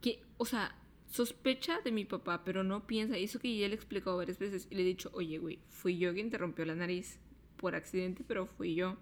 que, 0.00 0.22
o 0.38 0.44
sea, 0.44 0.74
sospecha 1.10 1.80
de 1.82 1.92
mi 1.92 2.04
papá, 2.04 2.44
pero 2.44 2.64
no 2.64 2.86
piensa. 2.86 3.18
Y 3.18 3.24
eso 3.24 3.38
que 3.38 3.56
ya 3.56 3.68
le 3.68 3.74
he 3.74 3.76
explicado 3.76 4.16
varias 4.16 4.38
veces. 4.38 4.66
Y 4.70 4.74
le 4.74 4.82
he 4.82 4.86
dicho, 4.86 5.10
oye, 5.12 5.38
güey, 5.38 5.58
fui 5.68 5.98
yo 5.98 6.12
quien 6.14 6.30
te 6.30 6.38
rompió 6.38 6.64
la 6.64 6.74
nariz. 6.74 7.18
Por 7.56 7.74
accidente, 7.74 8.24
pero 8.26 8.46
fui 8.46 8.74
yo. 8.74 8.96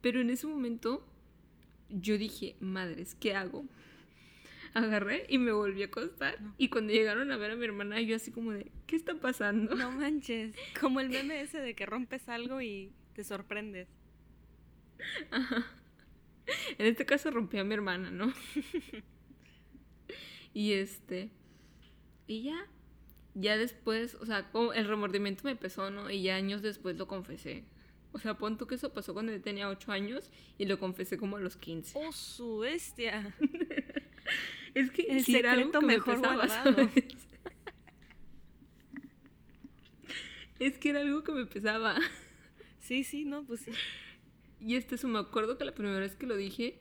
Pero 0.00 0.20
en 0.20 0.30
ese 0.30 0.46
momento, 0.46 1.04
yo 1.88 2.18
dije, 2.18 2.56
madres, 2.60 3.14
¿qué 3.14 3.34
hago? 3.34 3.64
Agarré 4.74 5.26
y 5.28 5.38
me 5.38 5.50
volví 5.52 5.82
a 5.82 5.86
acostar. 5.86 6.40
No. 6.40 6.54
Y 6.58 6.68
cuando 6.68 6.92
llegaron 6.92 7.32
a 7.32 7.36
ver 7.36 7.52
a 7.52 7.56
mi 7.56 7.64
hermana, 7.64 8.00
yo 8.00 8.14
así 8.14 8.30
como 8.30 8.52
de, 8.52 8.70
¿qué 8.86 8.96
está 8.96 9.14
pasando? 9.14 9.74
No 9.74 9.90
manches. 9.90 10.54
Como 10.80 11.00
el 11.00 11.08
meme 11.08 11.40
ese 11.40 11.58
de 11.60 11.74
que 11.74 11.86
rompes 11.86 12.28
algo 12.28 12.60
y 12.60 12.92
te 13.14 13.24
sorprendes. 13.24 13.88
En 16.78 16.86
este 16.86 17.04
caso 17.04 17.30
rompí 17.30 17.58
a 17.58 17.64
mi 17.64 17.74
hermana, 17.74 18.10
¿no? 18.10 18.32
y 20.54 20.72
este. 20.72 21.30
Y 22.26 22.44
ya. 22.44 22.66
Ya 23.34 23.56
después, 23.56 24.14
o 24.14 24.26
sea, 24.26 24.50
como 24.50 24.72
el 24.72 24.86
remordimiento 24.86 25.44
me 25.44 25.54
pesó, 25.54 25.90
¿no? 25.90 26.10
Y 26.10 26.22
ya 26.22 26.36
años 26.36 26.62
después 26.62 26.96
lo 26.96 27.06
confesé. 27.06 27.64
O 28.12 28.18
sea, 28.18 28.38
pon 28.38 28.56
tú 28.56 28.66
que 28.66 28.74
eso 28.74 28.92
pasó 28.92 29.12
cuando 29.12 29.32
yo 29.32 29.40
tenía 29.40 29.68
8 29.68 29.92
años 29.92 30.30
y 30.56 30.64
lo 30.64 30.78
confesé 30.78 31.18
como 31.18 31.36
a 31.36 31.40
los 31.40 31.56
15. 31.56 31.98
¡Oh, 31.98 32.12
su 32.12 32.58
bestia! 32.58 33.34
Es 34.74 34.90
que 34.90 35.02
El 35.02 35.46
algo 35.46 35.72
que 35.72 35.80
me 35.80 35.94
mejor 35.94 36.16
pesaba, 36.16 36.34
guardado. 36.34 36.74
¿sabes? 36.74 36.92
Es 40.58 40.78
que 40.78 40.90
era 40.90 41.00
algo 41.00 41.24
que 41.24 41.32
me 41.32 41.46
pesaba. 41.46 41.96
Sí, 42.80 43.02
sí, 43.02 43.24
no, 43.24 43.44
pues 43.44 43.60
sí. 43.60 43.70
Y 44.60 44.76
este, 44.76 44.96
eso 44.96 45.08
me 45.08 45.18
acuerdo 45.18 45.58
que 45.58 45.64
la 45.64 45.74
primera 45.74 45.98
vez 45.98 46.16
que 46.16 46.26
lo 46.26 46.36
dije, 46.36 46.78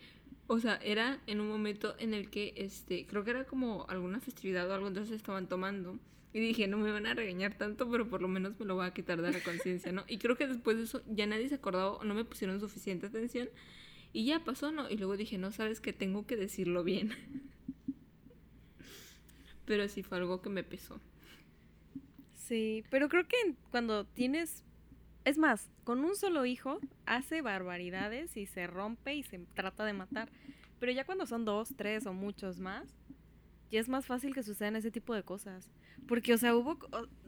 o 0.48 0.60
sea, 0.60 0.78
era 0.78 1.22
en 1.28 1.42
un 1.42 1.48
momento 1.48 1.96
en 2.00 2.14
el 2.14 2.30
que, 2.30 2.54
este, 2.58 3.06
creo 3.06 3.24
que 3.24 3.32
era 3.32 3.46
como 3.46 3.86
alguna 3.90 4.20
festividad 4.20 4.70
o 4.70 4.74
algo, 4.74 4.88
entonces 4.88 5.16
estaban 5.16 5.48
tomando. 5.48 6.00
Y 6.34 6.40
dije, 6.40 6.68
no 6.68 6.78
me 6.78 6.92
van 6.92 7.06
a 7.06 7.14
regañar 7.14 7.58
tanto, 7.58 7.90
pero 7.90 8.08
por 8.08 8.22
lo 8.22 8.28
menos 8.28 8.60
me 8.60 8.66
lo 8.66 8.76
voy 8.76 8.86
a 8.86 8.94
quitar 8.94 9.22
de 9.22 9.32
la 9.32 9.42
conciencia, 9.42 9.92
¿no? 9.92 10.04
Y 10.08 10.18
creo 10.18 10.36
que 10.36 10.48
después 10.48 10.78
de 10.78 10.84
eso 10.84 11.02
ya 11.08 11.26
nadie 11.26 11.50
se 11.50 11.56
acordaba 11.56 11.94
o 11.94 12.04
no 12.04 12.14
me 12.14 12.26
pusieron 12.26 12.60
suficiente 12.60 13.08
atención. 13.08 13.50
Y 14.14 14.26
ya 14.26 14.44
pasó, 14.44 14.72
¿no? 14.72 14.90
Y 14.90 14.98
luego 14.98 15.18
dije, 15.18 15.38
no, 15.38 15.52
sabes 15.52 15.80
que 15.80 15.94
tengo 15.94 16.26
que 16.26 16.36
decirlo 16.36 16.84
bien. 16.84 17.12
Pero 19.66 19.88
sí 19.90 20.02
fue 20.02 20.18
algo 20.18 20.42
que 20.42 20.50
me 20.50 20.64
pesó. 20.64 21.02
Sí, 22.34 22.86
pero 22.90 23.10
creo 23.10 23.28
que 23.28 23.36
cuando 23.72 24.06
tienes... 24.06 24.64
Es 25.28 25.38
más, 25.38 25.70
con 25.84 26.06
un 26.06 26.16
solo 26.16 26.46
hijo 26.46 26.80
hace 27.06 27.42
barbaridades 27.42 28.38
y 28.38 28.46
se 28.46 28.66
rompe 28.66 29.14
y 29.14 29.24
se 29.24 29.40
trata 29.56 29.84
de 29.84 29.92
matar. 29.92 30.30
Pero 30.80 30.94
ya 30.94 31.04
cuando 31.04 31.26
son 31.26 31.44
dos, 31.44 31.76
tres 31.76 32.06
o 32.06 32.14
muchos 32.14 32.62
más, 32.62 32.96
ya 33.70 33.82
es 33.82 33.90
más 33.90 34.06
fácil 34.06 34.34
que 34.34 34.42
sucedan 34.42 34.78
ese 34.78 34.90
tipo 34.90 35.14
de 35.14 35.24
cosas. 35.24 35.70
Porque, 36.08 36.34
o 36.34 36.38
sea, 36.38 36.56
hubo... 36.56 36.80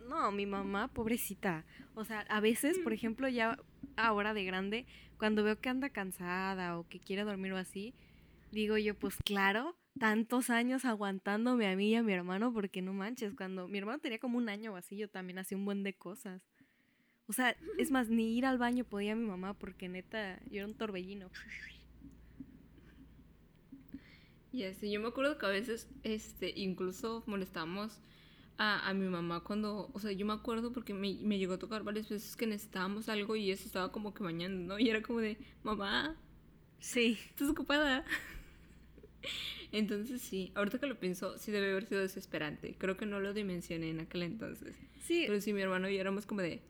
no, 0.08 0.32
mi 0.32 0.46
mamá, 0.46 0.88
pobrecita. 0.88 1.66
O 1.94 2.06
sea, 2.06 2.22
a 2.30 2.40
veces, 2.40 2.80
por 2.80 2.94
ejemplo, 2.94 3.28
ya 3.28 3.60
ahora 3.98 4.34
de 4.34 4.46
grande, 4.46 4.86
cuando 5.18 5.44
veo 5.44 5.60
que 5.60 5.68
anda 5.68 5.90
cansada 5.90 6.80
o 6.80 6.88
que 6.88 7.02
quiere 7.02 7.26
dormir 7.26 7.52
o 7.52 7.58
así, 7.58 7.94
digo 8.54 8.78
yo, 8.78 8.96
pues 8.96 9.18
claro, 9.18 9.76
tantos 10.00 10.50
años 10.50 10.86
aguantándome 10.86 11.68
a 11.68 11.76
mí 11.76 11.90
y 11.90 11.96
a 11.96 12.04
mi 12.04 12.14
hermano, 12.14 12.54
porque 12.54 12.82
no 12.82 12.94
manches, 12.94 13.34
cuando 13.36 13.68
mi 13.68 13.78
hermano 13.78 14.00
tenía 14.00 14.20
como 14.20 14.38
un 14.38 14.48
año 14.48 14.72
o 14.72 14.78
así, 14.78 14.96
yo 14.96 15.10
también 15.10 15.40
hacía 15.40 15.58
un 15.58 15.66
buen 15.66 15.84
de 15.84 15.96
cosas. 15.96 16.42
O 17.30 17.34
sea, 17.34 17.56
es 17.78 17.92
más, 17.92 18.10
ni 18.10 18.38
ir 18.38 18.46
al 18.46 18.58
baño 18.58 18.84
podía 18.86 19.16
mi 19.16 19.26
mamá, 19.28 19.54
porque 19.54 19.88
neta, 19.88 20.40
yo 20.50 20.58
era 20.58 20.68
un 20.68 20.74
torbellino. 20.76 21.30
Y 24.52 24.64
así, 24.64 24.92
yo 24.92 25.00
me 25.00 25.08
acuerdo 25.08 25.38
que 25.38 25.46
a 25.46 25.50
veces, 25.50 25.88
este, 26.04 26.54
incluso 26.60 27.24
molestamos 27.28 28.02
a, 28.58 28.88
a 28.90 28.94
mi 28.94 29.08
mamá 29.08 29.44
cuando, 29.44 29.92
o 29.94 30.00
sea, 30.00 30.12
yo 30.12 30.26
me 30.26 30.34
acuerdo 30.34 30.74
porque 30.74 30.94
me, 30.94 31.16
me 31.22 31.38
llegó 31.38 31.54
a 31.54 31.60
tocar 31.60 31.84
varias 31.84 32.10
veces 32.10 32.36
que 32.36 32.48
necesitábamos 32.48 33.10
algo 33.10 33.36
y 33.36 33.52
eso 33.52 33.66
estaba 33.68 33.92
como 33.92 34.14
que 34.14 34.24
bañando, 34.24 34.76
¿no? 34.76 34.80
Y 34.80 34.90
era 34.90 35.02
como 35.04 35.20
de, 35.20 35.38
mamá, 35.64 36.18
Sí. 36.80 37.20
¿estás 37.30 37.50
ocupada? 37.50 38.06
Entonces 39.72 40.22
sí, 40.22 40.52
ahorita 40.56 40.80
que 40.80 40.88
lo 40.88 41.00
pienso, 41.00 41.38
sí 41.38 41.52
debe 41.52 41.72
haber 41.72 41.86
sido 41.86 42.02
desesperante. 42.02 42.76
Creo 42.78 42.98
que 42.98 43.06
no 43.06 43.20
lo 43.20 43.34
dimensioné 43.34 43.90
en 43.90 44.00
aquel 44.00 44.24
entonces. 44.24 44.76
Sí, 45.04 45.24
Pero 45.28 45.40
sí, 45.42 45.54
mi 45.54 45.62
hermano 45.62 45.90
y 45.90 45.96
yo 45.96 46.02
éramos 46.02 46.26
como 46.26 46.42
de, 46.42 46.62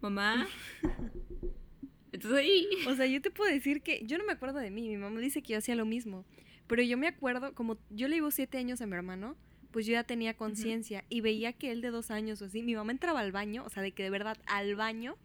mamá, 0.00 0.46
¿estás 2.12 2.32
ahí? 2.32 2.66
O 2.88 2.94
sea, 2.94 3.06
yo 3.06 3.20
te 3.20 3.30
puedo 3.30 3.52
decir 3.52 3.82
que 3.82 4.04
yo 4.06 4.18
no 4.18 4.24
me 4.24 4.32
acuerdo 4.32 4.58
de 4.58 4.70
mí. 4.70 4.88
Mi 4.88 4.96
mamá 4.96 5.20
dice 5.20 5.42
que 5.42 5.52
yo 5.52 5.58
hacía 5.58 5.74
lo 5.76 5.84
mismo. 5.86 6.24
Pero 6.66 6.82
yo 6.82 6.96
me 6.96 7.08
acuerdo, 7.08 7.54
como 7.54 7.78
yo 7.90 8.08
le 8.08 8.16
llevo 8.16 8.30
siete 8.30 8.56
años 8.58 8.80
a 8.80 8.86
mi 8.86 8.94
hermano, 8.94 9.36
pues 9.70 9.84
yo 9.86 9.92
ya 9.92 10.04
tenía 10.04 10.34
conciencia 10.36 11.04
y 11.08 11.20
veía 11.20 11.52
que 11.52 11.72
él 11.72 11.80
de 11.82 11.90
dos 11.90 12.10
años 12.10 12.40
o 12.40 12.46
así, 12.46 12.62
mi 12.62 12.74
mamá 12.74 12.92
entraba 12.92 13.20
al 13.20 13.32
baño, 13.32 13.64
o 13.66 13.70
sea, 13.70 13.82
de 13.82 13.92
que 13.92 14.02
de 14.02 14.10
verdad 14.10 14.38
al 14.46 14.74
baño, 14.76 15.16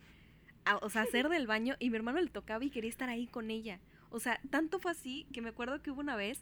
a- 0.66 0.78
o 0.78 0.89
sea, 0.89 1.04
hacer 1.04 1.30
del 1.30 1.47
baño 1.47 1.76
y 1.80 1.91
mi 1.91 1.95
hermano 1.95 2.20
le 2.20 2.28
tocaba 2.30 2.66
y 2.66 2.70
quería 2.72 2.89
estar 2.89 3.08
ahí 3.10 3.28
con 3.28 3.52
ella. 3.52 3.80
O 4.12 4.20
sea, 4.20 4.39
tanto 4.49 4.80
fue 4.80 4.91
así 4.91 5.28
que 5.34 5.41
me 5.41 5.49
acuerdo 5.49 5.82
que 5.82 5.91
hubo 5.91 6.01
una 6.01 6.16
vez, 6.16 6.41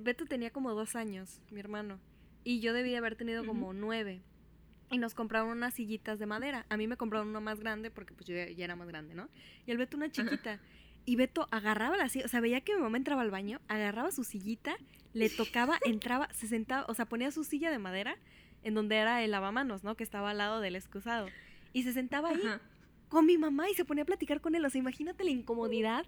Beto 0.00 0.26
tenía 0.26 0.50
como 0.50 0.74
dos 0.74 0.96
años, 0.96 1.40
mi 1.50 1.60
hermano, 1.60 1.98
y 2.44 2.60
yo 2.60 2.72
debía 2.72 2.98
haber 2.98 3.16
tenido 3.16 3.44
como 3.46 3.72
nueve. 3.72 4.20
y 4.90 4.96
nos 4.96 5.12
compraron 5.14 5.50
unas 5.50 5.74
sillitas 5.74 6.18
de 6.18 6.24
madera. 6.24 6.64
A 6.70 6.78
mí 6.78 6.86
me 6.86 6.96
compraron 6.96 7.28
una 7.28 7.40
más 7.40 7.60
grande 7.60 7.90
porque 7.90 8.14
pues 8.14 8.26
yo 8.26 8.34
ya, 8.34 8.48
ya 8.48 8.64
era 8.64 8.74
más 8.74 8.88
grande, 8.88 9.14
¿no? 9.14 9.28
Y 9.66 9.70
el 9.70 9.76
Beto 9.76 9.98
una 9.98 10.10
chiquita. 10.10 10.60
Y 11.04 11.16
Beto 11.16 11.46
agarraba 11.50 11.96
la 11.98 12.08
silla, 12.08 12.24
o 12.24 12.28
sea, 12.28 12.40
veía 12.40 12.62
que 12.62 12.74
mi 12.74 12.80
mamá 12.80 12.96
entraba 12.96 13.20
al 13.22 13.30
baño, 13.30 13.60
agarraba 13.68 14.10
su 14.12 14.24
sillita, 14.24 14.76
le 15.12 15.28
tocaba, 15.28 15.78
entraba, 15.84 16.28
se 16.32 16.48
sentaba, 16.48 16.86
o 16.88 16.94
sea, 16.94 17.04
ponía 17.06 17.30
su 17.30 17.44
silla 17.44 17.70
de 17.70 17.78
madera 17.78 18.16
en 18.62 18.74
donde 18.74 18.96
era 18.96 19.22
el 19.22 19.30
lavamanos, 19.30 19.84
¿no? 19.84 19.94
Que 19.94 20.04
estaba 20.04 20.30
al 20.30 20.38
lado 20.38 20.60
del 20.60 20.74
excusado. 20.74 21.28
Y 21.74 21.82
se 21.82 21.92
sentaba 21.92 22.30
ahí 22.30 22.40
Ajá. 22.46 22.60
con 23.08 23.26
mi 23.26 23.36
mamá 23.36 23.68
y 23.70 23.74
se 23.74 23.84
ponía 23.84 24.02
a 24.02 24.06
platicar 24.06 24.40
con 24.40 24.54
él. 24.54 24.64
O 24.64 24.70
sea, 24.70 24.78
imagínate 24.78 25.22
la 25.22 25.30
incomodidad 25.30 26.06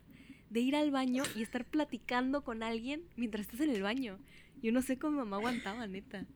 de 0.50 0.60
ir 0.60 0.76
al 0.76 0.90
baño 0.90 1.22
y 1.34 1.42
estar 1.42 1.64
platicando 1.64 2.42
con 2.42 2.62
alguien 2.62 3.02
mientras 3.16 3.46
estás 3.46 3.60
en 3.60 3.70
el 3.70 3.82
baño. 3.82 4.18
Yo 4.62 4.72
no 4.72 4.82
sé 4.82 4.98
cómo 4.98 5.12
mi 5.12 5.18
mamá 5.20 5.36
aguantaba, 5.36 5.86
neta. 5.86 6.26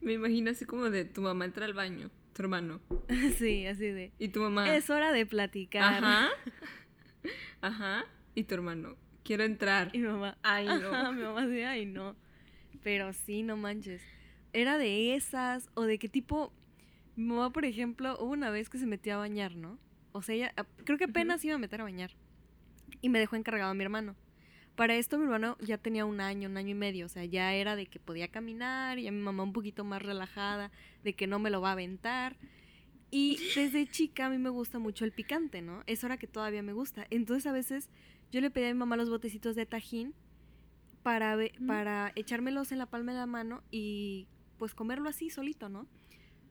Me 0.00 0.14
imagino 0.14 0.50
así 0.50 0.64
como 0.64 0.90
de 0.90 1.04
tu 1.04 1.20
mamá 1.20 1.44
entra 1.44 1.66
al 1.66 1.74
baño, 1.74 2.10
tu 2.32 2.42
hermano. 2.42 2.80
sí, 3.38 3.66
así 3.66 3.86
de. 3.86 4.12
Y 4.18 4.28
tu 4.28 4.40
mamá. 4.40 4.74
Es 4.74 4.90
hora 4.90 5.12
de 5.12 5.26
platicar. 5.26 6.02
Ajá. 6.02 6.30
Ajá. 7.60 8.04
Y 8.34 8.44
tu 8.44 8.54
hermano. 8.54 8.96
Quiero 9.22 9.44
entrar. 9.44 9.90
Y 9.92 9.98
mi 9.98 10.08
mamá, 10.08 10.38
Ay, 10.42 10.66
no. 10.66 10.88
Ajá, 10.88 11.12
mi 11.12 11.22
mamá 11.22 11.46
decía, 11.46 11.70
ay, 11.70 11.86
no. 11.86 12.16
Pero 12.82 13.12
sí, 13.12 13.42
no 13.42 13.56
manches. 13.56 14.02
Era 14.52 14.78
de 14.78 15.14
esas, 15.14 15.68
o 15.74 15.82
de 15.82 15.98
qué 15.98 16.08
tipo. 16.08 16.52
Mi 17.16 17.26
mamá, 17.26 17.50
por 17.50 17.64
ejemplo, 17.64 18.16
hubo 18.20 18.30
una 18.30 18.50
vez 18.50 18.68
que 18.68 18.78
se 18.78 18.86
metió 18.86 19.14
a 19.14 19.18
bañar, 19.18 19.56
¿no? 19.56 19.78
O 20.12 20.22
sea, 20.22 20.34
ella, 20.34 20.54
creo 20.84 20.98
que 20.98 21.04
apenas 21.04 21.44
iba 21.44 21.54
a 21.54 21.58
meter 21.58 21.80
a 21.80 21.84
bañar. 21.84 22.12
Y 23.00 23.08
me 23.08 23.18
dejó 23.18 23.36
encargado 23.36 23.70
a 23.70 23.74
mi 23.74 23.84
hermano. 23.84 24.16
Para 24.74 24.94
esto, 24.96 25.16
mi 25.16 25.24
hermano 25.24 25.56
ya 25.60 25.78
tenía 25.78 26.04
un 26.04 26.20
año, 26.20 26.48
un 26.48 26.56
año 26.56 26.70
y 26.70 26.74
medio. 26.74 27.06
O 27.06 27.08
sea, 27.08 27.24
ya 27.24 27.54
era 27.54 27.76
de 27.76 27.86
que 27.86 27.98
podía 27.98 28.28
caminar, 28.28 28.98
y 28.98 29.08
a 29.08 29.12
mi 29.12 29.20
mamá 29.20 29.42
un 29.42 29.52
poquito 29.52 29.84
más 29.84 30.02
relajada, 30.02 30.70
de 31.02 31.14
que 31.14 31.26
no 31.26 31.38
me 31.38 31.50
lo 31.50 31.60
va 31.60 31.70
a 31.70 31.72
aventar. 31.72 32.36
Y 33.10 33.38
desde 33.54 33.86
chica 33.86 34.26
a 34.26 34.30
mí 34.30 34.38
me 34.38 34.50
gusta 34.50 34.78
mucho 34.78 35.04
el 35.04 35.12
picante, 35.12 35.62
¿no? 35.62 35.82
Es 35.86 36.04
hora 36.04 36.18
que 36.18 36.26
todavía 36.26 36.62
me 36.62 36.72
gusta. 36.72 37.06
Entonces, 37.10 37.46
a 37.46 37.52
veces 37.52 37.88
yo 38.30 38.40
le 38.40 38.50
pedí 38.50 38.66
a 38.66 38.74
mi 38.74 38.78
mamá 38.78 38.96
los 38.96 39.08
botecitos 39.08 39.56
de 39.56 39.64
tajín 39.64 40.14
para, 41.02 41.38
para 41.66 42.12
echármelos 42.16 42.72
en 42.72 42.78
la 42.78 42.86
palma 42.86 43.12
de 43.12 43.18
la 43.18 43.26
mano 43.26 43.62
y 43.70 44.26
pues 44.58 44.74
comerlo 44.74 45.08
así 45.08 45.30
solito, 45.30 45.68
¿no? 45.68 45.86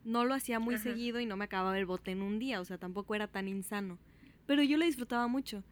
No 0.05 0.23
lo 0.23 0.33
hacía 0.33 0.59
muy 0.59 0.75
Ajá. 0.75 0.83
seguido 0.83 1.19
y 1.19 1.25
no 1.25 1.35
me 1.35 1.45
acababa 1.45 1.77
el 1.77 1.85
bote 1.85 2.11
en 2.11 2.21
un 2.21 2.39
día, 2.39 2.61
o 2.61 2.65
sea, 2.65 2.77
tampoco 2.77 3.15
era 3.15 3.27
tan 3.27 3.47
insano. 3.47 3.99
Pero 4.45 4.63
yo 4.63 4.77
lo 4.77 4.85
disfrutaba 4.85 5.27
mucho. 5.27 5.63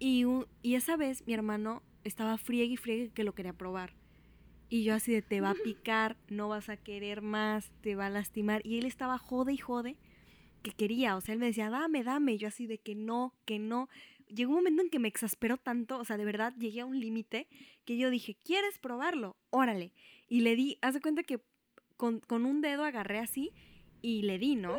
Y, 0.00 0.24
u- 0.24 0.46
y 0.62 0.74
esa 0.74 0.96
vez 0.96 1.24
mi 1.26 1.34
hermano 1.34 1.82
estaba 2.02 2.36
friegue 2.38 2.72
y 2.74 2.76
friegue 2.76 3.10
que 3.12 3.22
lo 3.22 3.34
quería 3.34 3.52
probar. 3.52 3.94
Y 4.68 4.82
yo 4.82 4.94
así 4.94 5.12
de, 5.12 5.22
te 5.22 5.40
va 5.40 5.50
a 5.50 5.54
picar, 5.54 6.16
no 6.28 6.48
vas 6.48 6.68
a 6.68 6.76
querer 6.76 7.22
más, 7.22 7.70
te 7.82 7.94
va 7.96 8.06
a 8.06 8.10
lastimar. 8.10 8.64
Y 8.66 8.78
él 8.78 8.86
estaba 8.86 9.18
jode 9.18 9.52
y 9.52 9.58
jode 9.58 9.96
que 10.62 10.72
quería, 10.72 11.16
o 11.16 11.20
sea, 11.20 11.32
él 11.34 11.38
me 11.40 11.46
decía, 11.46 11.70
dame, 11.70 12.02
dame. 12.02 12.38
Yo 12.38 12.48
así 12.48 12.66
de 12.66 12.78
que 12.78 12.94
no, 12.94 13.34
que 13.44 13.58
no. 13.58 13.88
Llegó 14.28 14.50
un 14.52 14.58
momento 14.58 14.82
en 14.82 14.90
que 14.90 14.98
me 15.00 15.08
exasperó 15.08 15.56
tanto, 15.56 15.98
o 15.98 16.04
sea, 16.04 16.16
de 16.16 16.24
verdad 16.24 16.54
llegué 16.56 16.80
a 16.82 16.86
un 16.86 16.98
límite 17.00 17.48
que 17.84 17.96
yo 17.98 18.10
dije, 18.10 18.36
¿quieres 18.36 18.78
probarlo? 18.78 19.36
Órale. 19.50 19.92
Y 20.28 20.40
le 20.42 20.54
di, 20.56 20.78
haz 20.82 20.94
de 20.94 21.00
cuenta 21.00 21.24
que 21.24 21.40
con, 21.96 22.20
con 22.20 22.46
un 22.46 22.60
dedo 22.60 22.84
agarré 22.84 23.18
así 23.18 23.50
y 24.02 24.22
le 24.22 24.38
di, 24.38 24.54
¿no? 24.54 24.78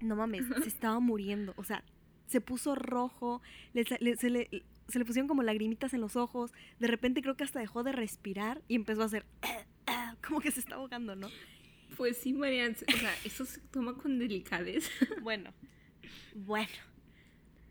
No 0.00 0.16
mames, 0.16 0.44
se 0.62 0.68
estaba 0.68 0.98
muriendo, 0.98 1.54
o 1.56 1.62
sea, 1.64 1.84
se 2.26 2.40
puso 2.40 2.74
rojo, 2.74 3.42
le 3.72 3.84
sa- 3.84 3.98
le- 4.00 4.16
se, 4.16 4.30
le, 4.30 4.48
se 4.88 4.98
le 4.98 5.04
pusieron 5.04 5.28
como 5.28 5.42
lagrimitas 5.42 5.94
en 5.94 6.00
los 6.00 6.16
ojos, 6.16 6.52
de 6.78 6.86
repente 6.86 7.22
creo 7.22 7.36
que 7.36 7.44
hasta 7.44 7.60
dejó 7.60 7.82
de 7.82 7.92
respirar 7.92 8.62
y 8.68 8.74
empezó 8.76 9.02
a 9.02 9.06
hacer 9.06 9.24
como 10.26 10.40
que 10.40 10.50
se 10.50 10.60
está 10.60 10.76
ahogando, 10.76 11.14
¿no? 11.16 11.28
Pues 11.96 12.16
sí, 12.16 12.32
Marian. 12.32 12.72
O 12.92 12.96
sea, 12.98 13.14
eso 13.24 13.44
se 13.44 13.60
toma 13.60 13.94
con 13.94 14.18
delicadeza. 14.18 14.90
Bueno, 15.22 15.52
bueno. 16.34 16.72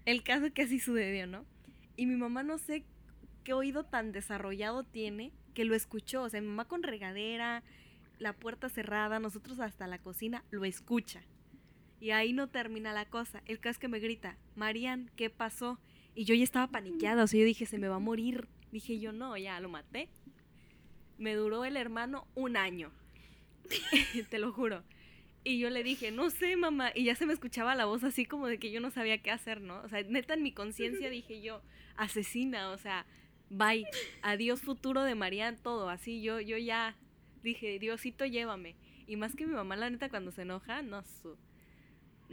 El 0.05 0.23
caso 0.23 0.51
que 0.53 0.63
así 0.63 0.79
sucedió, 0.79 1.27
¿no? 1.27 1.45
Y 1.95 2.05
mi 2.05 2.15
mamá 2.15 2.43
no 2.43 2.57
sé 2.57 2.83
qué 3.43 3.53
oído 3.53 3.83
tan 3.83 4.11
desarrollado 4.11 4.83
tiene 4.83 5.31
que 5.53 5.65
lo 5.65 5.75
escuchó. 5.75 6.23
O 6.23 6.29
sea, 6.29 6.41
mi 6.41 6.47
mamá 6.47 6.65
con 6.65 6.83
regadera, 6.83 7.63
la 8.19 8.33
puerta 8.33 8.69
cerrada, 8.69 9.19
nosotros 9.19 9.59
hasta 9.59 9.87
la 9.87 9.97
cocina, 9.99 10.43
lo 10.51 10.63
escucha. 10.65 11.21
Y 12.03 12.11
ahí 12.11 12.33
no 12.33 12.49
termina 12.49 12.91
la 12.91 13.05
cosa. 13.05 13.41
El 13.45 13.59
caso 13.61 13.71
es 13.71 13.77
que 13.79 13.87
me 13.87 13.99
grita, 13.99 14.37
Marian, 14.55 15.09
¿qué 15.15 15.29
pasó? 15.29 15.79
Y 16.15 16.25
yo 16.25 16.35
ya 16.35 16.43
estaba 16.43 16.67
paniqueada, 16.67 17.23
o 17.23 17.27
sea, 17.27 17.39
yo 17.39 17.45
dije, 17.45 17.65
se 17.65 17.77
me 17.77 17.87
va 17.87 17.95
a 17.95 17.99
morir. 17.99 18.49
Dije 18.73 18.99
yo, 18.99 19.13
no, 19.13 19.37
ya 19.37 19.57
lo 19.61 19.69
maté. 19.69 20.09
Me 21.17 21.33
duró 21.35 21.63
el 21.63 21.77
hermano 21.77 22.27
un 22.35 22.57
año. 22.57 22.91
Te 24.29 24.37
lo 24.37 24.51
juro. 24.51 24.83
Y 25.45 25.59
yo 25.59 25.69
le 25.69 25.81
dije, 25.81 26.11
no 26.11 26.29
sé, 26.29 26.57
mamá. 26.57 26.91
Y 26.93 27.05
ya 27.05 27.15
se 27.15 27.25
me 27.25 27.31
escuchaba 27.31 27.73
la 27.73 27.85
voz 27.85 28.03
así 28.03 28.25
como 28.25 28.47
de 28.47 28.57
que 28.59 28.69
yo 28.69 28.81
no 28.81 28.91
sabía 28.91 29.17
qué 29.19 29.31
hacer, 29.31 29.61
¿no? 29.61 29.81
O 29.81 29.87
sea, 29.87 30.03
neta 30.03 30.33
en 30.33 30.43
mi 30.43 30.51
conciencia 30.51 31.09
dije 31.09 31.41
yo, 31.41 31.61
asesina, 31.95 32.71
o 32.71 32.77
sea, 32.77 33.05
bye, 33.49 33.85
adiós 34.23 34.61
futuro 34.61 35.03
de 35.03 35.15
Marian, 35.15 35.55
todo. 35.55 35.87
Así 35.89 36.21
yo, 36.21 36.41
yo 36.41 36.57
ya 36.57 36.97
dije, 37.43 37.79
Diosito, 37.79 38.25
llévame. 38.25 38.75
Y 39.07 39.15
más 39.15 39.35
que 39.35 39.45
mi 39.47 39.53
mamá, 39.53 39.77
la 39.77 39.89
neta, 39.89 40.09
cuando 40.09 40.31
se 40.31 40.41
enoja, 40.41 40.81
no, 40.81 41.01
su- 41.03 41.37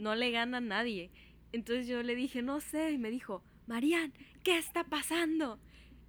no 0.01 0.15
le 0.15 0.31
gana 0.31 0.57
a 0.57 0.61
nadie. 0.61 1.11
Entonces 1.51 1.87
yo 1.87 2.01
le 2.03 2.15
dije, 2.15 2.41
no 2.41 2.59
sé, 2.59 2.91
y 2.91 2.97
me 2.97 3.11
dijo, 3.11 3.43
Marian, 3.67 4.13
¿qué 4.43 4.57
está 4.57 4.83
pasando? 4.83 5.59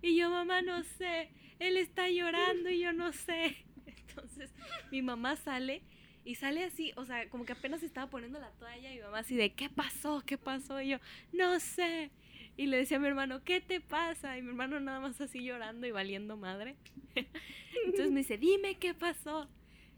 Y 0.01 0.17
yo, 0.17 0.31
mamá, 0.31 0.63
no 0.63 0.83
sé, 0.83 1.31
él 1.59 1.77
está 1.77 2.09
llorando 2.09 2.71
y 2.71 2.81
yo 2.81 2.93
no 2.93 3.13
sé. 3.13 3.57
Entonces 3.87 4.51
mi 4.91 5.03
mamá 5.03 5.37
sale 5.37 5.83
y 6.25 6.37
sale 6.37 6.65
así, 6.65 6.93
o 6.97 7.05
sea, 7.05 7.29
como 7.29 7.45
que 7.45 7.53
apenas 7.53 7.83
estaba 7.83 8.09
poniendo 8.09 8.39
la 8.39 8.51
toalla 8.53 8.93
y 8.93 8.97
mi 8.97 9.03
mamá 9.03 9.19
así 9.19 9.37
de, 9.37 9.53
¿qué 9.53 9.69
pasó? 9.69 10.23
¿Qué 10.25 10.39
pasó? 10.39 10.81
Y 10.81 10.91
yo, 10.91 10.99
no 11.33 11.59
sé. 11.61 12.11
Y 12.57 12.67
le 12.67 12.77
decía 12.77 12.99
a 12.99 13.01
mi 13.01 13.09
hermano, 13.09 13.43
¿qué 13.45 13.61
te 13.61 13.81
pasa? 13.81 14.39
Y 14.39 14.43
mi 14.43 14.49
hermano 14.49 14.79
nada 14.79 15.01
más 15.01 15.21
así 15.21 15.43
llorando 15.43 15.87
y 15.87 15.91
valiendo 15.91 16.37
madre. 16.37 16.77
Entonces 17.85 18.11
me 18.11 18.21
dice, 18.21 18.39
dime 18.39 18.77
qué 18.77 18.95
pasó. 18.95 19.49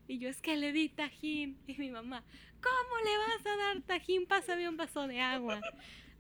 Y 0.07 0.19
yo, 0.19 0.29
es 0.29 0.41
que 0.41 0.57
le 0.57 0.73
di 0.73 0.89
tajín. 0.89 1.59
Y 1.67 1.77
mi 1.79 1.91
mamá, 1.91 2.25
¿cómo 2.65 3.05
le 3.05 3.19
vas 3.19 3.47
a 3.47 3.57
dar 3.57 3.83
tajín? 3.83 4.27
Pásame 4.27 4.69
un 4.69 4.77
vaso 4.77 5.07
de 5.07 5.21
agua. 5.21 5.61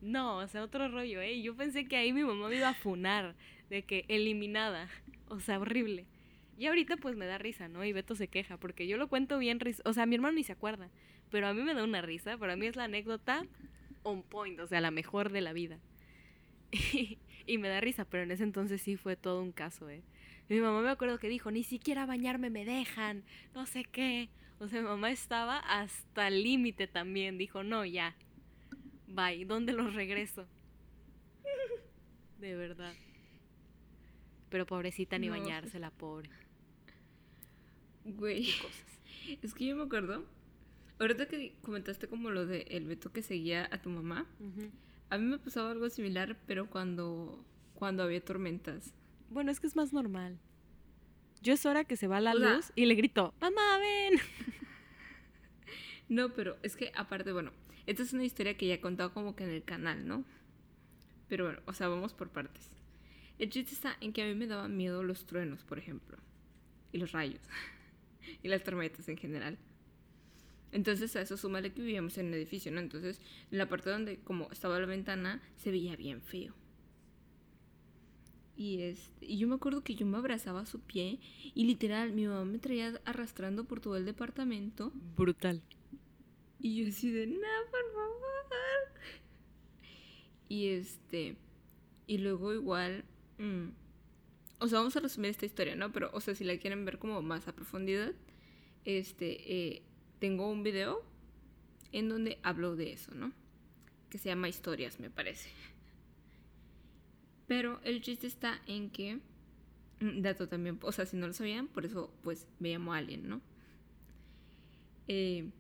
No, 0.01 0.39
o 0.39 0.47
sea, 0.47 0.63
otro 0.63 0.89
rollo, 0.89 1.23
¿eh? 1.23 1.41
Yo 1.41 1.57
pensé 1.57 1.87
que 1.87 1.97
ahí 1.97 2.13
mi 2.13 2.23
mamá 2.23 2.49
me 2.49 2.57
iba 2.57 2.69
a 2.69 2.75
funar, 2.75 3.35
de 3.71 3.83
que 3.83 4.05
eliminada. 4.09 4.89
O 5.29 5.41
sea, 5.41 5.59
horrible. 5.59 6.07
Y 6.59 6.67
ahorita 6.67 6.99
pues 6.99 7.17
me 7.17 7.27
da 7.27 7.39
risa, 7.39 7.69
¿no? 7.69 7.85
Y 7.85 7.93
Beto 7.93 8.15
se 8.15 8.29
queja, 8.29 8.59
porque 8.59 8.87
yo 8.87 8.99
lo 8.99 9.09
cuento 9.09 9.39
bien. 9.39 9.59
O 9.85 9.93
sea, 9.95 10.05
mi 10.05 10.15
hermano 10.15 10.35
ni 10.35 10.45
se 10.45 10.53
acuerda, 10.53 10.91
pero 11.31 11.49
a 11.49 11.55
mí 11.55 11.63
me 11.63 11.75
da 11.75 11.83
una 11.83 12.03
risa. 12.03 12.37
Para 12.37 12.55
mí 12.57 12.67
es 12.67 12.77
la 12.77 12.85
anécdota 12.85 13.47
on 14.03 14.23
point, 14.23 14.61
o 14.61 14.67
sea, 14.67 14.83
la 14.83 14.91
mejor 14.91 15.33
de 15.33 15.41
la 15.41 15.55
vida. 15.55 15.79
Y, 16.71 17.19
y 17.47 17.59
me 17.59 17.69
da 17.69 17.81
risa, 17.81 18.05
pero 18.05 18.25
en 18.25 18.31
ese 18.31 18.45
entonces 18.45 18.83
sí 18.83 18.97
fue 18.97 19.17
todo 19.17 19.43
un 19.43 19.53
caso, 19.53 19.89
¿eh? 19.89 20.03
Mi 20.51 20.61
mamá 20.61 20.83
me 20.83 20.91
acuerdo 20.91 21.19
que 21.19 21.31
dijo, 21.31 21.51
ni 21.51 21.65
siquiera 21.65 22.05
bañarme 22.05 22.51
me 22.51 22.67
dejan, 22.67 23.25
no 23.55 23.65
sé 23.65 23.85
qué. 23.85 24.29
O 24.65 24.69
sea, 24.69 24.81
mi 24.81 24.89
mamá 24.89 25.11
estaba 25.11 25.59
hasta 25.59 26.29
el 26.29 26.43
límite 26.43 26.87
también. 26.87 27.37
Dijo, 27.39 27.63
no, 27.63 27.85
ya. 27.85 28.15
Bye, 29.07 29.45
¿dónde 29.45 29.73
los 29.73 29.95
regreso? 29.95 30.47
De 32.41 32.55
verdad. 32.57 32.95
Pero 34.51 34.67
pobrecita 34.67 35.19
ni 35.19 35.27
No. 35.29 35.33
bañarse, 35.35 35.79
la 35.79 35.91
pobre. 35.91 36.31
Güey. 38.05 38.45
Qué 38.47 38.53
cosas. 38.63 39.39
Es 39.43 39.55
que 39.55 39.67
yo 39.67 39.77
me 39.77 39.83
acuerdo. 39.85 40.25
Ahorita 40.99 41.27
que 41.27 41.55
comentaste 41.63 42.09
como 42.09 42.31
lo 42.31 42.47
de 42.47 42.63
el 42.71 42.87
Beto 42.87 43.13
que 43.13 43.23
seguía 43.23 43.69
a 43.71 43.83
tu 43.83 43.91
mamá. 43.91 44.27
A 45.11 45.19
mí 45.19 45.25
me 45.25 45.39
pasaba 45.39 45.71
algo 45.73 45.89
similar, 45.91 46.37
pero 46.47 46.69
cuando, 46.71 47.45
cuando 47.75 48.03
había 48.03 48.25
tormentas. 48.25 48.93
Bueno, 49.31 49.51
es 49.51 49.61
que 49.61 49.67
es 49.67 49.77
más 49.77 49.93
normal. 49.93 50.39
Yo 51.45 51.53
es 51.53 51.67
hora 51.67 51.85
que 51.85 51.97
se 51.97 52.09
va 52.09 52.21
la 52.21 52.33
O 52.33 52.39
sea- 52.39 52.55
luz 52.57 52.73
y 52.75 52.87
le 52.87 52.95
grito, 52.95 53.35
mamá, 53.41 53.79
ven. 53.79 54.19
No, 56.09 56.31
pero 56.35 56.57
es 56.63 56.77
que 56.77 56.91
aparte, 56.95 57.33
bueno, 57.33 57.51
esta 57.87 58.03
es 58.03 58.13
una 58.13 58.25
historia 58.25 58.57
que 58.57 58.67
ya 58.67 58.75
he 58.75 58.81
contado 58.81 59.13
como 59.15 59.35
que 59.37 59.45
en 59.45 59.51
el 59.51 59.63
canal, 59.65 60.07
¿no? 60.07 60.25
Pero 61.29 61.45
bueno, 61.45 61.61
o 61.67 61.73
sea, 61.73 61.89
vamos 61.89 62.13
por 62.13 62.29
partes. 62.31 62.71
El 63.39 63.49
chiste 63.51 63.73
está 63.75 63.97
en 64.01 64.13
que 64.13 64.23
a 64.23 64.27
mí 64.27 64.35
me 64.35 64.47
daban 64.47 64.77
miedo 64.77 65.03
los 65.03 65.27
truenos, 65.27 65.65
por 65.65 65.79
ejemplo. 65.79 66.19
Y 66.93 66.99
los 66.99 67.13
rayos. 67.13 67.41
y 68.43 68.49
las 68.49 68.63
tormentas 68.63 69.09
en 69.09 69.17
general. 69.17 69.59
Entonces 70.73 71.15
a 71.17 71.21
eso 71.23 71.37
súmale 71.37 71.73
que 71.73 71.81
vivíamos 71.83 72.19
en 72.19 72.27
un 72.27 72.35
edificio, 72.35 72.71
¿no? 72.73 72.81
Entonces, 72.81 73.21
en 73.51 73.59
la 73.59 73.69
parte 73.69 73.91
donde 73.91 74.19
como 74.19 74.51
estaba 74.51 74.79
la 74.79 74.87
ventana, 74.87 75.41
se 75.57 75.71
veía 75.71 75.97
bien 75.97 76.21
feo. 76.21 76.55
Y, 78.57 78.83
este, 78.83 79.27
y 79.27 79.39
yo 79.39 79.49
me 79.49 79.57
acuerdo 79.57 79.83
que 79.83 79.95
yo 79.97 80.07
me 80.07 80.17
abrazaba 80.17 80.61
a 80.61 80.67
su 80.67 80.81
pie 80.81 81.19
y 81.55 81.65
literal 81.65 82.13
mi 82.13 82.27
mamá 82.27 82.45
me 82.45 82.59
traía 82.59 83.01
arrastrando 83.05 83.65
por 83.65 83.81
todo 83.81 83.97
el 83.97 84.05
departamento 84.05 84.93
Brutal. 85.17 85.61
y 86.61 86.77
yo 86.77 86.89
así 86.89 87.11
de, 87.11 87.27
no, 87.27 87.41
por 87.71 87.93
favor. 87.93 88.21
Y 90.49 90.69
este, 90.69 91.37
y 92.07 92.19
luego 92.19 92.53
igual, 92.55 93.05
mm, 93.39 93.69
o 94.61 94.69
sea, 94.69 94.79
vamos 94.79 94.97
a 94.97 95.01
resumir 95.01 95.31
esta 95.31 95.47
historia, 95.47 95.75
¿no? 95.75 95.91
Pero, 95.93 96.11
o 96.13 96.21
sea, 96.21 96.35
si 96.35 96.45
la 96.45 96.57
quieren 96.59 96.85
ver 96.85 96.99
como 96.99 97.23
más 97.23 97.49
a 97.49 97.55
profundidad, 97.55 98.13
este, 98.85 99.77
eh, 99.77 99.83
tengo 100.21 100.49
un 100.51 100.63
video 100.63 101.03
en 101.93 102.09
donde 102.09 102.39
hablo 102.43 102.77
de 102.77 102.93
eso, 102.93 103.15
¿no? 103.15 103.33
Que 104.11 104.19
se 104.19 104.29
llama 104.29 104.49
Historias, 104.49 105.01
me 105.01 105.11
parece. 105.11 105.51
Pero 107.47 107.81
el 107.85 108.01
chiste 108.01 108.27
está 108.27 108.61
en 108.67 108.91
que, 108.91 109.21
mm, 110.01 110.23
dato 110.23 110.49
también, 110.49 110.79
o 110.83 110.93
sea, 110.93 111.07
si 111.07 111.17
no 111.17 111.27
lo 111.27 111.33
sabían, 111.33 111.69
por 111.69 111.85
eso 111.85 112.13
pues 112.23 112.47
me 112.59 112.71
llamo 112.71 112.95
Alien, 112.95 113.29
¿no? 113.29 113.41
Eh, 115.09 115.51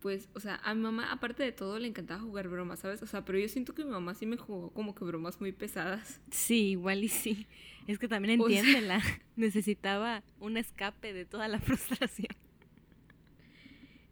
pues, 0.00 0.28
o 0.34 0.40
sea, 0.40 0.56
a 0.64 0.74
mi 0.74 0.82
mamá, 0.82 1.12
aparte 1.12 1.42
de 1.42 1.52
todo, 1.52 1.78
le 1.78 1.86
encantaba 1.86 2.20
jugar 2.20 2.48
bromas, 2.48 2.80
¿sabes? 2.80 3.02
O 3.02 3.06
sea, 3.06 3.24
pero 3.24 3.38
yo 3.38 3.48
siento 3.48 3.74
que 3.74 3.84
mi 3.84 3.90
mamá 3.90 4.14
sí 4.14 4.26
me 4.26 4.36
jugó 4.36 4.70
como 4.70 4.94
que 4.94 5.04
bromas 5.04 5.40
muy 5.40 5.52
pesadas. 5.52 6.20
Sí, 6.30 6.70
igual 6.70 7.04
y 7.04 7.08
sí. 7.08 7.46
Es 7.86 7.98
que 7.98 8.08
también 8.08 8.40
entiéndela. 8.40 9.00
Necesitaba 9.36 10.22
un 10.38 10.56
escape 10.56 11.12
de 11.12 11.26
toda 11.26 11.48
la 11.48 11.60
frustración. 11.60 12.34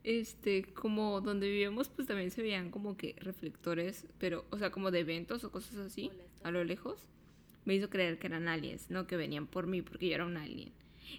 Este, 0.05 0.63
como 0.65 1.21
donde 1.21 1.49
vivimos, 1.49 1.89
pues 1.89 2.07
también 2.07 2.31
se 2.31 2.43
veían 2.43 2.71
como 2.71 2.97
que 2.97 3.17
reflectores, 3.19 4.07
pero, 4.19 4.47
o 4.51 4.59
sea, 4.59 4.71
como 4.71 4.91
de 4.91 5.01
eventos 5.01 5.45
o 5.45 5.51
cosas 5.51 5.77
así, 5.79 6.11
a 6.43 6.51
lo 6.51 6.65
lejos. 6.65 7.07
Me 7.69 7.75
hizo 7.75 7.91
creer 7.91 8.19
que 8.19 8.29
eran 8.29 8.49
aliens, 8.49 8.89
no 8.89 9.07
que 9.07 9.19
venían 9.19 9.47
por 9.47 9.67
mí, 9.67 9.83
porque 9.83 10.09
yo 10.09 10.15
era 10.15 10.25
un 10.25 10.39
alien. 10.39 10.73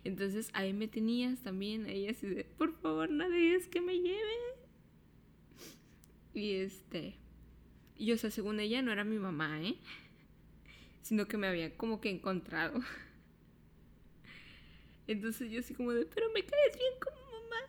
Entonces 0.04 0.50
ahí 0.54 0.74
me 0.74 0.88
tenías 0.88 1.42
también, 1.42 1.86
ahí 1.86 2.08
así 2.08 2.26
de, 2.26 2.44
por 2.44 2.74
favor, 2.82 3.12
nadie 3.12 3.54
es 3.54 3.68
que 3.68 3.82
me 3.82 3.94
lleve. 3.94 4.34
Y 6.34 6.54
este, 6.54 7.18
y 8.00 8.12
o 8.14 8.18
sea, 8.18 8.32
según 8.32 8.60
ella 8.60 8.82
no 8.82 8.92
era 8.92 9.04
mi 9.04 9.20
mamá, 9.20 9.62
¿eh? 9.62 9.76
Sino 11.04 11.28
que 11.28 11.38
me 11.38 11.46
había 11.46 11.78
como 11.78 12.02
que 12.02 12.10
encontrado. 12.10 12.82
Entonces 15.06 15.52
yo 15.52 15.60
así 15.60 15.76
como 15.76 15.92
de, 15.94 16.08
pero 16.08 16.32
me 16.34 16.44
caes 16.44 16.76
bien 16.76 16.94
como 17.00 17.22
mamá. 17.44 17.62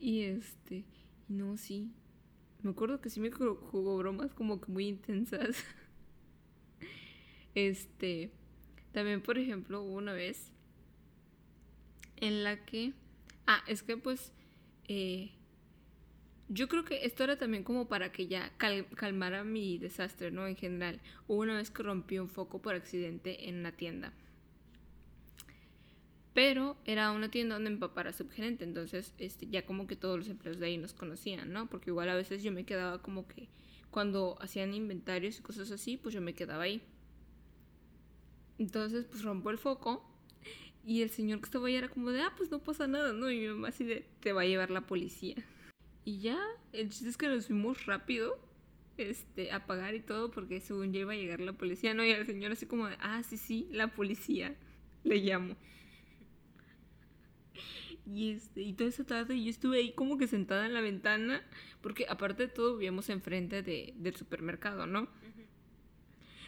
y 0.00 0.22
este, 0.22 0.84
no, 1.28 1.58
sí. 1.58 1.92
Me 2.62 2.70
acuerdo 2.70 3.00
que 3.00 3.10
sí 3.10 3.20
me 3.20 3.30
jugó 3.30 3.96
bromas 3.98 4.34
como 4.34 4.60
que 4.60 4.70
muy 4.72 4.88
intensas. 4.88 5.64
este, 7.54 8.30
también 8.92 9.22
por 9.22 9.38
ejemplo 9.38 9.82
hubo 9.82 9.94
una 9.94 10.12
vez 10.12 10.52
en 12.16 12.44
la 12.44 12.64
que, 12.64 12.92
ah, 13.46 13.62
es 13.66 13.82
que 13.82 13.96
pues 13.96 14.32
eh, 14.88 15.30
yo 16.48 16.68
creo 16.68 16.84
que 16.84 17.04
esto 17.04 17.24
era 17.24 17.36
también 17.36 17.62
como 17.62 17.88
para 17.88 18.10
que 18.10 18.26
ya 18.26 18.50
calmara 18.56 19.44
mi 19.44 19.78
desastre, 19.78 20.30
¿no? 20.30 20.46
En 20.46 20.56
general. 20.56 21.00
Hubo 21.26 21.42
una 21.42 21.56
vez 21.56 21.70
que 21.70 21.82
rompí 21.82 22.18
un 22.18 22.28
foco 22.28 22.60
por 22.62 22.74
accidente 22.74 23.48
en 23.48 23.58
una 23.58 23.72
tienda. 23.72 24.12
Pero 26.38 26.76
era 26.84 27.10
una 27.10 27.32
tienda 27.32 27.56
donde 27.56 27.70
mi 27.70 27.78
papá 27.78 28.02
era 28.02 28.12
subgerente, 28.12 28.62
entonces 28.62 29.12
este, 29.18 29.48
ya 29.48 29.66
como 29.66 29.88
que 29.88 29.96
todos 29.96 30.16
los 30.16 30.28
empleados 30.28 30.60
de 30.60 30.66
ahí 30.66 30.78
nos 30.78 30.94
conocían, 30.94 31.52
¿no? 31.52 31.68
Porque 31.68 31.90
igual 31.90 32.08
a 32.10 32.14
veces 32.14 32.44
yo 32.44 32.52
me 32.52 32.64
quedaba 32.64 33.02
como 33.02 33.26
que 33.26 33.48
cuando 33.90 34.38
hacían 34.40 34.72
inventarios 34.72 35.36
y 35.36 35.42
cosas 35.42 35.68
así, 35.72 35.96
pues 35.96 36.14
yo 36.14 36.20
me 36.20 36.34
quedaba 36.34 36.62
ahí. 36.62 36.80
Entonces, 38.56 39.04
pues 39.06 39.24
rompo 39.24 39.50
el 39.50 39.58
foco 39.58 40.08
y 40.84 41.02
el 41.02 41.10
señor 41.10 41.40
que 41.40 41.46
estaba 41.46 41.66
ahí 41.66 41.74
era 41.74 41.88
como 41.88 42.12
de, 42.12 42.20
ah, 42.20 42.32
pues 42.36 42.52
no 42.52 42.60
pasa 42.60 42.86
nada, 42.86 43.12
¿no? 43.12 43.28
Y 43.32 43.40
mi 43.40 43.48
mamá 43.48 43.70
así 43.70 43.82
de, 43.82 44.06
te 44.20 44.32
va 44.32 44.42
a 44.42 44.46
llevar 44.46 44.70
la 44.70 44.86
policía. 44.86 45.34
Y 46.04 46.20
ya, 46.20 46.38
el 46.72 46.90
chiste 46.90 47.08
es 47.08 47.16
que 47.16 47.26
nos 47.26 47.48
fuimos 47.48 47.84
rápido 47.84 48.38
este, 48.96 49.50
a 49.50 49.66
pagar 49.66 49.96
y 49.96 50.00
todo 50.02 50.30
porque 50.30 50.60
según 50.60 50.92
ya 50.92 51.00
iba 51.00 51.14
a 51.14 51.16
llegar 51.16 51.40
la 51.40 51.54
policía, 51.54 51.94
¿no? 51.94 52.04
Y 52.04 52.12
el 52.12 52.26
señor 52.26 52.52
así 52.52 52.66
como 52.66 52.86
de, 52.86 52.96
ah, 53.00 53.24
sí, 53.24 53.36
sí, 53.36 53.66
la 53.72 53.88
policía, 53.88 54.54
le 55.02 55.16
llamo. 55.16 55.56
Y, 58.10 58.32
este, 58.32 58.62
y 58.62 58.72
toda 58.72 58.88
esa 58.88 59.04
tarde 59.04 59.42
yo 59.42 59.50
estuve 59.50 59.78
ahí 59.78 59.92
como 59.92 60.16
que 60.16 60.26
sentada 60.26 60.64
en 60.64 60.72
la 60.72 60.80
ventana, 60.80 61.42
porque 61.82 62.06
aparte 62.08 62.46
de 62.46 62.52
todo 62.52 62.76
vivíamos 62.76 63.10
enfrente 63.10 63.62
de, 63.62 63.92
del 63.96 64.16
supermercado, 64.16 64.86
¿no? 64.86 65.08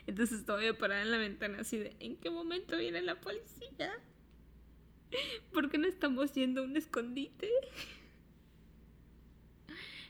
Entonces 0.07 0.41
estaba 0.41 0.61
parada 0.79 1.03
en 1.03 1.11
la 1.11 1.19
ventana 1.19 1.61
así 1.61 1.77
de, 1.77 1.95
¿en 2.01 2.17
qué 2.17 2.31
momento 2.31 2.79
viene 2.79 3.03
la 3.03 3.21
policía? 3.21 3.93
¿Por 5.53 5.71
qué 5.71 5.79
no 5.79 5.87
estamos 5.87 6.33
yendo 6.33 6.63
a 6.63 6.65
un 6.65 6.77
escondite? 6.77 7.49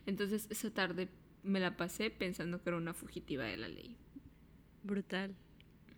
Entonces 0.07 0.47
esa 0.51 0.73
tarde 0.73 1.09
me 1.43 1.59
la 1.59 1.77
pasé 1.77 2.11
pensando 2.11 2.63
que 2.63 2.71
era 2.71 2.77
una 2.77 2.95
fugitiva 2.95 3.45
de 3.45 3.57
la 3.57 3.69
ley. 3.69 3.97
Brutal. 4.83 5.35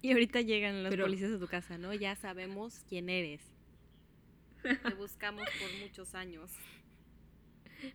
Y 0.00 0.12
ahorita 0.12 0.40
llegan 0.40 0.82
los 0.82 0.96
policías 0.96 1.32
a 1.32 1.38
tu 1.38 1.46
casa, 1.46 1.78
¿no? 1.78 1.92
Ya 1.94 2.16
sabemos 2.16 2.84
quién 2.88 3.08
eres. 3.08 3.51
Te 4.62 4.94
buscamos 4.94 5.44
por 5.60 5.80
muchos 5.80 6.14
años. 6.14 6.50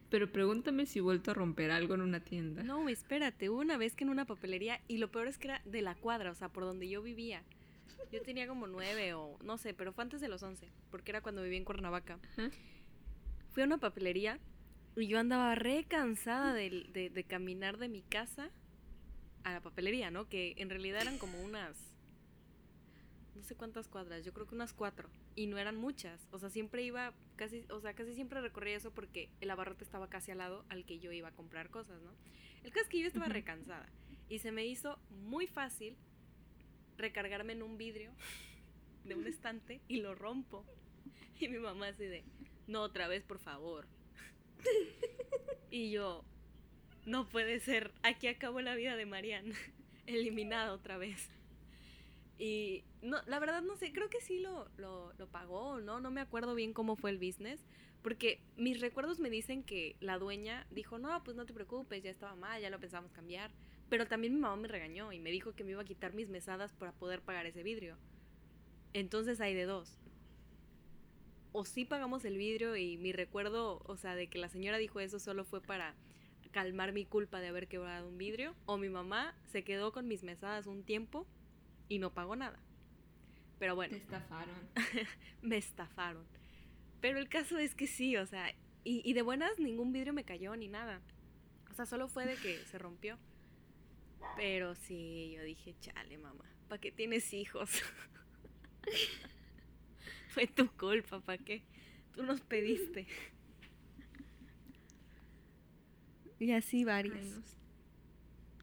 Pero 0.09 0.31
pregúntame 0.31 0.85
si 0.85 0.99
he 0.99 1.01
vuelto 1.01 1.31
a 1.31 1.33
romper 1.33 1.71
algo 1.71 1.93
en 1.95 2.01
una 2.01 2.19
tienda. 2.19 2.63
No, 2.63 2.89
espérate, 2.89 3.49
hubo 3.49 3.59
una 3.59 3.77
vez 3.77 3.95
que 3.95 4.03
en 4.03 4.09
una 4.09 4.25
papelería, 4.25 4.81
y 4.87 4.97
lo 4.97 5.09
peor 5.11 5.27
es 5.27 5.37
que 5.37 5.47
era 5.47 5.61
de 5.65 5.81
la 5.81 5.95
cuadra, 5.95 6.31
o 6.31 6.35
sea, 6.35 6.49
por 6.49 6.63
donde 6.63 6.89
yo 6.89 7.01
vivía. 7.01 7.43
Yo 8.11 8.21
tenía 8.21 8.47
como 8.47 8.67
nueve 8.67 9.13
o 9.13 9.37
no 9.43 9.57
sé, 9.57 9.73
pero 9.73 9.91
fue 9.91 10.03
antes 10.03 10.21
de 10.21 10.27
los 10.27 10.43
once, 10.43 10.69
porque 10.91 11.11
era 11.11 11.21
cuando 11.21 11.41
vivía 11.41 11.57
en 11.57 11.65
Cuernavaca. 11.65 12.19
Fui 13.51 13.63
a 13.63 13.65
una 13.65 13.79
papelería 13.79 14.39
y 14.95 15.07
yo 15.07 15.19
andaba 15.19 15.55
re 15.55 15.85
cansada 15.87 16.53
de, 16.53 16.87
de, 16.93 17.09
de, 17.09 17.23
caminar 17.23 17.77
de 17.77 17.89
mi 17.89 18.01
casa 18.01 18.49
a 19.43 19.53
la 19.53 19.61
papelería, 19.61 20.09
¿no? 20.09 20.29
Que 20.29 20.53
en 20.57 20.69
realidad 20.69 21.01
eran 21.01 21.17
como 21.17 21.41
unas, 21.41 21.75
no 23.37 23.43
sé 23.43 23.55
cuántas 23.55 23.87
cuadras, 23.87 24.25
yo 24.25 24.33
creo 24.33 24.47
que 24.47 24.55
unas 24.55 24.73
cuatro. 24.73 25.09
Y 25.35 25.47
no 25.47 25.57
eran 25.57 25.75
muchas, 25.75 26.27
o 26.31 26.39
sea, 26.39 26.49
siempre 26.49 26.83
iba, 26.83 27.13
casi, 27.35 27.65
o 27.69 27.79
sea, 27.79 27.93
casi 27.93 28.13
siempre 28.15 28.41
recorría 28.41 28.75
eso 28.75 28.91
porque 28.91 29.29
el 29.41 29.49
abarrote 29.51 29.83
estaba 29.83 30.09
casi 30.09 30.31
al 30.31 30.39
lado 30.39 30.65
al 30.69 30.85
que 30.85 30.99
yo 30.99 31.11
iba 31.11 31.29
a 31.29 31.35
comprar 31.35 31.69
cosas, 31.69 32.01
¿no? 32.01 32.11
El 32.63 32.71
caso 32.71 32.85
es 32.85 32.89
que 32.89 32.99
yo 32.99 33.07
estaba 33.07 33.27
re 33.27 33.43
cansada 33.43 33.87
y 34.27 34.39
se 34.39 34.51
me 34.51 34.65
hizo 34.65 34.99
muy 35.09 35.47
fácil 35.47 35.95
recargarme 36.97 37.53
en 37.53 37.63
un 37.63 37.77
vidrio 37.77 38.11
de 39.05 39.15
un 39.15 39.27
estante 39.27 39.81
y 39.87 40.01
lo 40.01 40.15
rompo. 40.15 40.65
Y 41.39 41.49
mi 41.49 41.59
mamá 41.59 41.89
así 41.89 42.03
de, 42.03 42.23
no 42.65 42.81
otra 42.81 43.07
vez, 43.07 43.23
por 43.23 43.37
favor. 43.37 43.85
Y 45.69 45.91
yo, 45.91 46.25
no 47.05 47.27
puede 47.27 47.59
ser, 47.59 47.91
aquí 48.01 48.27
acabó 48.27 48.61
la 48.61 48.73
vida 48.75 48.95
de 48.95 49.05
Marianne, 49.05 49.53
eliminada 50.07 50.73
otra 50.73 50.97
vez. 50.97 51.29
Y 52.37 52.83
no, 53.01 53.17
la 53.25 53.39
verdad 53.39 53.63
no 53.63 53.75
sé, 53.75 53.91
creo 53.91 54.09
que 54.09 54.21
sí 54.21 54.39
lo, 54.39 54.69
lo, 54.77 55.27
pagó, 55.31 55.79
¿no? 55.79 55.99
No 55.99 56.11
me 56.11 56.21
acuerdo 56.21 56.53
bien 56.53 56.73
cómo 56.73 56.95
fue 56.95 57.09
el 57.09 57.17
business, 57.17 57.65
porque 58.03 58.41
mis 58.57 58.79
recuerdos 58.79 59.19
me 59.19 59.29
dicen 59.29 59.63
que 59.63 59.95
la 59.99 60.19
dueña 60.19 60.67
dijo, 60.69 60.99
no, 60.99 61.23
pues 61.23 61.35
no 61.35 61.45
te 61.45 61.53
preocupes, 61.53 62.03
ya 62.03 62.11
estaba 62.11 62.35
mal, 62.35 62.61
ya 62.61 62.69
lo 62.69 62.79
pensamos 62.79 63.11
cambiar. 63.11 63.51
Pero 63.89 64.05
también 64.05 64.35
mi 64.35 64.41
mamá 64.41 64.55
me 64.55 64.67
regañó 64.67 65.11
y 65.13 65.19
me 65.19 65.31
dijo 65.31 65.53
que 65.53 65.63
me 65.63 65.71
iba 65.71 65.81
a 65.81 65.85
quitar 65.85 66.13
mis 66.13 66.29
mesadas 66.29 66.73
para 66.73 66.91
poder 66.91 67.21
pagar 67.21 67.45
ese 67.45 67.63
vidrio. 67.63 67.97
Entonces 68.93 69.41
hay 69.41 69.53
de 69.53 69.65
dos. 69.65 69.97
O 71.53 71.65
sí 71.65 71.85
pagamos 71.85 72.23
el 72.25 72.37
vidrio 72.37 72.75
y 72.75 72.97
mi 72.97 73.13
recuerdo, 73.13 73.81
o 73.85 73.97
sea, 73.97 74.15
de 74.15 74.27
que 74.27 74.37
la 74.37 74.49
señora 74.49 74.77
dijo 74.77 74.99
eso 74.99 75.19
solo 75.19 75.43
fue 75.43 75.61
para 75.61 75.95
calmar 76.51 76.91
mi 76.91 77.05
culpa 77.05 77.39
de 77.39 77.47
haber 77.47 77.67
quebrado 77.67 78.07
un 78.07 78.17
vidrio. 78.17 78.55
O 78.65 78.77
mi 78.77 78.89
mamá 78.89 79.33
se 79.47 79.63
quedó 79.63 79.91
con 79.91 80.07
mis 80.07 80.23
mesadas 80.23 80.67
un 80.67 80.83
tiempo 80.83 81.25
y 81.89 81.99
no 81.99 82.13
pagó 82.13 82.35
nada. 82.35 82.59
Pero 83.59 83.75
bueno. 83.75 83.91
Te 83.91 84.03
estafaron. 84.03 84.55
me 85.41 85.57
estafaron. 85.57 86.25
Pero 87.01 87.19
el 87.19 87.29
caso 87.29 87.57
es 87.57 87.75
que 87.75 87.87
sí, 87.87 88.17
o 88.17 88.25
sea, 88.25 88.53
y, 88.83 89.01
y 89.09 89.13
de 89.13 89.21
buenas 89.21 89.59
ningún 89.59 89.91
vidrio 89.91 90.13
me 90.13 90.23
cayó 90.23 90.55
ni 90.55 90.67
nada. 90.67 91.01
O 91.69 91.73
sea, 91.73 91.85
solo 91.85 92.07
fue 92.07 92.25
de 92.25 92.35
que 92.35 92.57
se 92.71 92.77
rompió. 92.77 93.17
Pero 94.35 94.75
sí, 94.75 95.33
yo 95.35 95.43
dije, 95.43 95.75
chale, 95.79 96.17
mamá, 96.17 96.45
¿para 96.67 96.79
qué 96.79 96.91
tienes 96.91 97.33
hijos? 97.33 97.81
Fue 100.29 100.47
tu 100.47 100.69
culpa, 100.71 101.19
¿para 101.19 101.43
qué? 101.43 101.63
Tú 102.13 102.23
nos 102.23 102.41
pediste. 102.41 103.07
Y 106.39 106.51
así 106.51 106.83
varios. 106.83 107.56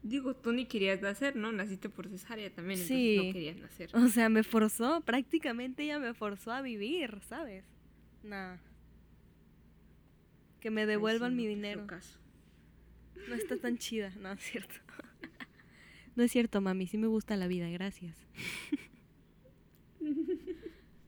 Digo, 0.05 0.35
tú 0.35 0.53
ni 0.53 0.65
querías 0.65 1.01
nacer, 1.01 1.35
¿no? 1.35 1.51
Naciste 1.51 1.89
por 1.89 2.07
cesárea 2.07 2.53
también, 2.53 2.79
entonces 2.79 3.17
no 3.17 3.33
querías 3.33 3.57
nacer. 3.57 3.89
O 3.95 4.07
sea, 4.07 4.29
me 4.29 4.43
forzó, 4.43 5.01
prácticamente 5.01 5.81
ella 5.81 5.97
me 5.97 6.13
forzó 6.13 6.51
a 6.51 6.61
vivir, 6.61 7.21
¿sabes? 7.27 7.65
Nada. 8.21 8.61
Que 10.59 10.69
me 10.69 10.85
devuelvan 10.85 11.35
mi 11.35 11.47
dinero. 11.47 11.87
No 13.27 13.33
está 13.33 13.57
tan 13.57 13.79
chida, 13.79 14.13
no 14.21 14.31
es 14.31 14.41
cierto. 14.41 14.75
No 16.15 16.23
es 16.23 16.31
cierto, 16.31 16.61
mami, 16.61 16.85
sí 16.85 16.99
me 16.99 17.07
gusta 17.07 17.35
la 17.35 17.47
vida, 17.47 17.67
gracias. 17.69 18.15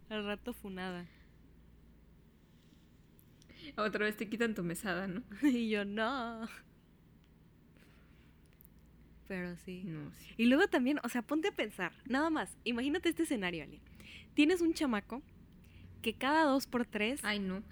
Al 0.09 0.25
rato 0.25 0.53
funada. 0.53 1.05
Otra 3.75 4.05
vez 4.05 4.17
te 4.17 4.27
quitan 4.27 4.55
tu 4.55 4.63
mesada, 4.63 5.07
¿no? 5.07 5.21
y 5.43 5.69
yo 5.69 5.85
no. 5.85 6.49
Pero 9.27 9.55
sí. 9.57 9.83
No, 9.85 10.11
sí. 10.11 10.33
Y 10.37 10.45
luego 10.45 10.67
también, 10.67 10.99
o 11.03 11.09
sea, 11.09 11.21
ponte 11.21 11.49
a 11.49 11.51
pensar, 11.51 11.91
nada 12.05 12.29
más, 12.29 12.57
imagínate 12.63 13.09
este 13.09 13.23
escenario, 13.23 13.63
Ali. 13.63 13.81
Tienes 14.33 14.61
un 14.61 14.73
chamaco 14.73 15.21
que 16.01 16.13
cada 16.13 16.43
dos 16.43 16.67
por 16.67 16.85
tres, 16.85 17.19
Ay, 17.23 17.39
no. 17.39 17.63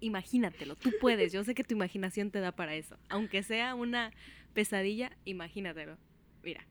imagínatelo, 0.00 0.76
tú 0.76 0.92
puedes, 1.00 1.32
yo 1.32 1.44
sé 1.44 1.54
que 1.54 1.64
tu 1.64 1.74
imaginación 1.74 2.30
te 2.30 2.40
da 2.40 2.52
para 2.52 2.74
eso. 2.74 2.98
Aunque 3.08 3.42
sea 3.42 3.74
una 3.74 4.12
pesadilla, 4.52 5.16
imagínatelo. 5.24 5.96
Mira, 6.42 6.66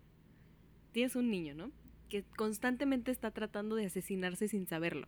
tienes 0.91 1.15
un 1.15 1.29
niño, 1.31 1.55
¿no? 1.55 1.71
Que 2.09 2.23
constantemente 2.23 3.11
está 3.11 3.31
tratando 3.31 3.75
de 3.75 3.85
asesinarse 3.85 4.47
sin 4.47 4.67
saberlo. 4.67 5.07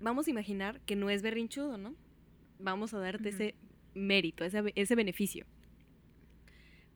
Vamos 0.00 0.26
a 0.26 0.30
imaginar 0.30 0.80
que 0.80 0.96
no 0.96 1.10
es 1.10 1.22
berrinchudo, 1.22 1.78
¿no? 1.78 1.94
Vamos 2.58 2.94
a 2.94 2.98
darte 2.98 3.28
ese 3.28 3.54
mérito, 3.94 4.44
ese, 4.44 4.72
ese 4.74 4.94
beneficio. 4.94 5.46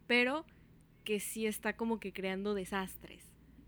Pero 0.07 0.45
que 1.05 1.21
sí 1.21 1.47
está 1.47 1.77
como 1.77 2.01
que 2.01 2.13
creando 2.13 2.55
desastres. 2.55 3.23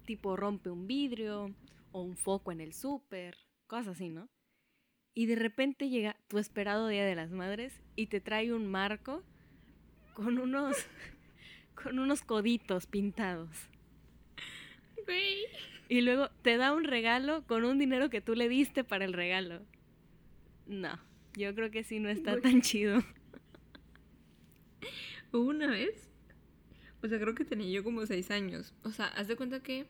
Tipo 0.04 0.36
rompe 0.36 0.70
un 0.70 0.86
vidrio 0.86 1.54
o 1.92 2.02
un 2.02 2.16
foco 2.16 2.52
en 2.52 2.60
el 2.60 2.72
súper, 2.72 3.36
cosas 3.66 3.96
así, 3.96 4.08
¿no? 4.08 4.28
Y 5.14 5.26
de 5.26 5.36
repente 5.36 5.88
llega 5.88 6.16
tu 6.28 6.38
esperado 6.38 6.88
Día 6.88 7.04
de 7.04 7.14
las 7.14 7.30
Madres 7.30 7.80
y 7.96 8.06
te 8.06 8.20
trae 8.20 8.52
un 8.52 8.66
marco 8.66 9.22
con 10.14 10.38
unos 10.38 10.76
con 11.82 11.98
unos 11.98 12.22
coditos 12.22 12.86
pintados. 12.86 13.50
Güey. 15.04 15.44
Y 15.88 16.02
luego 16.02 16.28
te 16.42 16.56
da 16.56 16.72
un 16.72 16.84
regalo 16.84 17.46
con 17.46 17.64
un 17.64 17.78
dinero 17.78 18.10
que 18.10 18.20
tú 18.20 18.34
le 18.34 18.48
diste 18.48 18.84
para 18.84 19.04
el 19.04 19.12
regalo. 19.12 19.62
No, 20.66 20.98
yo 21.34 21.54
creo 21.54 21.70
que 21.70 21.82
sí 21.82 21.98
no 21.98 22.08
está 22.10 22.32
Güey. 22.32 22.42
tan 22.42 22.60
chido. 22.62 23.02
Hubo 25.32 25.48
una 25.48 25.66
vez, 25.68 26.07
o 27.02 27.08
sea, 27.08 27.18
creo 27.20 27.34
que 27.34 27.44
tenía 27.44 27.68
yo 27.70 27.84
como 27.84 28.04
seis 28.06 28.30
años. 28.30 28.72
O 28.82 28.90
sea, 28.90 29.06
haz 29.08 29.28
de 29.28 29.36
cuenta 29.36 29.62
que, 29.62 29.86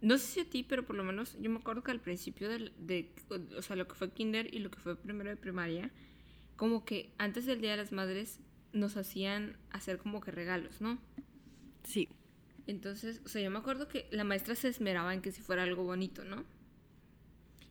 no 0.00 0.18
sé 0.18 0.26
si 0.26 0.40
a 0.40 0.50
ti, 0.50 0.62
pero 0.62 0.84
por 0.86 0.96
lo 0.96 1.04
menos 1.04 1.36
yo 1.40 1.50
me 1.50 1.58
acuerdo 1.58 1.82
que 1.82 1.90
al 1.90 2.00
principio 2.00 2.48
del- 2.48 2.72
de, 2.78 3.10
o 3.56 3.62
sea, 3.62 3.76
lo 3.76 3.88
que 3.88 3.94
fue 3.94 4.10
kinder 4.10 4.52
y 4.54 4.58
lo 4.60 4.70
que 4.70 4.78
fue 4.78 4.96
primero 4.96 5.30
de 5.30 5.36
primaria, 5.36 5.90
como 6.56 6.84
que 6.84 7.12
antes 7.18 7.46
del 7.46 7.60
Día 7.60 7.72
de 7.72 7.76
las 7.78 7.92
Madres 7.92 8.40
nos 8.72 8.96
hacían 8.96 9.56
hacer 9.70 9.98
como 9.98 10.20
que 10.20 10.30
regalos, 10.30 10.80
¿no? 10.80 10.98
Sí. 11.84 12.08
Entonces, 12.66 13.20
o 13.24 13.28
sea, 13.28 13.42
yo 13.42 13.50
me 13.50 13.58
acuerdo 13.58 13.88
que 13.88 14.08
la 14.10 14.24
maestra 14.24 14.54
se 14.54 14.68
esmeraba 14.68 15.14
en 15.14 15.22
que 15.22 15.32
si 15.32 15.40
fuera 15.42 15.62
algo 15.62 15.84
bonito, 15.84 16.24
¿no? 16.24 16.44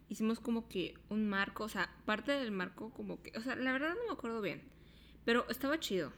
Hicimos 0.07 0.39
como 0.39 0.67
que 0.67 0.93
un 1.09 1.27
marco, 1.27 1.63
o 1.63 1.69
sea, 1.69 1.89
parte 2.05 2.31
del 2.31 2.51
marco 2.51 2.91
como 2.91 3.21
que, 3.21 3.37
o 3.37 3.41
sea, 3.41 3.55
la 3.55 3.73
verdad 3.73 3.89
no 3.95 4.05
me 4.07 4.13
acuerdo 4.13 4.39
bien, 4.41 4.61
pero 5.25 5.45
estaba 5.49 5.79
chido. 5.79 6.13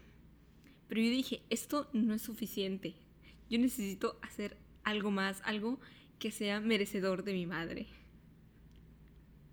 Pero 0.87 1.01
yo 1.01 1.09
dije, 1.09 1.41
esto 1.49 1.89
no 1.93 2.13
es 2.13 2.21
suficiente. 2.21 2.95
Yo 3.49 3.59
necesito 3.59 4.17
hacer 4.21 4.57
algo 4.83 5.11
más, 5.11 5.41
algo 5.43 5.79
que 6.19 6.31
sea 6.31 6.59
merecedor 6.59 7.23
de 7.23 7.33
mi 7.33 7.45
madre. 7.45 7.87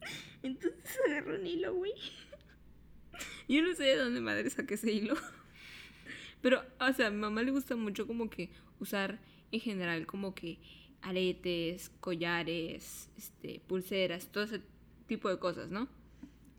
Entonces 0.42 0.98
agarró 1.06 1.36
un 1.36 1.46
hilo, 1.46 1.74
güey. 1.74 1.92
Yo 3.48 3.62
no 3.62 3.74
sé 3.74 3.84
de 3.84 3.96
dónde 3.96 4.20
madre 4.20 4.48
saqué 4.50 4.74
ese 4.74 4.92
hilo. 4.92 5.14
Pero, 6.40 6.62
o 6.80 6.92
sea, 6.92 7.08
a 7.08 7.10
mi 7.10 7.18
mamá 7.18 7.42
le 7.42 7.50
gusta 7.50 7.76
mucho 7.76 8.06
como 8.06 8.30
que 8.30 8.50
usar 8.78 9.18
en 9.50 9.60
general 9.60 10.06
como 10.06 10.34
que 10.34 10.58
aretes, 11.02 11.90
collares, 12.00 13.10
este, 13.16 13.60
pulseras, 13.66 14.28
todo 14.28 14.44
ese 14.44 14.60
tipo 15.06 15.28
de 15.28 15.38
cosas, 15.38 15.70
¿no? 15.70 15.88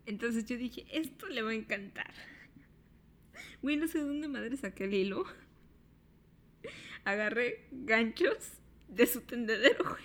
Entonces 0.05 0.45
yo 0.45 0.57
dije, 0.57 0.85
esto 0.91 1.27
le 1.27 1.41
va 1.41 1.51
a 1.51 1.55
encantar. 1.55 2.13
Güey, 3.65 3.77
no 3.77 3.87
sé 3.87 3.97
de 3.97 4.03
dónde 4.03 4.27
madre 4.27 4.55
saqué 4.57 4.83
el 4.83 4.93
hilo. 4.93 5.25
Agarré 7.03 7.67
ganchos 7.71 8.37
de 8.87 9.07
su 9.07 9.21
tendedero, 9.21 9.83
güey. 9.89 10.03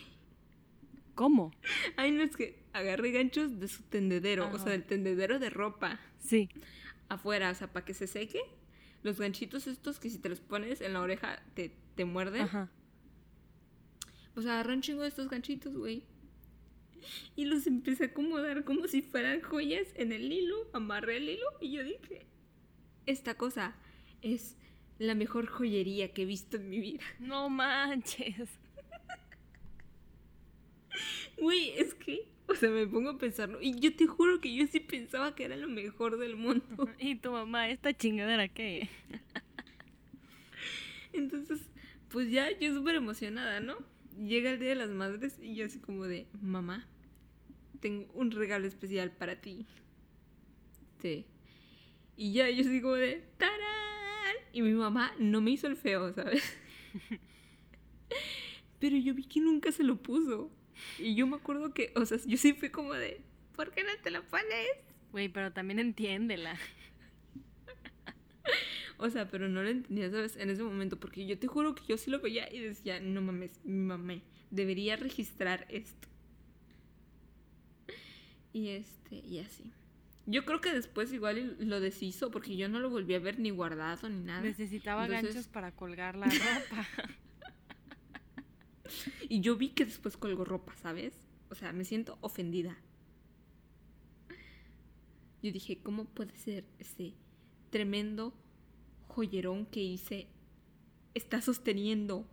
¿Cómo? 1.14 1.52
Ay, 1.96 2.10
no 2.10 2.22
es 2.22 2.34
que 2.36 2.58
agarré 2.72 3.10
ganchos 3.12 3.60
de 3.60 3.68
su 3.68 3.82
tendedero, 3.82 4.50
o 4.50 4.56
sea, 4.58 4.72
del 4.72 4.84
tendedero 4.84 5.38
de 5.38 5.50
ropa 5.50 6.00
Sí. 6.20 6.48
afuera, 7.10 7.50
o 7.50 7.54
sea, 7.54 7.70
para 7.70 7.84
que 7.84 7.92
se 7.92 8.06
seque. 8.06 8.40
Los 9.02 9.20
ganchitos 9.20 9.66
estos 9.66 10.00
que 10.00 10.08
si 10.08 10.16
te 10.16 10.30
los 10.30 10.40
pones 10.40 10.80
en 10.80 10.94
la 10.94 11.02
oreja 11.02 11.42
te, 11.52 11.76
te 11.96 12.06
muerden. 12.06 12.40
Ajá. 12.40 12.70
Pues 14.32 14.46
agarré 14.46 14.72
un 14.72 14.80
chingo 14.80 15.02
de 15.02 15.08
estos 15.08 15.28
ganchitos, 15.28 15.76
güey. 15.76 16.04
Y 17.36 17.44
los 17.44 17.66
empecé 17.66 18.04
a 18.04 18.06
acomodar 18.06 18.64
como 18.64 18.88
si 18.88 19.02
fueran 19.02 19.42
joyas 19.42 19.88
en 19.96 20.12
el 20.12 20.32
hilo. 20.32 20.70
Amarré 20.72 21.18
el 21.18 21.28
hilo 21.28 21.46
y 21.60 21.72
yo 21.72 21.84
dije, 21.84 22.24
esta 23.06 23.34
cosa 23.34 23.74
es 24.22 24.56
la 24.98 25.14
mejor 25.14 25.46
joyería 25.46 26.12
que 26.12 26.22
he 26.22 26.26
visto 26.26 26.56
en 26.56 26.68
mi 26.68 26.78
vida. 26.78 27.02
No 27.18 27.48
manches. 27.48 28.48
Güey, 31.38 31.70
es 31.70 31.94
que, 31.94 32.28
o 32.48 32.54
sea, 32.54 32.68
me 32.68 32.86
pongo 32.86 33.10
a 33.10 33.18
pensarlo. 33.18 33.62
Y 33.62 33.80
yo 33.80 33.96
te 33.96 34.06
juro 34.06 34.40
que 34.40 34.54
yo 34.54 34.66
sí 34.66 34.80
pensaba 34.80 35.34
que 35.34 35.44
era 35.44 35.56
lo 35.56 35.68
mejor 35.68 36.18
del 36.18 36.36
mundo. 36.36 36.88
¿Y 36.98 37.16
tu 37.16 37.32
mamá, 37.32 37.70
esta 37.70 37.96
chingadera 37.96 38.48
qué? 38.48 38.88
Entonces, 41.14 41.60
pues 42.10 42.30
ya 42.30 42.50
yo 42.58 42.74
súper 42.74 42.96
emocionada, 42.96 43.60
¿no? 43.60 43.76
Llega 44.18 44.50
el 44.50 44.58
Día 44.58 44.70
de 44.70 44.74
las 44.74 44.90
Madres 44.90 45.38
y 45.40 45.54
yo 45.54 45.64
así 45.64 45.78
como 45.78 46.04
de, 46.04 46.26
mamá, 46.42 46.86
tengo 47.80 48.12
un 48.12 48.30
regalo 48.32 48.66
especial 48.66 49.10
para 49.10 49.40
ti. 49.40 49.66
Sí. 51.00 51.24
Y 52.20 52.32
ya 52.34 52.50
yo 52.50 52.60
así 52.60 52.82
como 52.82 52.96
de, 52.96 53.24
¡tarán! 53.38 54.36
Y 54.52 54.60
mi 54.60 54.74
mamá 54.74 55.14
no 55.18 55.40
me 55.40 55.52
hizo 55.52 55.66
el 55.66 55.74
feo, 55.74 56.12
¿sabes? 56.12 56.42
Pero 58.78 58.98
yo 58.98 59.14
vi 59.14 59.24
que 59.24 59.40
nunca 59.40 59.72
se 59.72 59.84
lo 59.84 59.96
puso. 59.96 60.50
Y 60.98 61.14
yo 61.14 61.26
me 61.26 61.36
acuerdo 61.36 61.72
que, 61.72 61.94
o 61.96 62.04
sea, 62.04 62.18
yo 62.26 62.36
sí 62.36 62.52
fui 62.52 62.68
como 62.68 62.92
de, 62.92 63.22
¿por 63.56 63.70
qué 63.70 63.84
no 63.84 63.92
te 64.02 64.10
lo 64.10 64.22
pones? 64.24 64.68
Güey, 65.12 65.30
pero 65.30 65.54
también 65.54 65.78
entiéndela. 65.78 66.58
O 68.98 69.08
sea, 69.08 69.30
pero 69.30 69.48
no 69.48 69.62
lo 69.62 69.70
entendía, 69.70 70.10
¿sabes? 70.10 70.36
En 70.36 70.50
ese 70.50 70.62
momento, 70.62 71.00
porque 71.00 71.24
yo 71.24 71.38
te 71.38 71.46
juro 71.46 71.74
que 71.74 71.86
yo 71.88 71.96
sí 71.96 72.10
lo 72.10 72.20
veía 72.20 72.52
y 72.52 72.60
decía, 72.60 73.00
no 73.00 73.22
mames, 73.22 73.58
mi 73.64 73.78
mamá 73.78 74.20
debería 74.50 74.96
registrar 74.96 75.66
esto. 75.70 76.06
Y 78.52 78.68
este, 78.68 79.14
y 79.14 79.38
así. 79.38 79.72
Yo 80.30 80.44
creo 80.44 80.60
que 80.60 80.72
después 80.72 81.12
igual 81.12 81.56
lo 81.58 81.80
deshizo, 81.80 82.30
porque 82.30 82.56
yo 82.56 82.68
no 82.68 82.78
lo 82.78 82.88
volví 82.88 83.14
a 83.14 83.18
ver 83.18 83.40
ni 83.40 83.50
guardado 83.50 84.08
ni 84.08 84.22
nada. 84.22 84.42
Necesitaba 84.42 85.04
Entonces- 85.06 85.34
ganchos 85.34 85.48
para 85.48 85.72
colgar 85.74 86.16
la 86.16 86.26
ropa. 86.26 86.86
Y 89.28 89.40
yo 89.40 89.56
vi 89.56 89.68
que 89.68 89.84
después 89.84 90.16
colgó 90.16 90.44
ropa, 90.44 90.74
¿sabes? 90.76 91.14
O 91.48 91.54
sea, 91.54 91.72
me 91.72 91.84
siento 91.84 92.18
ofendida. 92.22 92.76
Yo 95.42 95.52
dije, 95.52 95.78
¿cómo 95.80 96.06
puede 96.06 96.36
ser 96.36 96.64
ese 96.80 97.14
tremendo 97.70 98.34
joyerón 99.06 99.66
que 99.66 99.80
hice 99.80 100.26
está 101.14 101.40
sosteniendo 101.40 102.28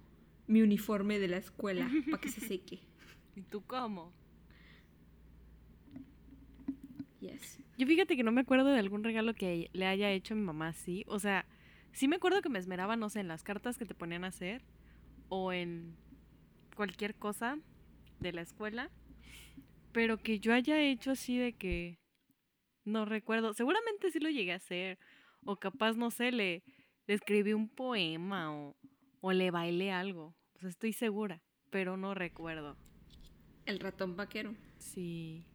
mi 0.47 0.61
uniforme 0.63 1.19
de 1.19 1.27
la 1.27 1.37
escuela 1.37 1.89
para 2.09 2.19
que 2.21 2.29
se 2.29 2.41
seque? 2.41 2.79
¿Y 3.35 3.41
tú 3.43 3.63
cómo? 3.67 4.11
Yes. 7.19 7.59
Yo 7.77 7.85
fíjate 7.85 8.17
que 8.17 8.23
no 8.23 8.31
me 8.31 8.41
acuerdo 8.41 8.69
de 8.69 8.79
algún 8.79 9.03
regalo 9.03 9.35
que 9.35 9.69
le 9.71 9.85
haya 9.85 10.11
hecho 10.11 10.35
mi 10.35 10.41
mamá 10.41 10.69
así. 10.69 11.05
O 11.07 11.19
sea, 11.19 11.45
sí 11.91 12.07
me 12.07 12.15
acuerdo 12.15 12.41
que 12.41 12.49
me 12.49 12.57
esmeraba, 12.57 12.95
no 12.95 13.09
sé, 13.09 13.19
en 13.19 13.27
las 13.27 13.43
cartas 13.43 13.77
que 13.77 13.85
te 13.85 13.93
ponían 13.93 14.23
a 14.23 14.27
hacer 14.29 14.63
o 15.29 15.53
en 15.53 15.95
cualquier 16.75 17.13
cosa 17.13 17.59
de 18.19 18.33
la 18.33 18.41
escuela. 18.41 18.89
Pero 19.91 20.17
que 20.17 20.39
yo 20.39 20.53
haya 20.53 20.81
hecho 20.81 21.11
así 21.11 21.37
de 21.37 21.53
que 21.53 21.99
no 22.83 23.05
recuerdo. 23.05 23.53
Seguramente 23.53 24.09
sí 24.11 24.19
lo 24.19 24.29
llegué 24.29 24.53
a 24.53 24.57
hacer. 24.57 24.97
O 25.45 25.57
capaz, 25.57 25.95
no 25.95 26.09
sé, 26.09 26.31
le, 26.31 26.63
le 27.05 27.13
escribí 27.13 27.53
un 27.53 27.69
poema 27.69 28.55
o, 28.55 28.75
o 29.21 29.31
le 29.33 29.51
bailé 29.51 29.91
algo. 29.91 30.35
O 30.55 30.59
sea, 30.59 30.69
estoy 30.69 30.93
segura, 30.93 31.43
pero 31.69 31.95
no 31.95 32.15
recuerdo. 32.15 32.75
El 33.67 33.79
ratón 33.79 34.15
vaquero. 34.15 34.55
Sí. 34.79 35.45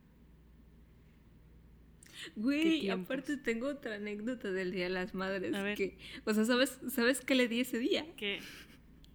Güey, 2.37 2.91
aparte 2.91 3.37
tengo 3.37 3.69
otra 3.69 3.97
anécdota 3.97 4.51
del 4.51 4.73
Día 4.73 4.85
de 4.85 4.91
las 4.91 5.15
Madres. 5.15 5.55
A 5.55 5.63
ver. 5.63 5.77
Que, 5.77 5.99
o 6.25 6.35
sea, 6.35 6.45
¿sabes, 6.45 6.79
¿sabes 6.89 7.21
qué 7.21 7.35
le 7.35 7.49
di 7.49 7.61
ese 7.61 7.79
día? 7.79 8.07
¿Qué? 8.17 8.41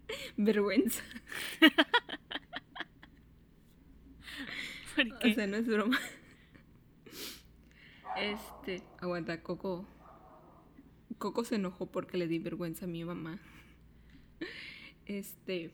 Vergüenza. 0.38 1.04
¿Por 4.96 5.14
O 5.14 5.20
qué? 5.20 5.34
sea, 5.36 5.48
no 5.48 5.58
es 5.58 5.68
broma. 5.68 6.00
Este, 8.16 8.82
aguanta, 9.00 9.44
Coco. 9.44 9.86
Coco 11.20 11.44
se 11.44 11.56
enojó 11.56 11.92
porque 11.92 12.18
le 12.18 12.28
di 12.28 12.40
vergüenza 12.40 12.86
a 12.86 12.88
mi 12.88 13.04
mamá. 13.04 13.40
Este, 15.06 15.72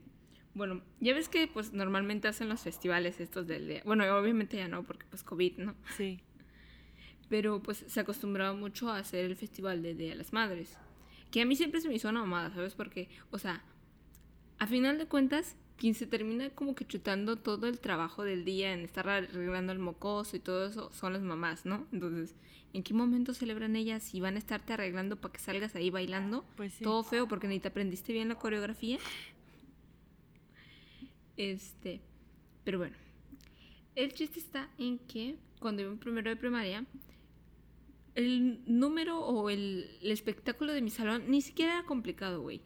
bueno, 0.54 0.82
ya 1.00 1.14
ves 1.14 1.30
que 1.30 1.48
pues 1.48 1.74
normalmente 1.74 2.28
hacen 2.28 2.50
los 2.50 2.62
festivales 2.62 3.20
estos 3.20 3.48
del 3.48 3.68
día. 3.68 3.82
Bueno, 3.86 4.04
obviamente 4.18 4.58
ya 4.58 4.68
no, 4.68 4.84
porque 4.84 5.06
pues 5.10 5.24
COVID, 5.24 5.58
¿no? 5.58 5.76
Sí. 5.98 6.22
Pero 7.30 7.62
pues 7.62 7.84
se 7.88 8.00
acostumbraba 8.00 8.54
mucho 8.54 8.90
a 8.90 8.98
hacer 8.98 9.26
el 9.26 9.36
festival 9.36 9.82
de 9.82 9.96
Día 9.96 10.10
de 10.10 10.16
las 10.16 10.34
Madres. 10.34 10.78
Que 11.32 11.42
a 11.42 11.46
mí 11.46 11.56
siempre 11.56 11.82
se 11.82 11.88
me 11.88 11.96
hizo 11.96 12.10
una 12.10 12.22
mamada, 12.22 12.54
¿sabes? 12.54 12.76
Porque, 12.76 13.10
o 13.32 13.40
sea, 13.40 13.64
a 14.60 14.68
final 14.68 14.98
de 14.98 15.08
cuentas, 15.08 15.56
quien 15.78 15.96
se 15.96 16.08
termina 16.08 16.50
como 16.52 16.76
que 16.76 16.86
chutando 16.86 17.36
todo 17.36 17.68
el 17.68 17.80
trabajo 17.80 18.24
del 18.24 18.46
día 18.46 18.74
en 18.74 18.82
estar 18.82 19.10
arreglando 19.10 19.74
el 19.74 19.80
mocoso 19.80 20.36
y 20.38 20.40
todo 20.40 20.68
eso 20.68 20.92
son 20.94 21.14
las 21.14 21.22
mamás, 21.22 21.66
¿no? 21.66 21.88
Entonces, 21.92 22.36
¿en 22.74 22.84
qué 22.84 22.94
momento 22.94 23.34
celebran 23.34 23.76
ellas 23.76 24.04
si 24.04 24.22
van 24.22 24.36
a 24.36 24.40
estarte 24.40 24.74
arreglando 24.74 25.20
para 25.20 25.34
que 25.34 25.40
salgas 25.40 25.76
ahí 25.76 25.90
bailando? 25.90 26.46
Pues 26.56 26.74
sí. 26.76 26.84
Todo 26.84 27.04
feo 27.04 27.28
porque 27.28 27.48
ni 27.48 27.60
te 27.60 27.68
aprendiste 27.70 28.14
bien 28.14 28.30
la 28.30 28.36
coreografía. 28.36 29.00
Este, 31.36 32.00
pero 32.64 32.78
bueno, 32.78 32.96
el 33.96 34.14
chiste 34.14 34.40
está 34.40 34.70
en 34.78 35.00
que 35.00 35.38
cuando 35.60 35.82
iba 35.82 35.92
en 35.92 35.98
primero 35.98 36.30
de 36.30 36.36
primaria, 36.36 36.86
el 38.16 38.62
número 38.66 39.20
o 39.20 39.50
el, 39.50 39.98
el 40.02 40.12
espectáculo 40.12 40.74
de 40.74 40.82
mi 40.82 40.90
salón 40.90 41.24
ni 41.28 41.42
siquiera 41.42 41.74
era 41.80 41.84
complicado, 41.86 42.42
güey. 42.42 42.62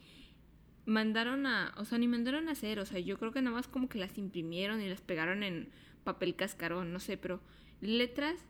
Mandaron 0.86 1.46
a, 1.46 1.74
o 1.76 1.84
sea, 1.84 1.98
ni 1.98 2.08
mandaron 2.08 2.48
a 2.48 2.52
hacer, 2.52 2.78
o 2.78 2.86
sea, 2.86 2.98
yo 2.98 3.18
creo 3.18 3.32
que 3.32 3.42
nada 3.42 3.56
más 3.56 3.68
como 3.68 3.88
que 3.88 3.98
las 3.98 4.16
imprimieron 4.18 4.80
y 4.80 4.88
las 4.88 5.00
pegaron 5.02 5.42
en 5.42 5.70
papel 6.04 6.34
cascarón, 6.34 6.92
no 6.92 7.00
sé, 7.00 7.16
pero 7.18 7.40
letras 7.80 8.40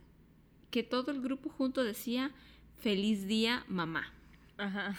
que 0.71 0.83
todo 0.83 1.11
el 1.11 1.21
grupo 1.21 1.49
junto 1.51 1.83
decía 1.83 2.33
feliz 2.77 3.27
día 3.27 3.65
mamá. 3.69 4.13
Ajá. 4.57 4.97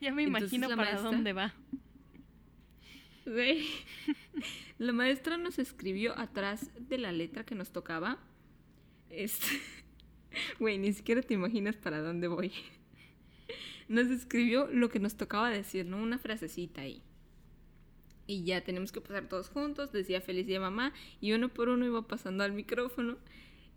Ya 0.00 0.12
me 0.12 0.24
imagino 0.24 0.68
para 0.68 0.76
maestra- 0.92 1.02
dónde 1.02 1.32
va. 1.32 1.54
Güey. 3.24 3.64
La 4.78 4.92
maestra 4.92 5.36
nos 5.38 5.58
escribió 5.58 6.16
atrás 6.18 6.70
de 6.78 6.98
la 6.98 7.10
letra 7.12 7.44
que 7.44 7.54
nos 7.54 7.70
tocaba. 7.72 8.18
Este. 9.10 9.46
Güey, 10.58 10.78
ni 10.78 10.92
siquiera 10.92 11.22
te 11.22 11.34
imaginas 11.34 11.76
para 11.76 12.00
dónde 12.00 12.28
voy. 12.28 12.52
Nos 13.88 14.08
escribió 14.08 14.66
lo 14.66 14.88
que 14.88 14.98
nos 14.98 15.16
tocaba 15.16 15.48
decir, 15.50 15.86
¿no? 15.86 16.02
Una 16.02 16.18
frasecita 16.18 16.80
ahí. 16.80 17.02
Y 18.26 18.42
ya 18.42 18.62
tenemos 18.62 18.90
que 18.90 19.00
pasar 19.00 19.28
todos 19.28 19.48
juntos. 19.48 19.92
Decía 19.92 20.20
feliz 20.20 20.46
día 20.46 20.58
mamá. 20.58 20.92
Y 21.20 21.32
uno 21.32 21.48
por 21.48 21.68
uno 21.68 21.86
iba 21.86 22.02
pasando 22.08 22.42
al 22.42 22.52
micrófono. 22.52 23.16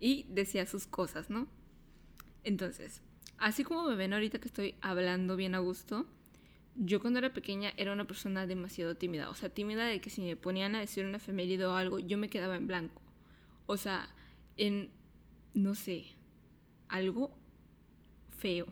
Y 0.00 0.26
decía 0.28 0.66
sus 0.66 0.88
cosas, 0.88 1.30
¿no? 1.30 1.46
Entonces, 2.42 3.02
así 3.38 3.62
como 3.62 3.88
me 3.88 3.94
ven 3.94 4.12
ahorita 4.12 4.40
que 4.40 4.48
estoy 4.48 4.74
hablando 4.80 5.36
bien 5.36 5.54
a 5.54 5.58
gusto, 5.58 6.06
yo 6.74 7.00
cuando 7.00 7.18
era 7.18 7.32
pequeña 7.32 7.72
era 7.76 7.92
una 7.92 8.06
persona 8.06 8.46
demasiado 8.46 8.96
tímida. 8.96 9.30
O 9.30 9.34
sea, 9.34 9.50
tímida 9.50 9.84
de 9.86 10.00
que 10.00 10.10
si 10.10 10.22
me 10.22 10.36
ponían 10.36 10.74
a 10.74 10.80
decir 10.80 11.04
una 11.04 11.18
efeméride 11.18 11.66
o 11.66 11.74
algo, 11.76 11.98
yo 11.98 12.18
me 12.18 12.30
quedaba 12.30 12.56
en 12.56 12.66
blanco. 12.66 13.00
O 13.66 13.76
sea, 13.76 14.08
en, 14.56 14.90
no 15.54 15.74
sé, 15.74 16.06
algo 16.90 17.30
feo. 18.38 18.66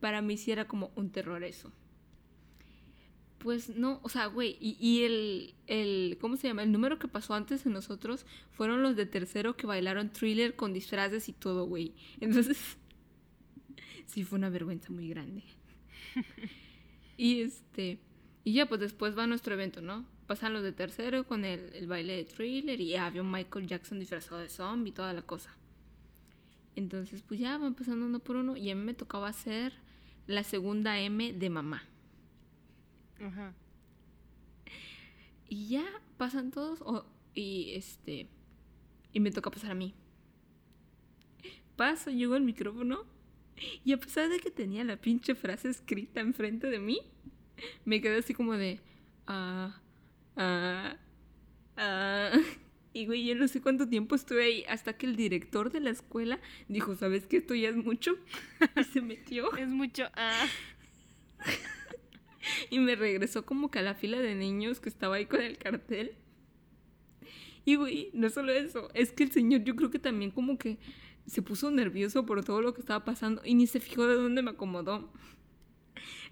Para 0.00 0.22
mí 0.22 0.36
sí 0.36 0.50
era 0.52 0.66
como 0.66 0.90
un 0.94 1.10
terror 1.10 1.42
eso. 1.44 1.72
Pues 3.38 3.70
no, 3.70 3.98
o 4.02 4.08
sea, 4.08 4.26
güey, 4.26 4.56
y, 4.60 4.76
y 4.78 5.04
el, 5.04 5.54
el, 5.66 6.18
¿cómo 6.20 6.36
se 6.36 6.46
llama? 6.46 6.62
El 6.62 6.70
número 6.70 6.98
que 6.98 7.08
pasó 7.08 7.34
antes 7.34 7.64
de 7.64 7.70
nosotros 7.70 8.24
fueron 8.52 8.82
los 8.82 8.94
de 8.94 9.04
tercero 9.06 9.56
que 9.56 9.66
bailaron 9.66 10.10
thriller 10.10 10.54
con 10.54 10.72
disfraces 10.72 11.28
y 11.28 11.32
todo, 11.32 11.66
güey. 11.66 11.92
Entonces, 12.20 12.58
sí 14.06 14.22
fue 14.22 14.38
una 14.38 14.48
vergüenza 14.48 14.92
muy 14.92 15.08
grande. 15.08 15.42
y 17.16 17.40
este, 17.40 17.98
y 18.44 18.52
ya 18.52 18.66
pues 18.66 18.80
después 18.80 19.18
va 19.18 19.26
nuestro 19.26 19.54
evento, 19.54 19.80
¿no? 19.80 20.06
Pasan 20.28 20.52
los 20.52 20.62
de 20.62 20.72
tercero 20.72 21.26
con 21.26 21.44
el, 21.44 21.74
el 21.74 21.88
baile 21.88 22.16
de 22.16 22.24
thriller 22.24 22.80
y 22.80 22.94
había 22.94 23.22
un 23.22 23.30
Michael 23.30 23.66
Jackson 23.66 23.98
disfrazado 23.98 24.40
de 24.40 24.48
zombie 24.48 24.90
y 24.90 24.94
toda 24.94 25.12
la 25.12 25.22
cosa. 25.22 25.56
Entonces, 26.76 27.22
pues 27.22 27.40
ya 27.40 27.58
van 27.58 27.74
pasando 27.74 28.06
uno 28.06 28.18
por 28.18 28.36
uno 28.36 28.56
y 28.56 28.70
a 28.70 28.74
mí 28.74 28.82
me 28.82 28.94
tocaba 28.94 29.28
hacer 29.28 29.74
la 30.26 30.44
segunda 30.44 30.98
M 31.00 31.32
de 31.32 31.50
mamá. 31.50 31.82
Ajá. 33.20 33.54
Y 35.48 35.68
ya 35.68 35.84
pasan 36.16 36.50
todos 36.50 36.82
y 37.34 37.72
este 37.74 38.28
y 39.12 39.20
me 39.20 39.30
toca 39.30 39.50
pasar 39.50 39.72
a 39.72 39.74
mí. 39.74 39.94
Paso, 41.76 42.10
llego 42.10 42.34
al 42.34 42.42
micrófono 42.42 43.04
y 43.84 43.92
a 43.92 43.98
pesar 43.98 44.28
de 44.28 44.40
que 44.40 44.50
tenía 44.50 44.84
la 44.84 44.96
pinche 44.96 45.34
frase 45.34 45.68
escrita 45.68 46.20
enfrente 46.20 46.68
de 46.68 46.78
mí, 46.78 47.00
me 47.84 48.00
quedé 48.00 48.18
así 48.18 48.34
como 48.34 48.54
de 48.54 48.80
ah 49.26 49.80
ah 50.36 50.96
ah 51.76 52.30
y 52.92 53.06
güey, 53.06 53.24
yo 53.24 53.34
no 53.34 53.48
sé 53.48 53.60
cuánto 53.60 53.88
tiempo 53.88 54.14
estuve 54.14 54.44
ahí 54.44 54.64
hasta 54.68 54.92
que 54.94 55.06
el 55.06 55.16
director 55.16 55.72
de 55.72 55.80
la 55.80 55.90
escuela 55.90 56.40
dijo, 56.68 56.94
"¿Sabes 56.94 57.26
que 57.26 57.38
esto 57.38 57.54
ya 57.54 57.70
es 57.70 57.76
mucho?" 57.76 58.16
y 58.76 58.84
se 58.84 59.00
metió 59.00 59.54
Es 59.56 59.68
mucho. 59.68 60.04
Ah. 60.14 60.46
y 62.70 62.78
me 62.78 62.96
regresó 62.96 63.46
como 63.46 63.70
que 63.70 63.78
a 63.78 63.82
la 63.82 63.94
fila 63.94 64.18
de 64.18 64.34
niños 64.34 64.80
que 64.80 64.88
estaba 64.88 65.16
ahí 65.16 65.26
con 65.26 65.40
el 65.40 65.58
cartel. 65.58 66.12
Y 67.64 67.76
güey, 67.76 68.10
no 68.12 68.28
solo 68.28 68.52
eso, 68.52 68.90
es 68.94 69.12
que 69.12 69.24
el 69.24 69.32
señor 69.32 69.62
yo 69.64 69.76
creo 69.76 69.90
que 69.90 69.98
también 69.98 70.30
como 70.32 70.58
que 70.58 70.78
se 71.26 71.42
puso 71.42 71.70
nervioso 71.70 72.26
por 72.26 72.44
todo 72.44 72.60
lo 72.60 72.74
que 72.74 72.80
estaba 72.80 73.04
pasando 73.04 73.42
y 73.44 73.54
ni 73.54 73.66
se 73.66 73.80
fijó 73.80 74.06
de 74.06 74.16
dónde 74.16 74.42
me 74.42 74.50
acomodó. 74.50 75.12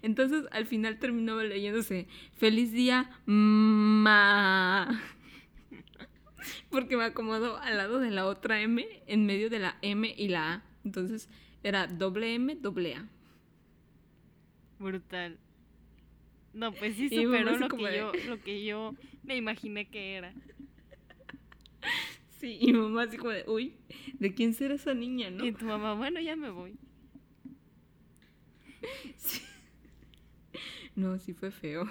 Entonces 0.01 0.45
al 0.51 0.65
final 0.65 0.99
terminó 0.99 1.41
leyéndose 1.41 2.07
Feliz 2.35 2.71
día, 2.71 3.09
ma. 3.25 5.01
Porque 6.69 6.97
me 6.97 7.03
acomodó 7.03 7.57
al 7.57 7.77
lado 7.77 7.99
de 7.99 8.11
la 8.11 8.25
otra 8.25 8.61
M, 8.61 8.85
en 9.07 9.25
medio 9.25 9.49
de 9.49 9.59
la 9.59 9.77
M 9.81 10.13
y 10.17 10.27
la 10.29 10.53
A. 10.53 10.63
Entonces 10.83 11.29
era 11.63 11.87
doble 11.87 12.33
M, 12.35 12.55
doble 12.55 12.95
A. 12.95 13.07
Brutal. 14.79 15.37
No, 16.53 16.73
pues 16.73 16.95
sí 16.95 17.07
superó 17.09 17.55
lo 17.57 17.69
que, 17.69 17.87
de- 17.87 17.97
yo, 17.97 18.11
lo 18.27 18.41
que 18.41 18.63
yo 18.65 18.95
me 19.23 19.35
imaginé 19.37 19.87
que 19.89 20.15
era. 20.15 20.33
Sí, 22.39 22.57
y 22.59 22.73
mamá 22.73 23.03
así 23.03 23.17
como 23.17 23.29
de, 23.29 23.43
uy, 23.47 23.75
¿de 24.17 24.33
quién 24.33 24.55
será 24.55 24.73
esa 24.73 24.95
niña, 24.95 25.29
no? 25.29 25.45
Y 25.45 25.51
tu 25.51 25.63
mamá, 25.65 25.93
bueno, 25.93 26.19
ya 26.19 26.35
me 26.35 26.49
voy. 26.49 26.75
Sí. 29.15 29.41
No, 30.95 31.19
sí 31.19 31.33
fue 31.33 31.51
feo. 31.51 31.87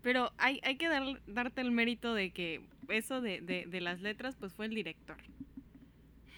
Pero 0.00 0.32
hay, 0.38 0.60
hay 0.62 0.76
que 0.76 0.88
dar- 0.88 1.20
darte 1.26 1.60
el 1.60 1.72
mérito 1.72 2.14
de 2.14 2.30
que 2.30 2.60
eso 2.88 3.20
de, 3.20 3.40
de, 3.40 3.66
de 3.66 3.80
las 3.80 4.00
letras, 4.00 4.36
pues 4.36 4.52
fue 4.52 4.66
el 4.66 4.74
director. 4.74 5.16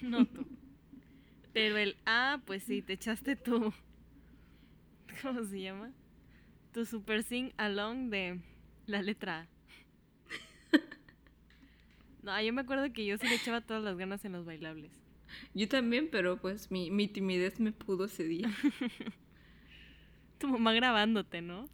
No 0.01 0.27
tú. 0.27 0.47
Pero 1.53 1.77
el 1.77 1.97
A, 2.05 2.41
pues 2.45 2.65
sí, 2.65 2.83
te 2.83 2.95
echaste 2.95 3.37
tu. 3.37 3.73
¿Cómo 5.23 5.45
se 5.45 5.61
llama? 5.61 5.93
Tu 6.73 6.85
super 6.85 7.23
sing 7.23 7.53
along 7.57 8.11
de 8.11 8.41
la 8.87 9.03
letra 9.03 9.41
A. 9.41 9.49
No, 12.23 12.41
yo 12.41 12.55
me 12.55 12.63
acuerdo 12.63 12.91
que 12.91 13.05
yo 13.05 13.19
sí 13.19 13.29
le 13.29 13.35
echaba 13.35 13.61
todas 13.61 13.85
las 13.85 13.99
ganas 13.99 14.25
en 14.25 14.33
los 14.33 14.47
bailables. 14.47 14.91
Yo 15.53 15.69
también, 15.69 16.09
pero 16.11 16.39
pues 16.39 16.71
mi, 16.71 16.91
mi 16.91 17.07
timidez 17.07 17.61
me 17.61 17.71
pudo 17.71 18.07
ese 18.07 18.25
día. 18.25 18.51
Tu 20.39 20.49
mamá 20.49 20.73
grabándote, 20.73 21.43
¿no? 21.43 21.69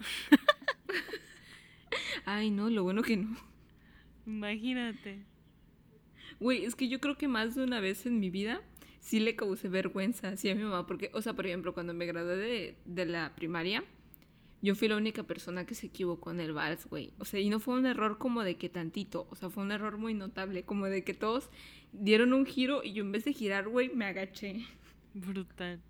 Ay, 2.25 2.51
no, 2.51 2.69
lo 2.69 2.83
bueno 2.83 3.03
que 3.03 3.17
no. 3.17 3.37
Imagínate. 4.31 5.25
Güey, 6.39 6.65
es 6.65 6.75
que 6.75 6.89
yo 6.89 7.01
creo 7.01 7.17
que 7.17 7.29
más 7.29 7.55
de 7.55 7.65
una 7.65 7.81
vez 7.81 8.07
en 8.07 8.21
mi 8.21 8.31
vida 8.31 8.63
sí 9.01 9.19
le 9.19 9.35
causé 9.35 9.69
vergüenza 9.69 10.29
así 10.29 10.49
a 10.49 10.55
mi 10.55 10.63
mamá. 10.63 10.87
Porque, 10.87 11.11
o 11.13 11.21
sea, 11.21 11.35
por 11.35 11.47
ejemplo, 11.47 11.75
cuando 11.75 11.93
me 11.95 12.07
gradué 12.07 12.37
de, 12.37 12.77
de 12.85 13.07
la 13.07 13.35
primaria, 13.35 13.85
yo 14.63 14.75
fui 14.75 14.89
la 14.89 14.97
única 14.97 15.23
persona 15.25 15.67
que 15.67 15.75
se 15.75 15.87
equivocó 15.87 16.31
en 16.31 16.41
el 16.41 16.53
vals, 16.53 16.87
güey. 16.87 17.13
O 17.19 17.25
sea, 17.25 17.41
y 17.41 17.49
no 17.51 17.61
fue 17.61 17.75
un 17.75 17.87
error 17.87 18.19
como 18.19 18.43
de 18.43 18.57
que 18.57 18.69
tantito, 18.69 19.27
o 19.31 19.35
sea, 19.35 19.51
fue 19.51 19.63
un 19.63 19.73
error 19.73 19.99
muy 19.99 20.15
notable, 20.15 20.65
como 20.65 20.87
de 20.87 21.03
que 21.03 21.15
todos 21.15 21.51
dieron 21.93 22.33
un 22.33 22.47
giro 22.47 22.83
y 22.85 22.93
yo 22.93 23.03
en 23.03 23.13
vez 23.13 23.25
de 23.25 23.33
girar, 23.33 23.69
güey, 23.69 23.89
me 23.95 24.05
agaché. 24.05 24.65
Brutal. 25.15 25.81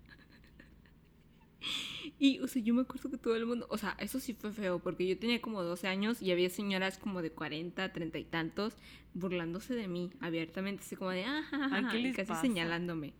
Y, 2.19 2.39
o 2.39 2.47
sea, 2.47 2.61
yo 2.61 2.73
me 2.75 2.81
acuerdo 2.81 3.09
que 3.09 3.17
todo 3.17 3.35
el 3.35 3.47
mundo, 3.47 3.65
o 3.69 3.77
sea, 3.79 3.95
eso 3.99 4.19
sí 4.19 4.33
fue 4.35 4.51
feo, 4.51 4.79
porque 4.79 5.07
yo 5.07 5.17
tenía 5.17 5.41
como 5.41 5.63
12 5.63 5.87
años 5.87 6.21
y 6.21 6.31
había 6.31 6.49
señoras 6.51 6.99
como 6.99 7.21
de 7.23 7.31
40, 7.31 7.91
30 7.91 8.19
y 8.19 8.25
tantos 8.25 8.77
burlándose 9.15 9.73
de 9.73 9.87
mí 9.87 10.11
abiertamente, 10.19 10.83
así 10.83 10.95
como 10.95 11.09
de, 11.11 11.23
ah, 11.23 11.41
ja, 11.49 11.69
ja, 11.69 11.69
Ay, 11.71 11.83
ja", 11.83 11.89
¿qué 11.91 11.99
y 11.99 12.03
les 12.03 12.15
casi 12.15 12.29
pasa? 12.29 12.41
señalándome. 12.41 13.13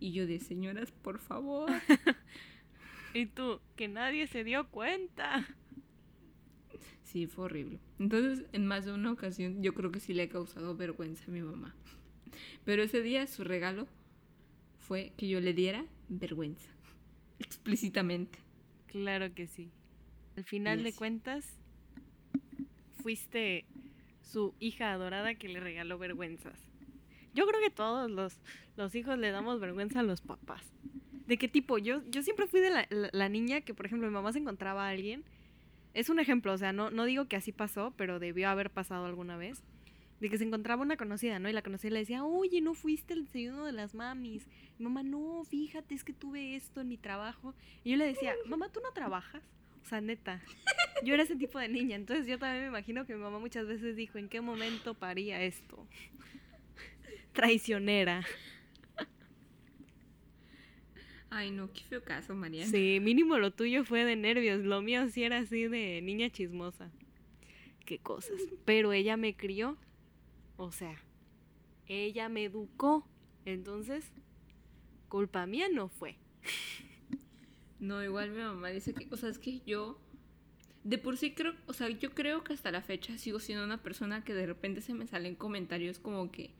Y 0.00 0.12
yo 0.12 0.26
de, 0.26 0.40
señoras, 0.40 0.90
por 0.90 1.18
favor. 1.18 1.70
Y 3.14 3.26
tú, 3.26 3.60
que 3.76 3.88
nadie 3.88 4.26
se 4.26 4.44
dio 4.44 4.68
cuenta. 4.70 5.46
Sí, 7.02 7.26
fue 7.26 7.46
horrible. 7.46 7.80
Entonces, 7.98 8.44
en 8.52 8.66
más 8.66 8.84
de 8.84 8.92
una 8.92 9.10
ocasión, 9.12 9.62
yo 9.62 9.72
creo 9.72 9.90
que 9.90 10.00
sí 10.00 10.12
le 10.12 10.24
he 10.24 10.28
causado 10.28 10.76
vergüenza 10.76 11.24
a 11.28 11.30
mi 11.30 11.40
mamá. 11.40 11.74
Pero 12.66 12.82
ese 12.82 13.00
día 13.00 13.26
su 13.26 13.42
regalo 13.44 13.86
fue 14.78 15.12
que 15.16 15.28
yo 15.28 15.40
le 15.40 15.54
diera 15.54 15.86
vergüenza. 16.10 16.75
Explícitamente. 17.38 18.38
Claro 18.88 19.32
que 19.34 19.46
sí. 19.46 19.70
Al 20.36 20.44
final 20.44 20.82
de 20.82 20.92
cuentas, 20.94 21.58
fuiste 23.02 23.64
su 24.22 24.54
hija 24.60 24.92
adorada 24.92 25.34
que 25.34 25.48
le 25.48 25.60
regaló 25.60 25.98
vergüenzas. 25.98 26.58
Yo 27.34 27.46
creo 27.46 27.60
que 27.60 27.70
todos 27.70 28.10
los, 28.10 28.38
los 28.76 28.94
hijos 28.94 29.18
le 29.18 29.30
damos 29.30 29.60
vergüenza 29.60 30.00
a 30.00 30.02
los 30.02 30.20
papás. 30.20 30.62
¿De 31.26 31.36
qué 31.38 31.48
tipo? 31.48 31.78
Yo, 31.78 32.02
yo 32.10 32.22
siempre 32.22 32.46
fui 32.46 32.60
de 32.60 32.70
la, 32.70 32.86
la- 32.90 33.10
la 33.12 33.28
niña 33.28 33.60
que, 33.60 33.74
por 33.74 33.86
ejemplo, 33.86 34.08
mi 34.08 34.14
mamá 34.14 34.32
se 34.32 34.38
encontraba 34.38 34.86
a 34.86 34.90
alguien 34.90 35.24
es 35.94 36.10
un 36.10 36.20
ejemplo, 36.20 36.52
o 36.52 36.58
sea, 36.58 36.74
no, 36.74 36.90
no 36.90 37.06
digo 37.06 37.24
que 37.24 37.36
así 37.36 37.52
pasó, 37.52 37.94
pero 37.96 38.18
debió 38.18 38.50
haber 38.50 38.68
pasado 38.70 39.06
alguna 39.06 39.38
vez. 39.38 39.62
De 40.20 40.30
que 40.30 40.38
se 40.38 40.44
encontraba 40.44 40.82
una 40.82 40.96
conocida, 40.96 41.38
¿no? 41.38 41.48
Y 41.48 41.52
la 41.52 41.62
conocida 41.62 41.90
le 41.90 41.98
decía, 42.00 42.24
oye, 42.24 42.60
¿no 42.60 42.74
fuiste 42.74 43.12
al 43.12 43.24
desayuno 43.24 43.66
de 43.66 43.72
las 43.72 43.94
mamis? 43.94 44.46
Y 44.78 44.82
mamá, 44.82 45.02
no, 45.02 45.44
fíjate, 45.44 45.94
es 45.94 46.04
que 46.04 46.12
tuve 46.12 46.56
esto 46.56 46.80
en 46.80 46.88
mi 46.88 46.96
trabajo. 46.96 47.54
Y 47.84 47.90
yo 47.90 47.96
le 47.96 48.06
decía, 48.06 48.34
mamá, 48.46 48.70
¿tú 48.70 48.80
no 48.80 48.92
trabajas? 48.92 49.42
O 49.82 49.88
sea, 49.88 50.00
neta. 50.00 50.42
Yo 51.04 51.14
era 51.14 51.22
ese 51.22 51.36
tipo 51.36 51.58
de 51.58 51.68
niña. 51.68 51.96
Entonces 51.96 52.26
yo 52.26 52.38
también 52.38 52.62
me 52.62 52.68
imagino 52.68 53.06
que 53.06 53.14
mi 53.14 53.20
mamá 53.20 53.38
muchas 53.38 53.66
veces 53.66 53.94
dijo, 53.94 54.18
¿en 54.18 54.28
qué 54.28 54.40
momento 54.40 54.94
paría 54.94 55.42
esto? 55.42 55.86
Traicionera. 57.32 58.24
Ay, 61.28 61.50
no, 61.50 61.70
qué 61.72 61.82
feo 61.82 62.02
caso, 62.02 62.34
María. 62.34 62.66
Sí, 62.66 62.98
mínimo 63.02 63.38
lo 63.38 63.50
tuyo 63.50 63.84
fue 63.84 64.04
de 64.04 64.16
nervios. 64.16 64.64
Lo 64.64 64.80
mío 64.80 65.08
sí 65.10 65.22
era 65.22 65.38
así 65.38 65.68
de 65.68 66.00
niña 66.02 66.30
chismosa. 66.30 66.90
Qué 67.84 67.98
cosas. 67.98 68.40
Pero 68.64 68.92
ella 68.92 69.16
me 69.16 69.36
crió. 69.36 69.76
O 70.56 70.72
sea, 70.72 70.96
ella 71.86 72.28
me 72.28 72.44
educó. 72.44 73.06
Entonces, 73.44 74.10
culpa 75.08 75.46
mía 75.46 75.68
no 75.72 75.88
fue. 75.88 76.16
No, 77.78 78.02
igual 78.02 78.30
mi 78.30 78.38
mamá 78.38 78.68
dice 78.68 78.94
que, 78.94 79.06
o 79.10 79.16
sea, 79.16 79.28
es 79.28 79.38
que 79.38 79.60
yo 79.66 80.00
de 80.82 80.98
por 80.98 81.16
sí 81.16 81.32
creo, 81.32 81.52
o 81.66 81.72
sea, 81.72 81.88
yo 81.88 82.12
creo 82.12 82.44
que 82.44 82.52
hasta 82.52 82.70
la 82.70 82.80
fecha 82.80 83.18
sigo 83.18 83.40
siendo 83.40 83.64
una 83.64 83.82
persona 83.82 84.22
que 84.22 84.34
de 84.34 84.46
repente 84.46 84.80
se 84.80 84.94
me 84.94 85.06
salen 85.06 85.34
comentarios 85.34 85.98
como 85.98 86.30
que 86.30 86.54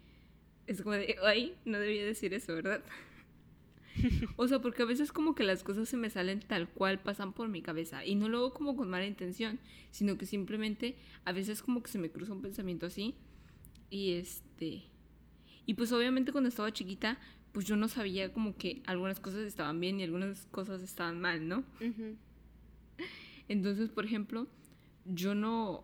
es 0.66 0.82
como 0.82 0.96
de, 0.96 1.16
ay, 1.24 1.54
no 1.64 1.78
debía 1.78 2.04
decir 2.04 2.34
eso, 2.34 2.52
¿verdad? 2.54 2.82
o 4.36 4.48
sea, 4.48 4.58
porque 4.58 4.82
a 4.82 4.86
veces 4.86 5.12
como 5.12 5.36
que 5.36 5.44
las 5.44 5.62
cosas 5.62 5.88
se 5.88 5.96
me 5.96 6.10
salen 6.10 6.40
tal 6.40 6.68
cual 6.68 7.00
pasan 7.00 7.32
por 7.32 7.48
mi 7.48 7.62
cabeza 7.62 8.04
y 8.04 8.16
no 8.16 8.28
lo 8.28 8.38
hago 8.38 8.52
como 8.52 8.74
con 8.74 8.90
mala 8.90 9.06
intención, 9.06 9.60
sino 9.92 10.18
que 10.18 10.26
simplemente 10.26 10.96
a 11.24 11.30
veces 11.30 11.62
como 11.62 11.82
que 11.82 11.90
se 11.90 11.98
me 11.98 12.10
cruza 12.10 12.32
un 12.32 12.42
pensamiento 12.42 12.86
así 12.86 13.14
y 13.90 14.12
este 14.12 14.84
y 15.64 15.74
pues 15.74 15.92
obviamente 15.92 16.32
cuando 16.32 16.48
estaba 16.48 16.72
chiquita 16.72 17.18
pues 17.56 17.64
yo 17.64 17.74
no 17.74 17.88
sabía 17.88 18.34
como 18.34 18.54
que 18.54 18.82
algunas 18.84 19.18
cosas 19.18 19.40
estaban 19.40 19.80
bien 19.80 19.98
y 19.98 20.02
algunas 20.02 20.46
cosas 20.50 20.82
estaban 20.82 21.18
mal, 21.18 21.48
¿no? 21.48 21.64
Entonces, 23.48 23.88
por 23.88 24.04
ejemplo, 24.04 24.46
yo 25.06 25.34
no, 25.34 25.82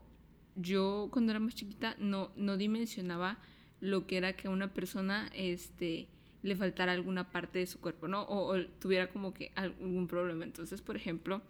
yo 0.55 1.09
cuando 1.11 1.32
era 1.32 1.40
más 1.40 1.55
chiquita 1.55 1.96
no, 1.98 2.30
no 2.36 2.59
dimensionaba 2.59 3.38
lo 3.80 4.07
que 4.07 4.18
era 4.18 4.34
que 4.34 4.48
a 4.48 4.50
una 4.50 4.74
persona, 4.74 5.30
este, 5.34 6.09
le 6.42 6.57
faltara 6.57 6.92
alguna 6.92 7.30
parte 7.30 7.61
de 7.61 7.66
su 7.66 7.80
cuerpo, 7.80 8.07
¿no? 8.07 8.26
O, 8.28 8.55
tuviera 8.78 9.11
como 9.11 9.32
que 9.32 9.50
algún 9.55 10.09
problema. 10.09 10.44
Entonces, 10.44 10.82
por 10.82 10.96
ejemplo, 10.96 11.40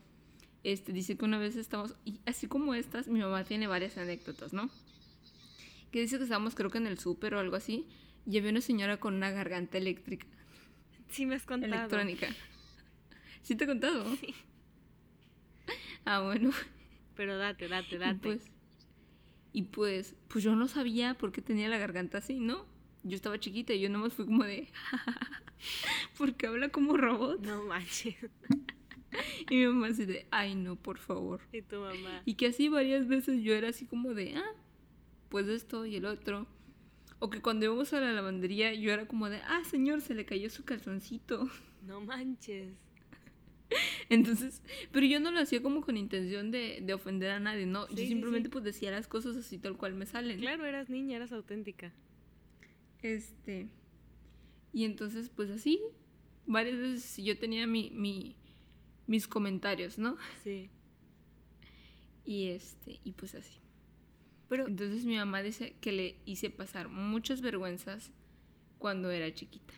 este, 0.63 0.93
dice 0.93 1.17
que 1.17 1.25
una 1.25 1.39
vez 1.39 1.57
estamos, 1.57 1.97
y 2.05 2.21
así 2.27 2.47
como 2.47 2.75
estas, 2.75 3.09
mi 3.09 3.19
mamá 3.19 3.43
tiene 3.43 3.67
varias 3.67 3.99
anécdotas, 3.99 4.53
¿no? 4.53 4.71
Que 5.93 6.01
dice 6.01 6.17
que 6.17 6.25
estábamos 6.25 6.57
creo 6.57 6.71
que 6.71 6.79
en 6.79 6.89
el 6.89 6.99
súper 6.99 7.35
o 7.35 7.39
algo 7.39 7.55
así, 7.55 7.87
Llevé 8.25 8.51
una 8.51 8.61
señora 8.61 8.99
con 8.99 9.15
una 9.15 9.31
garganta 9.31 9.79
eléctrica. 9.79 10.27
Sí, 11.09 11.27
me 11.27 11.35
has 11.35 11.45
contado. 11.45 11.75
Electrónica. 11.75 12.29
¿Sí 13.43 13.57
te 13.57 13.65
he 13.65 13.67
contado? 13.67 14.05
Sí. 14.21 14.35
Ah, 16.05 16.21
bueno. 16.21 16.51
Pero 17.15 17.39
date, 17.39 17.69
date, 17.69 17.97
date. 17.97 18.17
Y 18.17 18.21
pues, 18.21 18.51
y 19.53 19.63
pues, 19.63 20.17
pues 20.29 20.43
yo 20.43 20.57
no 20.57 20.67
sabía 20.67 21.15
por 21.15 21.31
qué 21.31 21.41
tenía 21.41 21.69
la 21.69 21.79
garganta 21.79 22.19
así, 22.19 22.41
¿no? 22.41 22.67
Yo 23.05 23.15
estaba 23.15 23.39
chiquita 23.39 23.73
y 23.73 23.81
yo 23.81 23.89
nomás 23.89 24.13
fui 24.13 24.27
como 24.27 24.43
de... 24.43 24.69
porque 26.19 26.49
habla 26.49 26.71
como 26.71 26.97
robot. 26.97 27.41
No 27.41 27.65
manches. 27.65 28.17
Y 29.51 29.57
mi 29.57 29.67
mamá 29.67 29.89
así 29.89 30.07
de, 30.07 30.27
ay 30.31 30.55
no, 30.55 30.75
por 30.77 30.97
favor. 30.97 31.43
Y 31.53 31.61
tu 31.61 31.77
mamá. 31.77 32.23
Y 32.25 32.35
que 32.35 32.47
así 32.47 32.71
varias 32.71 33.07
veces 33.07 33.43
yo 33.43 33.53
era 33.53 33.69
así 33.69 33.85
como 33.85 34.15
de, 34.15 34.37
ah, 34.37 34.55
pues 35.33 35.49
esto 35.49 35.87
y 35.87 35.97
el 35.97 36.05
otro. 36.05 36.47
O 37.19 37.31
que 37.31 37.41
cuando 37.41 37.65
íbamos 37.65 37.95
a 37.95 38.01
la 38.01 38.13
lavandería 38.13 38.75
yo 38.75 38.93
era 38.93 39.07
como 39.09 39.31
de, 39.31 39.39
ah, 39.39 39.63
señor, 39.65 40.03
se 40.03 40.15
le 40.15 40.27
cayó 40.27 40.49
su 40.51 40.65
calzoncito. 40.65 41.49
No 41.83 42.01
manches. 42.01 42.77
Entonces, 44.09 44.63
pero 44.93 45.05
yo 45.05 45.19
no 45.19 45.33
lo 45.33 45.41
hacía 45.41 45.61
como 45.61 45.81
con 45.81 45.97
intención 45.97 46.53
de, 46.53 46.87
ofender 46.95 47.33
a 47.33 47.41
nadie, 47.41 47.67
¿no? 47.67 47.89
yo 47.89 47.97
simplemente 47.97 48.51
pues 48.51 48.63
decía 48.63 48.93
las 48.93 49.09
cosas 49.09 49.35
así 49.35 49.59
tal 49.59 49.77
cual 49.77 49.95
me 49.95 50.07
salen. 50.07 50.39
Claro, 50.39 50.65
eras 50.65 50.91
niña, 50.91 51.17
eras 51.17 51.33
auténtica. 51.33 51.93
Este. 53.03 53.69
Y 54.73 54.85
entonces, 54.85 55.29
pues 55.29 55.51
así, 55.51 55.81
varias 56.47 56.79
veces 56.79 57.17
yo 57.17 57.37
tenía 57.37 57.67
mi, 57.67 57.91
mi, 57.91 58.37
mis 59.09 59.27
comentarios, 59.27 59.99
¿no? 59.99 60.17
Sí. 60.45 60.71
Y 62.25 62.51
este, 62.51 63.01
y 63.03 63.11
pues 63.11 63.35
así. 63.35 63.62
Entonces 64.55 65.05
mi 65.05 65.17
mamá 65.17 65.43
dice 65.43 65.75
que 65.81 65.93
le 65.93 66.17
hice 66.25 66.51
pasar 66.51 66.89
muchas 66.89 67.41
vergüenzas 67.41 68.13
cuando 68.79 69.11
era 69.11 69.33
chiquita. 69.33 69.75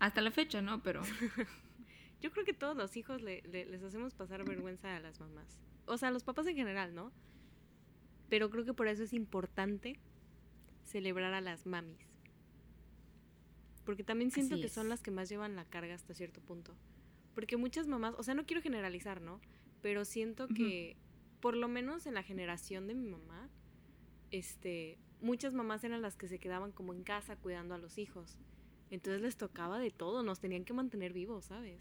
Hasta 0.00 0.20
la 0.20 0.30
fecha, 0.30 0.62
¿no? 0.62 0.82
Pero... 0.82 1.02
Yo 2.20 2.30
creo 2.32 2.44
que 2.44 2.54
todos 2.54 2.76
los 2.76 2.96
hijos 2.96 3.20
les 3.22 3.82
hacemos 3.82 4.14
pasar 4.14 4.44
vergüenza 4.44 4.96
a 4.96 5.00
las 5.00 5.20
mamás. 5.20 5.60
O 5.84 5.98
sea, 5.98 6.08
a 6.08 6.10
los 6.10 6.24
papás 6.24 6.46
en 6.46 6.56
general, 6.56 6.94
¿no? 6.94 7.12
Pero 8.28 8.50
creo 8.50 8.64
que 8.64 8.72
por 8.72 8.88
eso 8.88 9.02
es 9.02 9.12
importante 9.12 10.00
celebrar 10.82 11.34
a 11.34 11.40
las 11.40 11.66
mamis. 11.66 11.98
Porque 13.84 14.02
también 14.02 14.30
siento 14.30 14.56
que 14.56 14.68
son 14.68 14.88
las 14.88 15.02
que 15.02 15.10
más 15.10 15.28
llevan 15.28 15.54
la 15.54 15.64
carga 15.64 15.94
hasta 15.94 16.14
cierto 16.14 16.40
punto. 16.40 16.74
Porque 17.34 17.56
muchas 17.56 17.86
mamás, 17.86 18.14
o 18.18 18.22
sea, 18.22 18.34
no 18.34 18.46
quiero 18.46 18.62
generalizar, 18.62 19.20
¿no? 19.20 19.40
Pero 19.82 20.04
siento 20.04 20.48
que, 20.48 20.96
por 21.40 21.54
lo 21.56 21.68
menos 21.68 22.06
en 22.06 22.14
la 22.14 22.22
generación 22.22 22.88
de 22.88 22.94
mi 22.94 23.06
mamá, 23.06 23.48
este, 24.30 24.98
muchas 25.20 25.54
mamás 25.54 25.84
eran 25.84 26.02
las 26.02 26.16
que 26.16 26.28
se 26.28 26.38
quedaban 26.38 26.72
como 26.72 26.92
en 26.92 27.02
casa 27.02 27.36
cuidando 27.36 27.74
a 27.74 27.78
los 27.78 27.98
hijos. 27.98 28.36
Entonces 28.90 29.20
les 29.22 29.36
tocaba 29.36 29.78
de 29.78 29.90
todo, 29.90 30.22
nos 30.22 30.40
tenían 30.40 30.64
que 30.64 30.72
mantener 30.72 31.12
vivos, 31.12 31.46
¿sabes? 31.46 31.80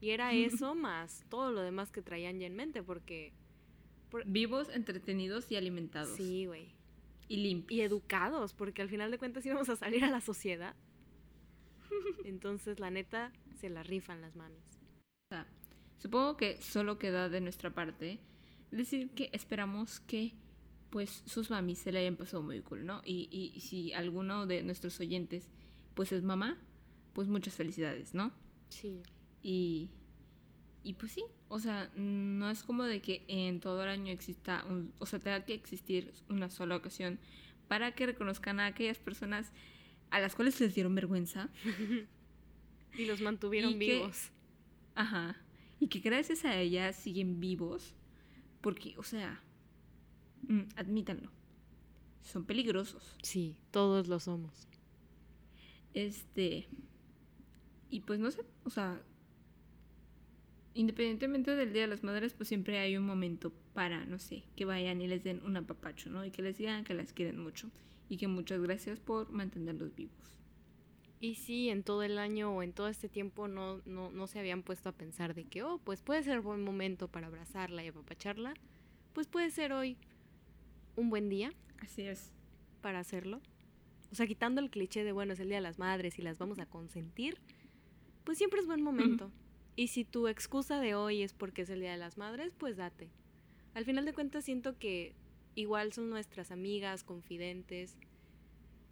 Y 0.00 0.10
era 0.10 0.32
eso 0.34 0.74
más 0.74 1.24
todo 1.28 1.52
lo 1.52 1.62
demás 1.62 1.90
que 1.90 2.02
traían 2.02 2.38
ya 2.38 2.46
en 2.46 2.56
mente, 2.56 2.82
porque... 2.82 3.32
Vivos, 4.26 4.68
entretenidos 4.68 5.50
y 5.50 5.56
alimentados. 5.56 6.16
Sí, 6.16 6.44
güey. 6.44 6.74
Y 7.28 7.36
limpios. 7.38 7.78
Y 7.78 7.80
educados, 7.80 8.52
porque 8.52 8.82
al 8.82 8.90
final 8.90 9.10
de 9.10 9.16
cuentas 9.16 9.46
íbamos 9.46 9.70
a 9.70 9.76
salir 9.76 10.04
a 10.04 10.10
la 10.10 10.20
sociedad. 10.20 10.76
Entonces, 12.26 12.78
la 12.78 12.90
neta, 12.90 13.32
se 13.58 13.70
la 13.70 13.82
rifan 13.82 14.20
las 14.20 14.36
mamis. 14.36 14.80
supongo 15.96 16.36
que 16.36 16.60
solo 16.60 16.98
queda 16.98 17.30
de 17.30 17.40
nuestra 17.40 17.70
parte 17.70 18.18
decir 18.70 19.10
que 19.10 19.30
esperamos 19.32 20.00
que 20.00 20.34
pues 20.92 21.22
sus 21.26 21.50
mamis 21.50 21.78
se 21.78 21.90
le 21.90 22.00
hayan 22.00 22.16
pasado 22.16 22.42
muy 22.42 22.60
cool, 22.60 22.86
¿no? 22.86 23.00
Y, 23.04 23.28
y 23.32 23.58
si 23.60 23.92
alguno 23.94 24.46
de 24.46 24.62
nuestros 24.62 25.00
oyentes 25.00 25.48
pues 25.94 26.12
es 26.12 26.22
mamá, 26.22 26.58
pues 27.14 27.28
muchas 27.28 27.54
felicidades, 27.54 28.14
¿no? 28.14 28.30
Sí. 28.68 29.00
Y, 29.42 29.88
y 30.84 30.94
pues 30.94 31.12
sí, 31.12 31.24
o 31.48 31.58
sea, 31.58 31.90
no 31.96 32.50
es 32.50 32.62
como 32.62 32.84
de 32.84 33.00
que 33.00 33.24
en 33.28 33.60
todo 33.60 33.82
el 33.82 33.88
año 33.88 34.12
exista, 34.12 34.64
un, 34.68 34.92
o 34.98 35.06
sea, 35.06 35.18
tenga 35.18 35.44
que 35.44 35.54
existir 35.54 36.12
una 36.28 36.50
sola 36.50 36.76
ocasión 36.76 37.18
para 37.68 37.94
que 37.94 38.06
reconozcan 38.06 38.60
a 38.60 38.66
aquellas 38.66 38.98
personas 38.98 39.52
a 40.10 40.20
las 40.20 40.34
cuales 40.34 40.60
les 40.60 40.74
dieron 40.74 40.94
vergüenza. 40.94 41.48
y 42.98 43.06
los 43.06 43.20
mantuvieron 43.20 43.78
vivos. 43.78 44.30
ajá. 44.94 45.36
Y 45.80 45.88
que 45.88 45.98
gracias 45.98 46.44
a 46.44 46.56
ellas 46.56 46.94
siguen 46.94 47.40
vivos. 47.40 47.94
Porque, 48.60 48.94
o 48.98 49.02
sea, 49.02 49.42
Mm, 50.48 50.62
admítanlo. 50.76 51.30
Son 52.22 52.44
peligrosos. 52.44 53.16
Sí, 53.22 53.56
todos 53.70 54.08
lo 54.08 54.20
somos. 54.20 54.68
Este. 55.94 56.68
Y 57.90 58.00
pues 58.00 58.20
no 58.20 58.30
sé, 58.30 58.44
o 58.64 58.70
sea. 58.70 59.00
Independientemente 60.74 61.54
del 61.54 61.72
Día 61.74 61.82
de 61.82 61.88
las 61.88 62.02
Madres, 62.02 62.32
pues 62.32 62.48
siempre 62.48 62.78
hay 62.78 62.96
un 62.96 63.04
momento 63.04 63.52
para, 63.74 64.06
no 64.06 64.18
sé, 64.18 64.44
que 64.56 64.64
vayan 64.64 65.02
y 65.02 65.06
les 65.06 65.22
den 65.22 65.42
un 65.44 65.58
apapacho, 65.58 66.08
¿no? 66.08 66.24
Y 66.24 66.30
que 66.30 66.40
les 66.40 66.56
digan 66.56 66.84
que 66.84 66.94
las 66.94 67.12
quieren 67.12 67.38
mucho. 67.38 67.70
Y 68.08 68.16
que 68.16 68.26
muchas 68.26 68.62
gracias 68.62 68.98
por 68.98 69.30
mantenerlos 69.30 69.94
vivos. 69.94 70.14
Y 71.20 71.34
sí, 71.34 71.68
en 71.68 71.82
todo 71.82 72.02
el 72.02 72.18
año 72.18 72.56
o 72.56 72.62
en 72.62 72.72
todo 72.72 72.88
este 72.88 73.08
tiempo 73.08 73.48
no, 73.48 73.82
no, 73.84 74.10
no 74.10 74.26
se 74.26 74.38
habían 74.38 74.62
puesto 74.62 74.88
a 74.88 74.92
pensar 74.92 75.34
de 75.34 75.44
que, 75.44 75.62
oh, 75.62 75.78
pues 75.78 76.00
puede 76.00 76.22
ser 76.22 76.40
buen 76.40 76.64
momento 76.64 77.06
para 77.06 77.26
abrazarla 77.26 77.84
y 77.84 77.88
apapacharla. 77.88 78.54
Pues 79.12 79.26
puede 79.26 79.50
ser 79.50 79.72
hoy 79.72 79.98
un 80.96 81.10
buen 81.10 81.28
día. 81.28 81.52
Así 81.80 82.02
es. 82.02 82.32
Para 82.80 83.00
hacerlo. 83.00 83.40
O 84.10 84.14
sea, 84.14 84.26
quitando 84.26 84.60
el 84.60 84.70
cliché 84.70 85.04
de, 85.04 85.12
bueno, 85.12 85.32
es 85.32 85.40
el 85.40 85.48
Día 85.48 85.56
de 85.56 85.62
las 85.62 85.78
Madres 85.78 86.18
y 86.18 86.22
las 86.22 86.38
vamos 86.38 86.58
a 86.58 86.66
consentir, 86.66 87.38
pues 88.24 88.38
siempre 88.38 88.60
es 88.60 88.66
buen 88.66 88.82
momento. 88.82 89.30
Y 89.74 89.88
si 89.88 90.04
tu 90.04 90.28
excusa 90.28 90.80
de 90.80 90.94
hoy 90.94 91.22
es 91.22 91.32
porque 91.32 91.62
es 91.62 91.70
el 91.70 91.80
Día 91.80 91.92
de 91.92 91.96
las 91.96 92.18
Madres, 92.18 92.54
pues 92.56 92.76
date. 92.76 93.10
Al 93.74 93.86
final 93.86 94.04
de 94.04 94.12
cuentas 94.12 94.44
siento 94.44 94.78
que 94.78 95.14
igual 95.54 95.92
son 95.92 96.10
nuestras 96.10 96.50
amigas, 96.50 97.04
confidentes 97.04 97.96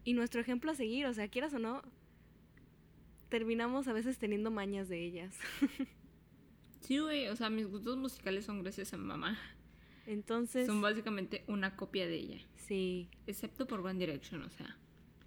y 0.05 0.15
nuestro 0.15 0.41
ejemplo 0.41 0.71
a 0.71 0.75
seguir, 0.75 1.07
o 1.07 1.13
sea, 1.13 1.29
quieras 1.29 1.53
o 1.53 1.59
no, 1.59 1.83
terminamos 3.29 3.89
a 3.89 3.93
veces 3.93 4.19
teniendo 4.19 4.51
mañas 4.51 4.89
de 4.89 5.05
ellas. 5.05 5.39
sí, 6.81 6.99
güey, 6.99 7.29
o 7.29 7.37
sea, 7.37 7.51
mis 7.51 7.67
gustos 7.67 7.97
musicales 7.99 8.47
son 8.47 8.63
gracias 8.63 8.95
a 8.95 8.97
mi 8.97 9.05
mamá. 9.05 9.39
Entonces, 10.11 10.67
Son 10.67 10.81
básicamente 10.81 11.45
una 11.47 11.77
copia 11.77 12.07
de 12.07 12.17
ella. 12.17 12.39
sí, 12.57 13.09
Excepto 13.27 13.67
por 13.67 13.81
One 13.81 13.99
Direction, 13.99 14.43
o 14.43 14.51
sea. 14.51 14.77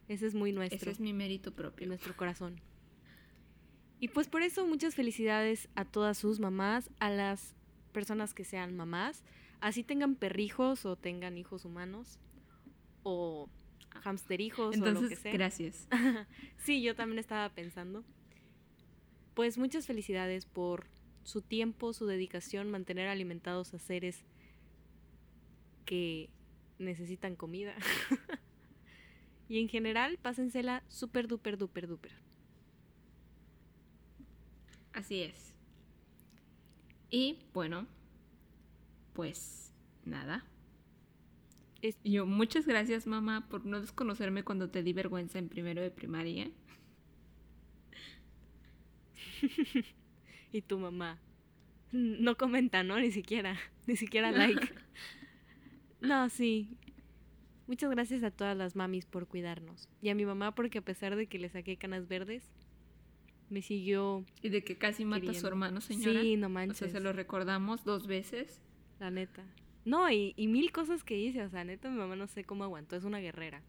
ese 0.08 0.28
es 0.28 0.36
muy 0.36 0.52
nuestro. 0.52 0.78
Ese 0.78 0.90
es 0.92 1.00
mi 1.00 1.14
mérito 1.14 1.54
propio. 1.54 1.88
nuestro 1.88 2.16
corazón. 2.18 2.60
Y 4.00 4.10
pues 4.10 4.28
por 4.28 4.42
eso 4.42 4.68
muchas 4.68 4.96
felicidades 4.96 5.70
a 5.76 5.86
todas 5.86 6.18
sus 6.18 6.40
mamás, 6.42 6.90
a 7.00 7.10
las 7.10 7.56
personas 7.94 8.34
que 8.34 8.44
sean 8.44 8.76
mamás, 8.76 9.24
así 9.62 9.84
tengan 9.84 10.16
perrijos 10.16 10.86
o 10.86 10.98
tengan 10.98 11.38
hijos 11.38 11.64
humanos 11.64 12.20
o 13.04 13.50
hamsterijos 14.04 14.76
o 14.76 14.80
lo 14.80 14.84
que 14.84 14.90
Entonces, 14.90 15.20
sea. 15.20 15.32
gracias. 15.32 15.88
Sí, 16.58 16.82
yo 16.82 16.96
también 16.96 17.20
estaba 17.20 17.48
pensando. 17.50 18.04
Pues 19.34 19.58
muchas 19.58 19.88
felicidades 19.88 20.46
por 20.46 20.88
su 21.24 21.42
tiempo, 21.42 21.94
su 21.94 22.06
dedicación, 22.06 22.70
mantener 22.70 23.08
alimentados 23.08 23.74
a 23.74 23.80
seres 23.80 24.26
que 25.86 26.30
necesitan 26.80 27.36
comida. 27.36 27.76
y 29.50 29.60
en 29.60 29.70
general, 29.70 30.18
pásensela 30.22 30.84
súper, 30.88 31.28
duper, 31.28 31.58
duper, 31.58 31.88
duper. 31.88 32.12
Así 34.94 35.22
es. 35.22 35.54
Y 37.10 37.38
bueno, 37.54 37.88
pues 39.14 39.72
nada. 40.06 40.44
Es- 41.82 41.98
Yo, 42.04 42.26
muchas 42.26 42.66
gracias, 42.66 43.06
mamá, 43.08 43.48
por 43.50 43.66
no 43.66 43.80
desconocerme 43.82 44.44
cuando 44.44 44.70
te 44.70 44.84
di 44.84 44.94
vergüenza 44.94 45.38
en 45.40 45.50
primero 45.50 45.82
de 45.82 45.92
primaria. 45.92 46.50
Y 50.52 50.62
tu 50.62 50.78
mamá. 50.80 51.20
No 51.92 52.38
comenta, 52.38 52.84
¿no? 52.84 53.00
Ni 53.00 53.12
siquiera. 53.12 53.58
Ni 53.88 53.96
siquiera 53.96 54.32
like. 54.34 54.70
No, 56.04 56.30
sí. 56.30 56.78
Muchas 57.66 57.90
gracias 57.90 58.24
a 58.24 58.32
todas 58.32 58.58
las 58.58 58.76
mamis 58.76 59.06
por 59.06 59.26
cuidarnos. 59.26 59.88
Y 60.02 60.10
a 60.10 60.16
mi 60.16 60.26
mamá 60.26 60.54
porque 60.54 60.80
a 60.80 60.82
pesar 60.82 61.16
de 61.16 61.28
que 61.28 61.40
le 61.40 61.48
saqué 61.48 61.78
canas 61.78 62.10
verdes, 62.10 62.52
me 63.50 63.62
siguió... 63.62 64.26
Y 64.42 64.50
de 64.50 64.66
que 64.66 64.78
casi 64.78 65.06
mata 65.06 65.32
a 65.32 65.34
su 65.34 65.48
hermano, 65.48 65.80
señora. 65.80 66.22
Sí, 66.22 66.36
no 66.36 66.48
o 66.48 66.50
manches. 66.50 66.78
sea, 66.78 66.90
se 66.90 67.00
lo 67.00 67.14
recordamos 67.14 67.86
dos 67.86 68.06
veces. 68.06 68.60
La 69.00 69.12
neta. 69.12 69.46
No, 69.86 70.12
y, 70.12 70.34
y 70.36 70.48
mil 70.48 70.74
cosas 70.74 71.06
que 71.06 71.18
hice. 71.18 71.42
O 71.42 71.50
sea, 71.50 71.64
neta, 71.64 71.90
mi 71.90 71.98
mamá 71.98 72.18
no 72.18 72.28
sé 72.28 72.44
cómo 72.44 72.66
aguantó. 72.66 72.98
Es 72.98 73.06
una 73.06 73.20
guerrera. 73.20 73.64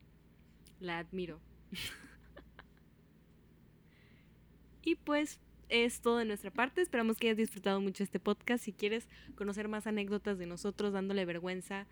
La 0.81 0.99
admiro. 0.99 1.39
y 4.83 4.97
pues 4.97 5.39
es 5.69 6.01
todo 6.01 6.19
de 6.19 6.25
nuestra 6.25 6.51
parte. 6.51 6.83
Esperamos 6.83 7.17
que 7.17 7.29
hayas 7.29 7.39
disfrutado 7.39 7.81
mucho 7.81 8.03
este 8.03 8.19
podcast. 8.19 8.65
Si 8.65 8.73
quieres 8.73 9.09
conocer 9.37 9.69
más 9.69 9.87
anécdotas 9.87 10.37
de 10.37 10.47
nosotros 10.47 10.93
dándole 10.93 11.25
vergüenza 11.25 11.87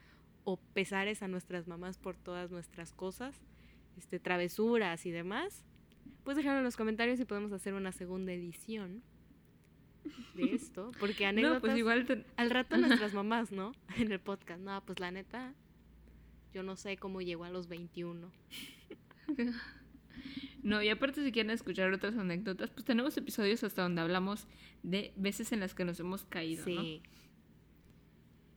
o 0.45 0.57
pesares 0.57 1.23
a 1.23 1.29
nuestras 1.29 1.67
mamás 1.69 1.99
por 1.99 2.17
todas 2.17 2.51
nuestras 2.51 2.93
cosas, 2.93 3.37
este, 3.97 4.19
travesuras 4.19 5.07
y 5.07 5.11
demás, 5.11 5.65
pues 6.25 6.37
déjalo 6.37 6.59
en 6.59 6.65
los 6.65 6.77
comentarios 6.77 7.21
y 7.21 7.25
podemos 7.25 7.53
hacer 7.53 7.75
una 7.75 7.93
segunda 7.93 8.33
edición 8.33 9.03
de 10.35 10.45
esto. 10.55 10.91
Porque 10.99 11.27
anécdotas... 11.27 11.55
No, 11.57 11.61
pues 11.61 11.79
igual 11.79 12.07
te- 12.07 12.25
Al 12.37 12.51
rato 12.51 12.77
nuestras 12.77 13.15
mamás, 13.15 13.53
¿no? 13.53 13.73
En 13.99 14.11
el 14.13 14.21
podcast. 14.21 14.61
No, 14.61 14.85
pues 14.85 14.99
la 15.01 15.11
neta, 15.11 15.55
yo 16.53 16.63
no 16.63 16.77
sé 16.77 16.97
cómo 16.97 17.21
llegó 17.21 17.45
a 17.45 17.51
los 17.51 17.69
21. 17.69 18.31
No, 20.63 20.81
y 20.81 20.91
aparte 20.91 21.25
si 21.25 21.33
quieren 21.33 21.51
escuchar 21.51 21.93
otras 21.93 22.17
anécdotas, 22.17 22.71
pues 22.71 22.85
tenemos 22.85 23.17
episodios 23.17 23.65
hasta 23.65 23.83
donde 23.83 24.01
hablamos 24.01 24.47
de 24.85 25.13
veces 25.17 25.51
en 25.51 25.59
las 25.59 25.75
que 25.75 25.85
nos 25.85 25.99
hemos 25.99 26.25
caído, 26.25 26.65
¿no? 26.67 26.83
Sí. 26.83 27.03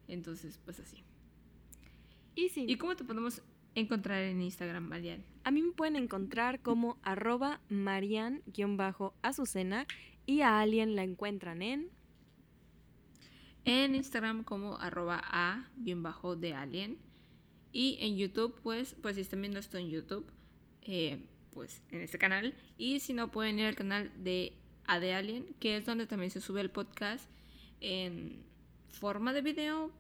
Entonces, 0.08 0.60
pues 0.64 0.80
así. 0.80 1.04
Y 2.36 2.50
sí, 2.50 2.66
¿Y 2.68 2.78
cómo 2.78 2.96
te 2.96 3.04
podemos 3.04 3.42
encontrar 3.74 4.22
en 4.24 4.42
Instagram, 4.42 4.88
Marian? 4.88 5.24
a 5.46 5.52
mí 5.52 5.62
me 5.62 5.72
pueden 5.74 5.96
encontrar 5.96 6.60
como 6.62 6.98
arroba 7.04 7.62
marian-azucena 7.70 9.86
y 10.26 10.42
a 10.42 10.60
Alien 10.60 10.96
la 10.96 11.04
encuentran 11.04 11.62
en... 11.62 11.92
En 13.64 13.94
Instagram 13.94 14.44
como 14.44 14.78
arroba 14.78 15.22
a 15.24 15.70
bien 15.76 16.02
bajo 16.04 16.36
de 16.36 16.54
alien. 16.54 16.98
Y 17.72 17.98
en 18.02 18.18
YouTube, 18.18 18.60
pues, 18.62 18.96
pues 19.02 19.16
si 19.16 19.22
están 19.22 19.42
viendo 19.42 19.60
esto 19.60 19.78
en 19.78 19.90
YouTube, 19.90 20.30
eh, 20.82 21.28
pues 21.52 21.84
en 21.92 22.02
este 22.02 22.18
canal. 22.18 22.56
Y 22.78 23.02
si 23.02 23.14
no, 23.14 23.32
pueden 23.32 23.60
ir 23.60 23.66
al 23.66 23.76
canal 23.76 24.12
de 24.24 24.54
A 24.86 25.00
de 25.00 25.14
Alien, 25.14 25.56
que 25.60 25.78
es 25.78 25.86
donde 25.86 26.08
también 26.08 26.32
se 26.32 26.42
sube 26.42 26.60
el 26.62 26.72
podcast 26.72 27.30
en 27.82 28.44
forma 28.90 29.32
de 29.34 29.42
video. 29.42 29.92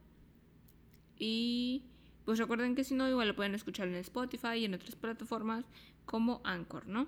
Y 1.17 1.83
pues 2.25 2.39
recuerden 2.39 2.75
que 2.75 2.83
si 2.83 2.95
no, 2.95 3.07
igual 3.07 3.27
lo 3.27 3.35
pueden 3.35 3.55
escuchar 3.55 3.87
en 3.87 3.95
Spotify 3.95 4.55
y 4.57 4.65
en 4.65 4.73
otras 4.73 4.95
plataformas 4.95 5.65
como 6.05 6.41
Anchor, 6.43 6.87
¿no? 6.87 7.07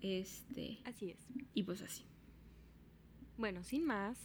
Este, 0.00 0.78
Así 0.84 1.10
es. 1.10 1.18
y 1.52 1.62
pues 1.62 1.82
así. 1.82 2.04
Bueno, 3.36 3.62
sin 3.64 3.84
más, 3.84 4.18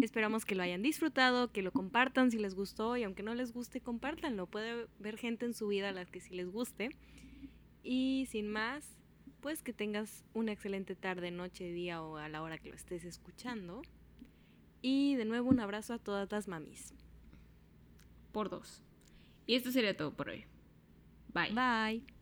esperamos 0.00 0.44
que 0.44 0.54
lo 0.54 0.62
hayan 0.62 0.82
disfrutado, 0.82 1.52
que 1.52 1.62
lo 1.62 1.72
compartan 1.72 2.30
si 2.30 2.38
les 2.38 2.54
gustó 2.54 2.96
y 2.96 3.04
aunque 3.04 3.22
no 3.22 3.34
les 3.34 3.52
guste, 3.52 3.80
compártanlo. 3.80 4.46
Puede 4.46 4.86
haber 4.98 5.16
gente 5.16 5.46
en 5.46 5.54
su 5.54 5.68
vida 5.68 5.88
a 5.88 5.92
la 5.92 6.04
que 6.04 6.20
sí 6.20 6.34
les 6.34 6.50
guste. 6.50 6.90
Y 7.82 8.26
sin 8.30 8.48
más, 8.48 8.98
pues 9.40 9.62
que 9.62 9.72
tengas 9.72 10.24
una 10.34 10.52
excelente 10.52 10.96
tarde, 10.96 11.30
noche, 11.30 11.72
día 11.72 12.02
o 12.02 12.16
a 12.16 12.28
la 12.28 12.42
hora 12.42 12.58
que 12.58 12.68
lo 12.70 12.74
estés 12.74 13.04
escuchando. 13.04 13.82
Y 14.82 15.14
de 15.14 15.24
nuevo 15.24 15.48
un 15.48 15.60
abrazo 15.60 15.94
a 15.94 15.98
todas 15.98 16.30
las 16.30 16.48
mamis. 16.48 16.92
Por 18.32 18.50
dos. 18.50 18.82
Y 19.46 19.54
esto 19.54 19.70
sería 19.70 19.96
todo 19.96 20.12
por 20.14 20.28
hoy. 20.30 20.44
Bye. 21.32 21.52
Bye. 21.52 22.15